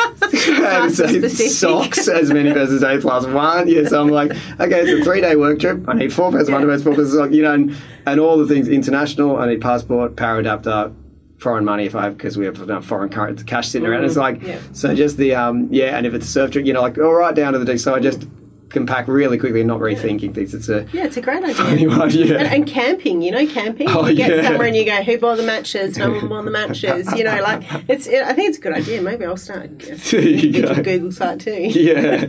so 0.90 1.06
say 1.06 1.48
socks, 1.48 2.08
as 2.08 2.32
many 2.32 2.52
pairs 2.54 2.70
as 2.72 2.80
days 2.80 3.02
plus 3.02 3.26
one. 3.26 3.68
Yeah, 3.68 3.84
so 3.86 4.00
I'm 4.00 4.08
like, 4.08 4.30
okay, 4.60 4.80
it's 4.80 5.00
a 5.00 5.04
three 5.04 5.20
day 5.20 5.36
work 5.36 5.58
trip. 5.60 5.88
I 5.88 5.94
need 5.94 6.12
four 6.12 6.30
pairs 6.32 6.48
of 6.48 6.54
underpants, 6.54 6.84
four 6.84 6.94
pairs 6.94 7.12
of 7.14 7.20
socks, 7.20 7.34
you 7.34 7.42
know, 7.42 7.52
and, 7.54 7.76
and 8.06 8.20
all 8.20 8.36
the 8.38 8.46
things 8.46 8.68
international. 8.68 9.36
I 9.38 9.48
need 9.48 9.60
passport, 9.60 10.16
power 10.16 10.38
adapter, 10.38 10.92
foreign 11.38 11.64
money 11.64 11.84
if 11.84 11.94
I 11.94 12.04
have 12.04 12.16
because 12.16 12.38
we 12.38 12.46
have 12.46 12.60
enough 12.60 12.84
foreign 12.86 13.10
currency 13.10 13.44
cash 13.44 13.68
sitting 13.68 13.86
around. 13.86 14.04
It's 14.04 14.16
like 14.16 14.40
Yeah. 14.42 14.58
so 14.72 14.94
just 14.94 15.16
the 15.18 15.34
um 15.34 15.68
yeah, 15.70 15.96
and 15.96 16.06
if 16.06 16.14
it's 16.14 16.26
a 16.26 16.30
surf 16.30 16.50
trip, 16.52 16.64
you 16.66 16.72
know, 16.72 16.80
like 16.82 16.96
all 16.98 17.12
right 17.14 17.34
down 17.34 17.52
to 17.54 17.58
the 17.58 17.64
day. 17.64 17.76
So 17.76 17.94
I 17.94 18.00
just 18.00 18.26
can 18.70 18.86
pack 18.86 19.06
really 19.06 19.38
quickly 19.38 19.60
and 19.60 19.68
not 19.68 19.80
rethinking 19.80 20.34
things. 20.34 20.52
It's 20.54 20.68
a 20.68 20.86
Yeah, 20.92 21.04
it's 21.04 21.16
a 21.16 21.20
great 21.20 21.44
idea. 21.44 21.88
one, 21.88 22.10
yeah. 22.10 22.36
And, 22.36 22.48
and 22.48 22.66
camping, 22.66 23.22
you 23.22 23.30
know, 23.30 23.46
camping. 23.46 23.88
Oh, 23.88 24.06
you 24.06 24.16
get 24.16 24.30
yeah. 24.36 24.42
somewhere 24.48 24.66
and 24.66 24.76
you 24.76 24.84
go, 24.84 25.02
"Who 25.02 25.18
bought 25.18 25.36
the 25.36 25.42
matches? 25.44 25.96
No 25.96 26.10
one 26.10 26.28
bought 26.28 26.44
the 26.44 26.50
matches." 26.50 27.12
You 27.12 27.24
know, 27.24 27.40
like 27.42 27.62
it's. 27.88 28.06
It, 28.06 28.22
I 28.22 28.32
think 28.32 28.48
it's 28.48 28.58
a 28.58 28.60
good 28.60 28.74
idea. 28.74 29.00
Maybe 29.02 29.24
I'll 29.24 29.36
start. 29.36 29.70
There 30.10 30.20
you 30.20 30.52
Get 30.52 30.64
go. 30.68 30.74
your 30.74 30.82
Google 30.84 31.12
site 31.12 31.40
too. 31.40 31.52
yeah. 31.52 32.26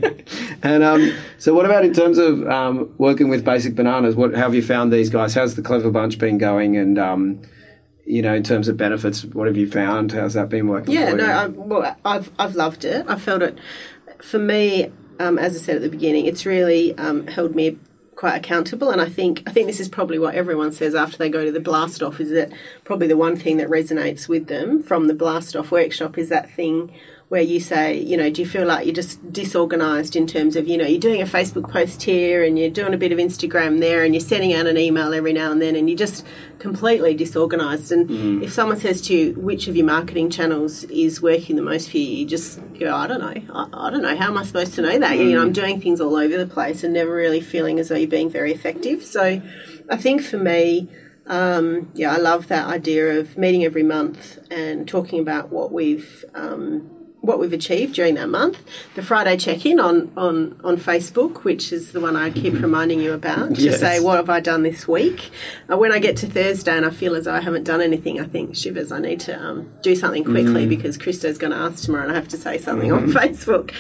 And 0.62 0.84
um, 0.84 1.14
so, 1.38 1.54
what 1.54 1.66
about 1.66 1.86
in 1.86 1.94
terms 1.94 2.18
of 2.18 2.48
um, 2.48 2.94
working 2.98 3.30
with 3.30 3.44
Basic 3.44 3.76
Bananas? 3.76 4.16
What 4.16 4.34
how 4.36 4.44
have 4.44 4.56
you 4.56 4.62
found 4.64 4.92
these 4.94 5.10
guys? 5.10 5.34
How's 5.34 5.56
the 5.56 5.62
Clever 5.62 5.90
Bunch 5.92 6.18
been 6.20 6.38
going? 6.38 6.78
And 6.78 6.98
um, 7.00 7.42
you 8.06 8.22
know, 8.22 8.34
in 8.36 8.44
terms 8.44 8.68
of 8.68 8.78
benefits, 8.78 9.26
what 9.26 9.48
have 9.48 9.58
you 9.58 9.70
found? 9.70 10.12
How's 10.12 10.34
that 10.36 10.50
been 10.50 10.68
working? 10.68 10.94
Yeah, 10.94 11.12
for 11.12 11.18
no, 11.18 11.26
you? 11.26 11.32
I, 11.32 11.48
well, 11.48 11.98
I've 12.06 12.32
I've 12.38 12.56
loved 12.56 12.86
it. 12.86 13.06
I 13.08 13.18
felt 13.18 13.42
it. 13.42 13.58
For 14.22 14.40
me, 14.40 14.92
um, 15.20 15.38
as 15.38 15.56
I 15.56 15.60
said 15.60 15.76
at 15.78 15.82
the 15.82 15.90
beginning, 15.90 16.26
it's 16.26 16.46
really 16.46 16.98
um, 16.98 17.28
held 17.28 17.56
me 17.56 17.78
quite 18.16 18.36
accountable, 18.36 18.90
and 18.90 19.02
I 19.02 19.10
think 19.10 19.44
I 19.46 19.52
think 19.52 19.68
this 19.68 19.80
is 19.80 19.90
probably 19.90 20.20
what 20.20 20.36
everyone 20.36 20.72
says 20.72 20.96
after 20.96 21.18
they 21.18 21.30
go 21.30 21.46
to 21.46 21.52
the 21.52 21.60
blast 21.60 22.02
off. 22.02 22.20
Is 22.20 22.32
that 22.32 22.52
probably 22.84 23.08
the 23.08 23.18
one 23.18 23.36
thing 23.36 23.58
that 23.58 23.68
resonates 23.68 24.28
with 24.28 24.48
them 24.48 24.82
from 24.82 25.08
the 25.08 25.14
blast 25.14 25.56
off 25.56 25.72
workshop 25.72 26.18
is 26.18 26.30
that 26.30 26.50
thing 26.52 26.94
where 27.28 27.42
you 27.42 27.60
say, 27.60 28.00
you 28.00 28.16
know, 28.16 28.30
do 28.30 28.42
you 28.42 28.48
feel 28.48 28.68
like 28.68 28.86
you're 28.86 28.94
just 28.94 29.34
disorganized 29.34 30.16
in 30.16 30.28
terms 30.28 30.56
of, 30.56 30.68
you 30.68 30.78
know, 30.78 30.86
you're 30.86 31.00
doing 31.00 31.24
a 31.24 31.26
Facebook 31.26 31.72
post 31.72 32.04
here 32.04 32.44
and 32.44 32.60
you're 32.60 32.70
doing 32.70 32.94
a 32.94 32.98
bit 32.98 33.12
of 33.12 33.18
Instagram 33.18 33.80
there 33.80 34.04
and 34.04 34.14
you're 34.14 34.22
sending 34.22 34.54
out 34.54 34.68
an 34.68 34.78
email 34.78 35.12
every 35.12 35.34
now 35.34 35.52
and 35.52 35.60
then 35.60 35.76
and 35.76 35.90
you're 35.90 35.98
just 35.98 36.24
completely 36.60 37.16
disorganized. 37.16 37.92
And 37.92 38.44
if 38.44 38.54
someone 38.54 38.78
says 38.78 39.02
to 39.04 39.16
you, 39.16 39.34
which 39.34 39.68
of 39.68 39.76
your 39.76 39.88
marketing 39.88 40.30
channels 40.30 40.84
is 40.84 41.20
working 41.20 41.56
the 41.56 41.64
most 41.64 41.90
for 41.90 41.98
you, 41.98 42.18
you 42.18 42.26
just 42.28 42.60
go, 42.80 42.96
I 42.96 43.08
don't 43.08 43.20
know. 43.20 43.54
I, 43.56 43.88
I 43.88 43.90
don't 43.90 44.04
know. 44.04 44.16
How 44.16 44.28
am 44.28 44.38
I 44.38 44.44
supposed 44.44 44.76
to 44.76 44.84
know 44.84 45.00
that? 45.00 45.18
You 45.18 45.32
know, 45.32 45.42
I'm 45.42 45.54
doing 45.54 45.82
things 45.82 46.00
all 46.00 46.16
over 46.18 46.38
the 46.38 46.46
place 46.46 46.84
and 46.84 46.94
never 46.94 47.12
really 47.12 47.42
feeling 47.42 47.80
as 47.80 47.90
though 47.90 47.96
you're 47.96 48.08
being 48.08 48.30
very 48.30 48.54
effective. 48.54 49.04
So 49.04 49.42
I 49.90 49.98
think 49.98 50.22
for 50.22 50.38
me, 50.38 50.90
um, 51.26 51.90
yeah, 51.96 52.14
I 52.14 52.18
love 52.18 52.50
that 52.50 52.68
idea 52.68 53.20
of 53.20 53.36
meeting 53.36 53.66
every 53.66 53.82
month 53.82 54.38
and 54.52 54.88
talking 54.88 55.20
about 55.20 55.50
what 55.50 55.72
we've 55.72 56.24
um, 56.36 56.95
what 57.26 57.40
we've 57.40 57.54
achieved 57.54 57.96
during 57.96 58.16
that 58.16 58.30
month. 58.30 58.58
The 58.96 59.02
Friday 59.02 59.38
check-in 59.38 59.80
on 59.80 60.12
on 60.16 60.60
on 60.64 60.78
Facebook, 60.78 61.44
which 61.44 61.74
is 61.74 61.92
the 61.92 62.00
one 62.00 62.16
I 62.16 62.30
keep 62.30 62.54
reminding 62.54 63.00
you 63.00 63.14
about, 63.14 63.56
to 63.56 63.62
Yes. 63.62 63.80
say 63.80 64.00
what 64.00 64.18
have 64.18 64.30
I 64.30 64.40
done 64.40 64.64
this 64.64 64.88
week. 64.88 65.32
Uh, 65.72 65.78
when 65.78 65.92
I 65.92 66.00
get 66.00 66.16
to 66.18 66.28
Thursday 66.28 66.76
and 66.76 66.86
I 66.86 66.90
feel 66.92 67.16
as 67.16 67.26
though 67.26 67.34
I 67.34 67.42
haven't 67.42 67.64
done 67.64 67.82
anything, 67.82 68.20
I 68.20 68.26
think 68.26 68.56
shivers. 68.56 68.92
I 68.92 69.00
need 69.00 69.20
to 69.22 69.34
um, 69.38 69.70
do 69.82 69.96
something 69.96 70.24
quickly 70.24 70.66
because 70.68 70.98
Christo's 70.98 71.38
going 71.38 71.52
to 71.52 71.58
ask 71.58 71.84
tomorrow, 71.84 72.04
and 72.04 72.12
I 72.12 72.16
have 72.16 72.28
to 72.30 72.38
say 72.38 72.58
something 72.58 72.92
on 72.92 73.08
Facebook. 73.12 73.74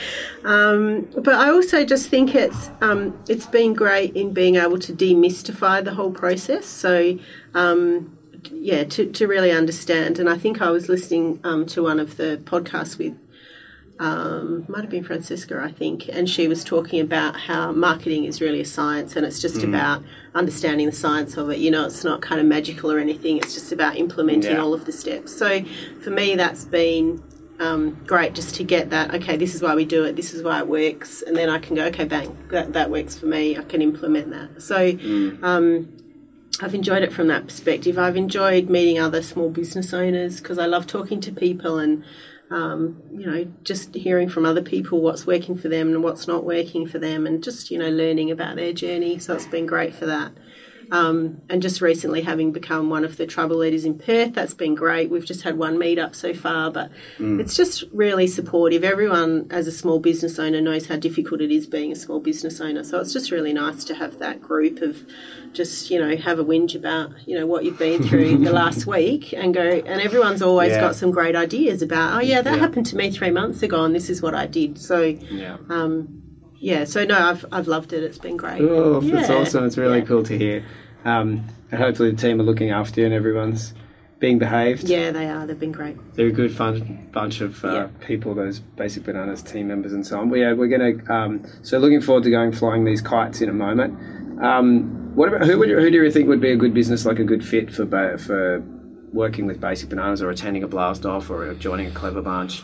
Um, 0.44 1.08
but 1.16 1.36
I 1.36 1.50
also 1.52 1.86
just 1.86 2.10
think 2.10 2.36
it's 2.36 2.70
um, 2.82 3.18
it's 3.28 3.46
been 3.46 3.74
great 3.74 4.16
in 4.16 4.34
being 4.34 4.56
able 4.56 4.80
to 4.80 4.94
demystify 4.94 5.84
the 5.84 5.94
whole 5.94 6.12
process. 6.12 6.66
So 6.66 7.18
um, 7.54 8.18
yeah, 8.52 8.84
to, 8.84 9.12
to 9.12 9.28
really 9.28 9.52
understand. 9.52 10.20
And 10.20 10.30
I 10.30 10.38
think 10.38 10.62
I 10.62 10.70
was 10.70 10.88
listening 10.90 11.40
um, 11.44 11.66
to 11.68 11.82
one 11.82 12.00
of 12.00 12.18
the 12.18 12.40
podcasts 12.44 12.98
with, 12.98 13.18
um, 14.00 14.66
might 14.68 14.82
have 14.82 14.90
been 14.90 15.04
Francisca, 15.04 15.62
I 15.64 15.72
think, 15.72 16.10
and 16.10 16.30
she 16.30 16.48
was 16.48 16.64
talking 16.64 17.00
about 17.00 17.36
how 17.42 17.72
marketing 17.72 18.26
is 18.26 18.42
really 18.42 18.60
a 18.62 18.66
science 18.66 19.16
and 19.16 19.26
it's 19.26 19.40
just 19.40 19.64
about 19.64 20.04
understanding 20.34 20.88
the 20.88 20.92
science 20.96 21.38
of 21.38 21.50
it. 21.50 21.60
You 21.60 21.72
know, 21.72 21.86
it's 21.86 22.04
not 22.04 22.22
kind 22.22 22.42
of 22.42 22.48
magical 22.48 22.92
or 22.92 23.00
anything, 23.00 23.38
it's 23.38 23.54
just 23.54 23.72
about 23.72 23.96
implementing 23.96 24.52
Yeah. 24.52 24.62
all 24.62 24.74
of 24.74 24.86
the 24.86 24.92
steps. 24.92 25.36
So 25.38 25.64
for 26.02 26.10
me, 26.10 26.36
that's 26.36 26.66
been. 26.66 27.24
Um, 27.58 28.04
great 28.06 28.34
just 28.36 28.54
to 28.56 28.66
get 28.66 28.90
that 28.90 29.16
okay 29.16 29.38
this 29.38 29.56
is 29.56 29.62
why 29.62 29.76
we 29.76 29.86
do 29.86 30.04
it 30.04 30.18
this 30.18 30.34
is 30.34 30.44
why 30.44 30.60
it 30.60 30.68
works 30.68 31.22
and 31.22 31.38
then 31.38 31.50
i 31.50 31.58
can 31.58 31.74
go 31.74 31.86
okay 31.86 32.04
bang 32.04 32.38
that, 32.52 32.74
that 32.74 32.92
works 32.92 33.18
for 33.18 33.28
me 33.28 33.58
i 33.58 33.62
can 33.64 33.82
implement 33.82 34.30
that 34.32 34.62
so 34.62 34.90
um, 35.42 35.88
I've 36.62 36.76
enjoyed 36.76 37.02
it 37.04 37.12
from 37.14 37.28
that 37.28 37.46
perspective. 37.48 37.98
I've 37.98 38.16
enjoyed 38.18 38.70
meeting 38.70 39.00
other 39.00 39.22
small 39.22 39.50
business 39.50 39.94
owners 39.94 40.40
because 40.42 40.58
I 40.58 40.66
love 40.66 40.86
talking 40.88 41.20
to 41.22 41.32
people 41.32 41.78
and, 41.80 42.04
um, 42.50 43.02
you 43.12 43.26
know, 43.26 43.48
just 43.64 43.96
hearing 43.96 44.30
from 44.30 44.46
other 44.46 44.62
people 44.62 45.02
what's 45.02 45.26
working 45.26 45.58
for 45.58 45.68
them 45.68 45.90
and 45.90 46.04
what's 46.04 46.28
not 46.28 46.44
working 46.44 46.88
for 46.88 47.00
them 47.00 47.26
and 47.26 47.44
just, 47.44 47.72
you 47.72 47.78
know, 47.78 47.90
learning 47.90 48.30
about 48.30 48.56
their 48.56 48.74
journey. 48.74 49.18
So 49.18 49.34
it's 49.34 49.48
been 49.48 49.66
great 49.66 49.96
for 49.96 50.06
that. 50.06 50.32
Um, 50.92 51.42
and 51.50 51.62
just 51.62 51.82
recently 51.82 52.22
having 52.22 52.52
become 52.52 52.90
one 52.90 53.04
of 53.04 53.18
the 53.18 53.26
tribal 53.26 53.58
leaders 53.58 53.86
in 53.86 53.98
Perth, 53.98 54.34
that's 54.34 54.54
been 54.54 54.76
great. 54.76 55.10
We've 55.10 55.26
just 55.26 55.42
had 55.44 55.58
one 55.58 55.78
meetup 55.78 56.16
so 56.16 56.34
far, 56.34 56.70
but 56.72 56.92
it's 57.20 57.56
just 57.56 57.84
really 57.92 58.28
supportive. 58.28 58.84
Everyone, 58.84 59.48
as 59.50 59.68
a 59.68 59.72
small 59.72 60.00
business 60.00 60.38
owner, 60.40 60.62
knows 60.62 60.88
how 60.88 60.96
difficult 60.98 61.42
it 61.42 61.52
is 61.52 61.66
being 61.68 61.92
a 61.92 61.96
small 61.96 62.20
business 62.20 62.60
owner. 62.62 62.84
So 62.84 63.00
it's 63.00 63.14
just 63.14 63.32
really 63.32 63.54
nice 63.54 63.84
to 63.86 63.96
have 63.96 64.20
that 64.20 64.42
group 64.42 64.82
of 64.82 65.06
just, 65.54 65.90
you 65.90 66.00
know, 66.00 66.16
have 66.18 66.38
a 66.40 66.44
whinge 66.44 66.76
about, 66.76 67.12
you 67.26 67.38
know, 67.40 67.46
what 67.48 67.64
you've 67.64 67.80
been 67.80 68.04
through 68.04 68.38
the 68.40 68.52
last 68.64 68.86
week 68.86 69.34
and 69.34 69.54
go, 69.54 69.62
and 69.62 70.02
everyone's 70.02 70.42
always 70.42 70.72
Yeah. 70.72 70.82
got 70.82 70.96
some 70.96 71.12
great 71.12 71.36
ideas 71.36 71.82
about, 71.82 72.16
oh, 72.18 72.20
yeah, 72.22 72.42
that 72.42 72.54
Yeah. 72.56 72.60
happened 72.60 72.86
to 72.88 72.98
me 72.98 73.10
three 73.12 73.32
months 73.32 73.64
ago 73.64 73.84
and 73.86 73.96
this 73.96 74.10
is 74.10 74.22
what 74.22 74.36
I 74.36 74.46
did. 74.48 74.78
So, 74.78 75.02
yeah. 75.02 75.58
um, 75.70 76.22
yeah, 76.60 76.84
so 76.86 77.04
no, 77.06 77.18
I've, 77.18 77.46
I've 77.52 77.68
loved 77.68 77.94
it. 77.94 78.04
It's 78.04 78.18
been 78.18 78.38
great. 78.38 78.62
Oh, 78.62 79.00
that's 79.00 79.30
Yeah. 79.30 79.36
awesome. 79.36 79.66
It's 79.66 79.78
really 79.78 80.00
Yeah. 80.00 80.06
cool 80.06 80.24
to 80.24 80.38
hear. 80.38 80.64
Um, 81.04 81.46
and 81.72 81.82
hopefully 81.82 82.12
the 82.12 82.18
team 82.18 82.40
are 82.40 82.44
looking 82.44 82.72
after 82.72 83.02
you 83.02 83.06
and 83.06 83.14
everyone's 83.16 83.74
being 84.20 84.40
behaved. 84.40 84.88
Yeah, 84.90 85.12
they 85.12 85.30
are. 85.30 85.46
They've 85.46 85.60
been 85.60 85.72
great. 85.74 85.98
They're 86.16 86.28
a 86.28 86.32
good 86.32 86.52
fun 86.52 87.10
bunch 87.12 87.42
of 87.42 87.64
uh, 87.64 87.72
Yeah. 87.72 87.88
people, 88.08 88.34
those 88.34 88.60
Basic 88.60 89.04
Bananas 89.04 89.44
team 89.44 89.68
members 89.68 89.94
and 89.94 90.06
so 90.06 90.20
on. 90.20 90.30
But 90.30 90.40
yeah, 90.40 90.54
we're 90.54 90.68
going 90.68 91.00
to, 91.06 91.14
um, 91.14 91.44
so 91.62 91.78
looking 91.78 92.02
forward 92.02 92.24
to 92.24 92.32
going 92.32 92.52
flying 92.52 92.86
these 92.86 93.02
kites 93.02 93.42
in 93.42 93.50
a 93.50 93.54
moment. 93.54 94.00
Um, 94.42 95.12
what 95.16 95.30
about, 95.30 95.46
who, 95.48 95.58
would 95.60 95.70
you, 95.70 95.80
who 95.80 95.92
do 95.92 95.98
you 96.04 96.12
think 96.12 96.28
would 96.28 96.42
be 96.42 96.52
a 96.52 96.56
good 96.58 96.74
business, 96.74 97.06
like 97.06 97.20
a 97.20 97.24
good 97.24 97.46
fit 97.46 97.72
for, 97.72 98.18
for 98.18 98.64
working 99.14 99.46
with 99.46 99.62
Basic 99.62 99.90
Bananas 99.90 100.22
or 100.22 100.30
attending 100.30 100.64
a 100.64 100.68
blast 100.68 101.06
off 101.06 101.30
or 101.30 101.54
joining 101.54 101.88
a 101.88 101.92
clever 101.92 102.22
bunch? 102.22 102.64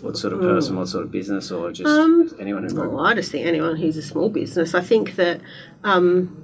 What 0.00 0.16
sort 0.16 0.32
of 0.32 0.40
person, 0.40 0.76
what 0.76 0.88
sort 0.88 1.04
of 1.04 1.10
business, 1.10 1.50
or 1.50 1.72
just 1.72 1.88
Um, 1.88 2.30
anyone 2.38 2.68
who 2.68 2.74
Well, 2.74 3.00
I 3.00 3.14
just 3.14 3.32
think 3.32 3.46
anyone 3.46 3.76
who's 3.76 3.96
a 3.96 4.02
small 4.02 4.28
business. 4.28 4.74
I 4.74 4.80
think 4.80 5.16
that, 5.16 5.40
um, 5.84 6.36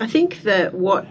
I 0.00 0.06
think 0.06 0.42
that 0.42 0.74
what, 0.74 1.06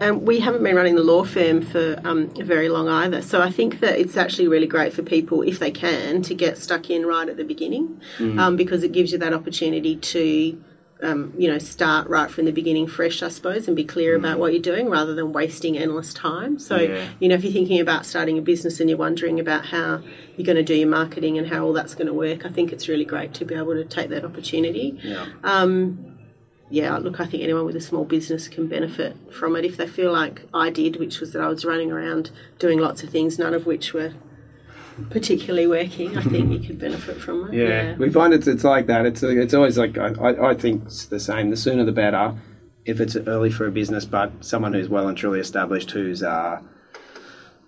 and 0.00 0.26
we 0.26 0.40
haven't 0.40 0.62
been 0.62 0.76
running 0.76 0.94
the 0.94 1.02
law 1.02 1.24
firm 1.24 1.60
for 1.60 2.00
um, 2.04 2.30
very 2.36 2.68
long 2.68 2.88
either. 2.88 3.20
So 3.20 3.42
I 3.42 3.50
think 3.50 3.80
that 3.80 3.98
it's 3.98 4.16
actually 4.16 4.48
really 4.48 4.66
great 4.66 4.92
for 4.92 5.02
people, 5.02 5.42
if 5.42 5.58
they 5.58 5.70
can, 5.70 6.22
to 6.22 6.34
get 6.34 6.56
stuck 6.56 6.88
in 6.88 7.04
right 7.04 7.28
at 7.28 7.36
the 7.36 7.44
beginning, 7.44 8.00
um, 8.38 8.56
because 8.56 8.82
it 8.82 8.92
gives 8.92 9.12
you 9.12 9.18
that 9.18 9.32
opportunity 9.34 9.96
to. 9.96 10.62
Um, 11.02 11.32
you 11.38 11.48
know, 11.48 11.58
start 11.58 12.08
right 12.08 12.30
from 12.30 12.44
the 12.44 12.50
beginning 12.52 12.86
fresh, 12.88 13.22
I 13.22 13.28
suppose, 13.28 13.68
and 13.68 13.76
be 13.76 13.84
clear 13.84 14.14
Mm. 14.16 14.18
about 14.20 14.38
what 14.40 14.52
you're 14.52 14.60
doing 14.62 14.88
rather 14.88 15.14
than 15.14 15.32
wasting 15.32 15.78
endless 15.78 16.12
time. 16.12 16.58
So, 16.58 16.76
Yeah. 16.76 17.08
you 17.20 17.28
know, 17.28 17.36
if 17.36 17.44
you're 17.44 17.52
thinking 17.52 17.78
about 17.80 18.04
starting 18.04 18.36
a 18.36 18.42
business 18.42 18.80
and 18.80 18.90
you're 18.90 18.98
wondering 18.98 19.38
about 19.38 19.66
how 19.66 20.00
you're 20.36 20.44
going 20.46 20.56
to 20.56 20.62
do 20.64 20.74
your 20.74 20.88
marketing 20.88 21.38
and 21.38 21.46
how 21.48 21.64
all 21.64 21.72
that's 21.72 21.94
going 21.94 22.08
to 22.08 22.12
work, 22.12 22.44
I 22.44 22.48
think 22.48 22.72
it's 22.72 22.88
really 22.88 23.04
great 23.04 23.32
to 23.34 23.44
be 23.44 23.54
able 23.54 23.74
to 23.74 23.84
take 23.84 24.08
that 24.10 24.24
opportunity. 24.24 24.98
Yeah. 25.04 25.26
Yeah, 26.70 26.98
look, 26.98 27.18
I 27.18 27.24
think 27.24 27.42
anyone 27.42 27.64
with 27.64 27.76
a 27.76 27.80
small 27.80 28.04
business 28.04 28.46
can 28.46 28.66
benefit 28.66 29.16
from 29.32 29.56
it 29.56 29.64
if 29.64 29.78
they 29.78 29.86
feel 29.86 30.12
like 30.12 30.42
I 30.52 30.68
did, 30.68 30.96
which 30.96 31.18
was 31.18 31.32
that 31.32 31.40
I 31.40 31.48
was 31.48 31.64
running 31.64 31.90
around 31.90 32.30
doing 32.58 32.78
lots 32.78 33.02
of 33.02 33.08
things, 33.08 33.38
none 33.38 33.54
of 33.54 33.64
which 33.64 33.94
were 33.94 34.12
particularly 35.10 35.66
working. 35.66 36.16
I 36.16 36.22
think 36.22 36.52
you 36.52 36.58
could 36.66 36.78
benefit 36.88 37.20
from 37.20 37.48
it. 37.48 37.54
Yeah, 37.54 37.96
we 37.96 38.10
find 38.10 38.32
it's 38.34 38.46
it's 38.46 38.64
like 38.64 38.86
that. 38.86 39.06
It's 39.06 39.22
it's 39.22 39.54
always 39.54 39.78
like 39.78 39.96
I, 39.98 40.08
I 40.20 40.50
I 40.50 40.54
think 40.54 40.84
it's 40.86 41.06
the 41.06 41.20
same. 41.20 41.50
The 41.50 41.56
sooner 41.56 41.84
the 41.84 41.92
better. 41.92 42.34
If 42.84 43.00
it's 43.00 43.16
early 43.16 43.50
for 43.50 43.66
a 43.66 43.70
business, 43.70 44.04
but 44.06 44.32
someone 44.44 44.72
who's 44.72 44.88
well 44.88 45.08
and 45.08 45.16
truly 45.18 45.40
established, 45.40 45.90
who's 45.90 46.22
uh, 46.22 46.60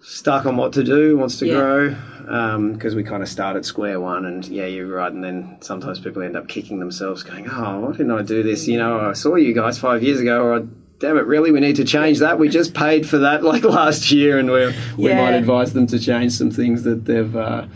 stuck 0.00 0.46
on 0.46 0.56
what 0.56 0.72
to 0.72 0.82
do, 0.82 1.16
wants 1.18 1.38
to 1.40 1.46
Yeah. 1.46 1.54
grow, 1.54 2.70
because 2.72 2.94
we 2.94 3.02
kind 3.04 3.22
of 3.22 3.28
start 3.28 3.54
at 3.56 3.66
square 3.66 4.00
one, 4.00 4.24
and 4.24 4.46
yeah, 4.48 4.64
you're 4.64 4.86
right. 4.86 5.12
And 5.12 5.22
then 5.22 5.58
sometimes 5.60 6.00
people 6.00 6.22
end 6.22 6.36
up 6.36 6.48
kicking 6.48 6.78
themselves, 6.80 7.22
going, 7.22 7.46
"Oh, 7.50 7.80
why 7.80 7.92
didn't 7.92 8.12
I 8.12 8.22
do 8.22 8.42
this? 8.42 8.66
You 8.66 8.78
know, 8.78 8.98
I 9.00 9.12
saw 9.12 9.34
you 9.34 9.52
guys 9.52 9.78
five 9.78 10.02
years 10.02 10.20
ago, 10.20 10.42
or 10.42 10.66
damn 11.00 11.16
it, 11.18 11.26
really, 11.26 11.50
we 11.50 11.60
need 11.60 11.76
to 11.76 11.84
change 11.84 12.20
that. 12.20 12.38
We 12.38 12.48
just 12.48 12.72
paid 12.74 13.08
for 13.08 13.18
that 13.18 13.42
like 13.42 13.64
last 13.64 14.12
year, 14.12 14.38
and 14.38 14.50
we 14.50 14.72
we 14.96 15.08
Yeah. 15.10 15.22
might 15.22 15.34
advise 15.34 15.72
them 15.72 15.86
to 15.88 15.98
change 15.98 16.32
some 16.32 16.50
things 16.50 16.84
that 16.84 17.06
they've." 17.06 17.34
Uh, 17.34 17.66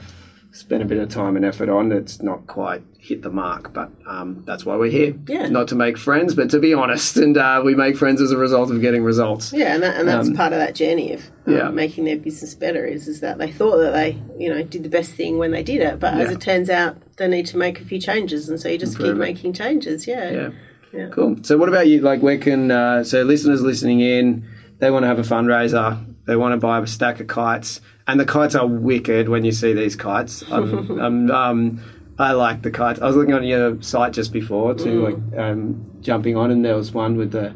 spent 0.52 0.80
a 0.80 0.84
bit 0.84 0.98
of 0.98 1.08
time 1.08 1.34
and 1.34 1.44
effort 1.44 1.68
on. 1.68 1.90
It's 1.90 2.22
not 2.22 2.46
quite 2.46 2.80
hit 3.00 3.22
the 3.22 3.28
mark, 3.28 3.72
but 3.72 3.90
um, 4.06 4.44
that's 4.46 4.64
why 4.64 4.76
we're 4.76 4.88
here. 4.88 5.12
Yeah. 5.26 5.48
Not 5.48 5.66
to 5.68 5.74
make 5.74 5.98
friends, 5.98 6.32
but 6.36 6.48
to 6.50 6.60
be 6.60 6.72
honest. 6.72 7.16
And 7.16 7.36
uh, 7.36 7.60
we 7.64 7.74
make 7.74 7.96
friends 7.96 8.20
as 8.20 8.30
a 8.30 8.36
result 8.36 8.70
of 8.70 8.80
getting 8.80 9.02
results. 9.02 9.52
Yeah, 9.52 9.74
and, 9.74 9.82
that, 9.82 9.96
and 9.98 10.06
that's 10.06 10.28
Um, 10.28 10.36
part 10.36 10.52
of 10.52 10.60
that 10.60 10.76
journey 10.76 11.12
of 11.12 11.22
um, 11.48 11.54
yeah. 11.56 11.70
making 11.70 12.04
their 12.04 12.16
business 12.18 12.54
better 12.54 12.84
is, 12.86 13.08
is 13.08 13.18
that 13.18 13.38
they 13.38 13.50
thought 13.50 13.78
that 13.78 13.94
they, 13.94 14.22
you 14.38 14.48
know, 14.48 14.62
did 14.62 14.84
the 14.84 14.88
best 14.88 15.10
thing 15.16 15.38
when 15.38 15.50
they 15.50 15.64
did 15.64 15.80
it, 15.82 15.98
but 15.98 16.14
as 16.14 16.30
it 16.30 16.40
turns 16.40 16.70
out, 16.70 16.98
they 17.16 17.26
need 17.26 17.46
to 17.46 17.56
make 17.56 17.80
a 17.80 17.84
few 17.84 17.98
changes, 18.00 18.48
and 18.48 18.60
so 18.60 18.68
you 18.68 18.78
just 18.78 18.96
keep 18.96 19.08
it. 19.08 19.14
making 19.16 19.54
changes. 19.54 20.06
Yeah. 20.06 20.30
Yeah. 20.30 20.48
Yeah. 20.95 21.09
Cool. 21.09 21.36
So, 21.42 21.59
what 21.59 21.68
about 21.68 21.88
you? 21.88 22.01
Like, 22.01 22.22
where 22.22 22.38
can 22.38 22.70
uh, 22.70 23.03
so 23.05 23.22
listeners 23.22 23.62
listening 23.62 24.01
in? 24.01 24.47
They 24.78 24.90
want 24.90 25.03
to 25.03 25.07
have 25.09 25.18
a 25.18 25.22
fundraiser. 25.22 26.05
They 26.26 26.36
want 26.36 26.53
to 26.53 26.57
buy 26.59 26.78
a 26.78 26.86
stack 26.86 27.20
of 27.20 27.26
kites, 27.26 27.80
and 28.07 28.18
the 28.20 28.24
kites 28.24 28.55
are 28.55 28.66
wicked. 28.66 29.28
When 29.28 29.45
you 29.45 29.53
see 29.53 29.72
these 29.72 29.97
kites, 29.97 30.42
I'm, 30.51 31.01
I'm, 31.01 31.30
um, 31.30 31.82
I 32.18 32.32
like 32.32 32.62
the 32.62 32.70
kites. 32.70 33.01
I 33.01 33.07
was 33.07 33.16
looking 33.16 33.34
on 33.34 33.45
your 33.45 33.80
site 33.82 34.12
just 34.12 34.32
before 34.32 34.74
to 34.74 34.84
Mm. 34.84 35.05
like 35.05 35.38
um, 35.38 35.90
jumping 36.01 36.36
on, 36.36 36.51
and 36.51 36.64
there 36.64 36.76
was 36.76 36.92
one 36.92 37.16
with 37.16 37.32
the. 37.32 37.55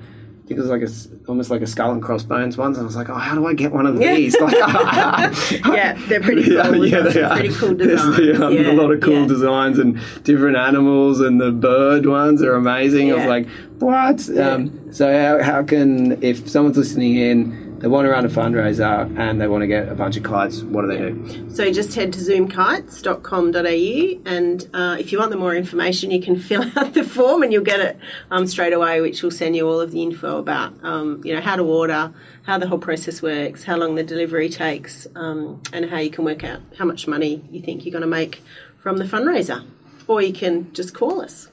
Think 0.49 0.61
it 0.61 0.63
was 0.63 0.71
like 0.71 0.81
a 0.83 1.29
almost 1.31 1.51
like 1.51 1.61
a 1.61 1.67
skull 1.67 1.93
and 1.93 2.03
crossbones 2.03 2.57
ones, 2.57 2.79
and 2.79 2.85
I 2.85 2.87
was 2.87 2.97
like, 2.97 3.11
"Oh, 3.11 3.15
how 3.15 3.35
do 3.35 3.47
I 3.47 3.53
get 3.53 3.71
one 3.71 3.85
of 3.85 4.01
Yeah. 4.01 4.15
these?" 4.15 4.35
Like, 4.41 4.55
Yeah, 5.67 5.93
they're 6.09 6.23
pretty 6.23 6.43
cool. 6.45 6.87
Yeah, 6.87 7.01
yeah, 7.01 7.01
they 7.11 7.23
are. 7.23 7.37
Pretty 7.37 7.55
cool 7.55 7.75
designs. 7.77 8.17
the, 8.17 8.47
um, 8.47 8.53
yeah, 8.55 8.71
a 8.71 8.73
lot 8.73 8.91
of 8.91 9.01
cool 9.03 9.21
yeah. 9.23 9.27
designs 9.27 9.79
and 9.79 10.01
different 10.25 10.57
animals, 10.57 11.21
and 11.21 11.39
the 11.39 11.51
bird 11.53 12.07
ones 12.07 12.43
are 12.43 12.55
amazing. 12.55 13.13
I 13.13 13.17
was 13.17 13.27
like, 13.27 13.47
what? 13.79 14.27
Um, 14.39 14.91
so, 14.91 15.13
how, 15.13 15.43
how 15.45 15.63
can, 15.65 16.23
if 16.23 16.49
someone's 16.49 16.79
listening 16.79 17.17
in, 17.17 17.68
they 17.81 17.89
want 17.89 18.07
to 18.07 18.11
run 18.11 18.25
a 18.25 18.29
fundraiser 18.29 19.19
and 19.19 19.41
they 19.41 19.47
want 19.47 19.63
to 19.63 19.67
get 19.67 19.89
a 19.89 19.95
bunch 19.95 20.17
of 20.17 20.23
kites, 20.23 20.63
what 20.63 20.83
do 20.83 20.89
they 20.89 20.99
do? 20.99 21.51
So 21.51 21.71
just 21.73 21.95
head 21.95 22.13
to 22.15 22.21
zoomkites.com.au 22.21 24.31
and 24.31 24.69
uh, 24.75 24.97
if 24.99 25.13
you 25.13 25.19
want 25.19 25.31
the 25.31 25.37
more 25.37 25.55
information, 25.55 26.11
you 26.11 26.21
can 26.21 26.39
fill 26.49 26.65
out 26.77 26.95
the 26.95 27.05
form 27.05 27.43
and 27.43 27.53
you'll 27.53 27.65
get 27.65 27.81
it 27.81 27.99
um, 28.31 28.47
straight 28.47 28.73
away, 28.73 29.01
which 29.01 29.23
will 29.23 29.31
send 29.31 29.57
you 29.57 29.69
all 29.69 29.81
of 29.81 29.91
the 29.93 30.03
info 30.03 30.39
about 30.39 30.73
um, 30.83 31.21
you 31.25 31.35
know 31.35 31.41
how 31.41 31.57
to 31.57 31.63
order, 31.63 32.13
how 32.45 32.59
the 32.59 32.67
whole 32.67 32.79
process 32.79 33.23
works, 33.23 33.65
how 33.65 33.77
long 33.77 33.95
the 33.95 34.03
delivery 34.03 34.49
takes, 34.49 35.07
um, 35.15 35.63
and 35.73 35.91
how 35.91 35.99
you 35.99 36.11
can 36.11 36.25
work 36.25 36.45
out 36.45 36.61
how 36.79 36.85
much 36.85 37.07
money 37.07 37.43
you 37.51 37.61
think 37.61 37.85
you're 37.85 37.93
going 37.93 38.03
to 38.03 38.09
make 38.09 38.43
from 38.79 38.99
the 38.99 39.05
fundraiser. 39.05 39.65
Or 40.07 40.23
you 40.23 40.33
can 40.33 40.73
just 40.73 40.95
call 40.95 41.21
us. 41.21 41.49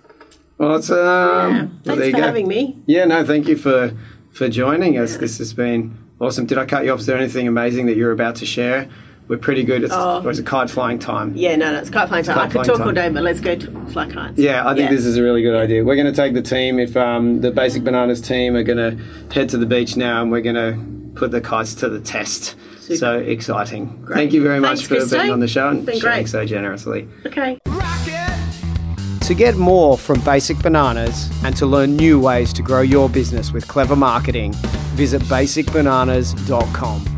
Well, 0.57 0.77
it's, 0.77 0.89
um, 0.89 1.79
Yeah. 1.83 1.95
Thanks 1.95 2.11
for 2.11 2.21
having 2.21 2.47
me. 2.47 2.77
Yeah, 2.85 3.05
no, 3.05 3.25
thank 3.25 3.47
you 3.47 3.57
for, 3.57 3.91
for 4.31 4.47
joining 4.47 4.97
us. 4.97 5.17
This 5.17 5.37
has 5.39 5.53
been 5.53 5.97
awesome. 6.19 6.45
Did 6.45 6.57
I 6.57 6.65
cut 6.65 6.85
you 6.85 6.91
off? 6.91 6.99
Is 6.99 7.05
there 7.05 7.17
anything 7.17 7.47
amazing 7.47 7.85
that 7.87 7.97
you're 7.97 8.11
about 8.11 8.35
to 8.37 8.45
share? 8.45 8.87
We're 9.27 9.37
pretty 9.37 9.63
good. 9.63 9.83
It's, 9.83 9.91
Oh. 9.93 10.21
or 10.23 10.29
is 10.29 10.37
it 10.37 10.45
kite 10.45 10.69
flying 10.69 10.99
time? 10.99 11.33
Yeah, 11.35 11.55
no, 11.55 11.71
no, 11.71 11.79
it's 11.79 11.89
kite 11.89 12.09
flying 12.09 12.23
time. 12.23 12.35
kite 12.35 12.49
I 12.49 12.53
could 12.53 12.63
talk 12.65 12.77
time. 12.77 12.87
all 12.87 12.93
day, 12.93 13.09
but 13.09 13.23
let's 13.23 13.39
go 13.39 13.55
to 13.55 13.85
fly 13.87 14.07
kites. 14.07 14.37
Yeah, 14.37 14.61
I 14.67 14.75
think 14.75 14.89
Yeah. 14.91 14.95
this 14.95 15.05
is 15.05 15.17
a 15.17 15.23
really 15.23 15.41
good 15.41 15.55
idea. 15.55 15.83
We're 15.83 15.95
going 15.95 16.05
to 16.05 16.13
take 16.13 16.35
the 16.35 16.43
team. 16.43 16.77
If 16.77 16.95
um, 16.95 17.41
the 17.41 17.49
Basic 17.49 17.83
Bananas 17.83 18.21
team 18.21 18.55
are 18.55 18.61
going 18.61 18.77
to 18.77 19.03
head 19.33 19.49
to 19.49 19.57
the 19.57 19.65
beach 19.65 19.97
now, 19.97 20.21
and 20.21 20.31
we're 20.31 20.41
going 20.41 20.55
to 20.55 20.77
put 21.15 21.31
the 21.31 21.41
kites 21.41 21.73
to 21.75 21.89
the 21.89 21.99
test. 21.99 22.55
Super. 22.81 22.97
So 22.97 23.17
exciting! 23.17 23.99
Great. 24.05 24.15
Thank 24.15 24.33
you 24.33 24.43
very 24.43 24.59
much 24.59 24.83
for 24.85 24.97
Christo. 24.97 25.17
being 25.17 25.31
on 25.31 25.39
the 25.39 25.47
show 25.47 25.69
and 25.69 25.83
Been 25.87 25.99
sharing 25.99 26.17
great. 26.19 26.29
so 26.29 26.45
generously. 26.45 27.07
Okay. 27.25 27.57
To 29.25 29.33
get 29.33 29.55
more 29.57 29.97
from 29.97 30.21
Basic 30.21 30.59
Bananas 30.59 31.31
and 31.43 31.57
to 31.57 31.65
learn 31.65 31.95
new 31.95 32.19
ways 32.19 32.53
to 32.53 32.61
grow 32.61 32.81
your 32.81 33.09
business 33.09 33.51
with 33.51 33.67
clever 33.67 33.95
marketing, 33.95 34.53
visit 34.93 35.19
basicbananas.com. 35.23 37.14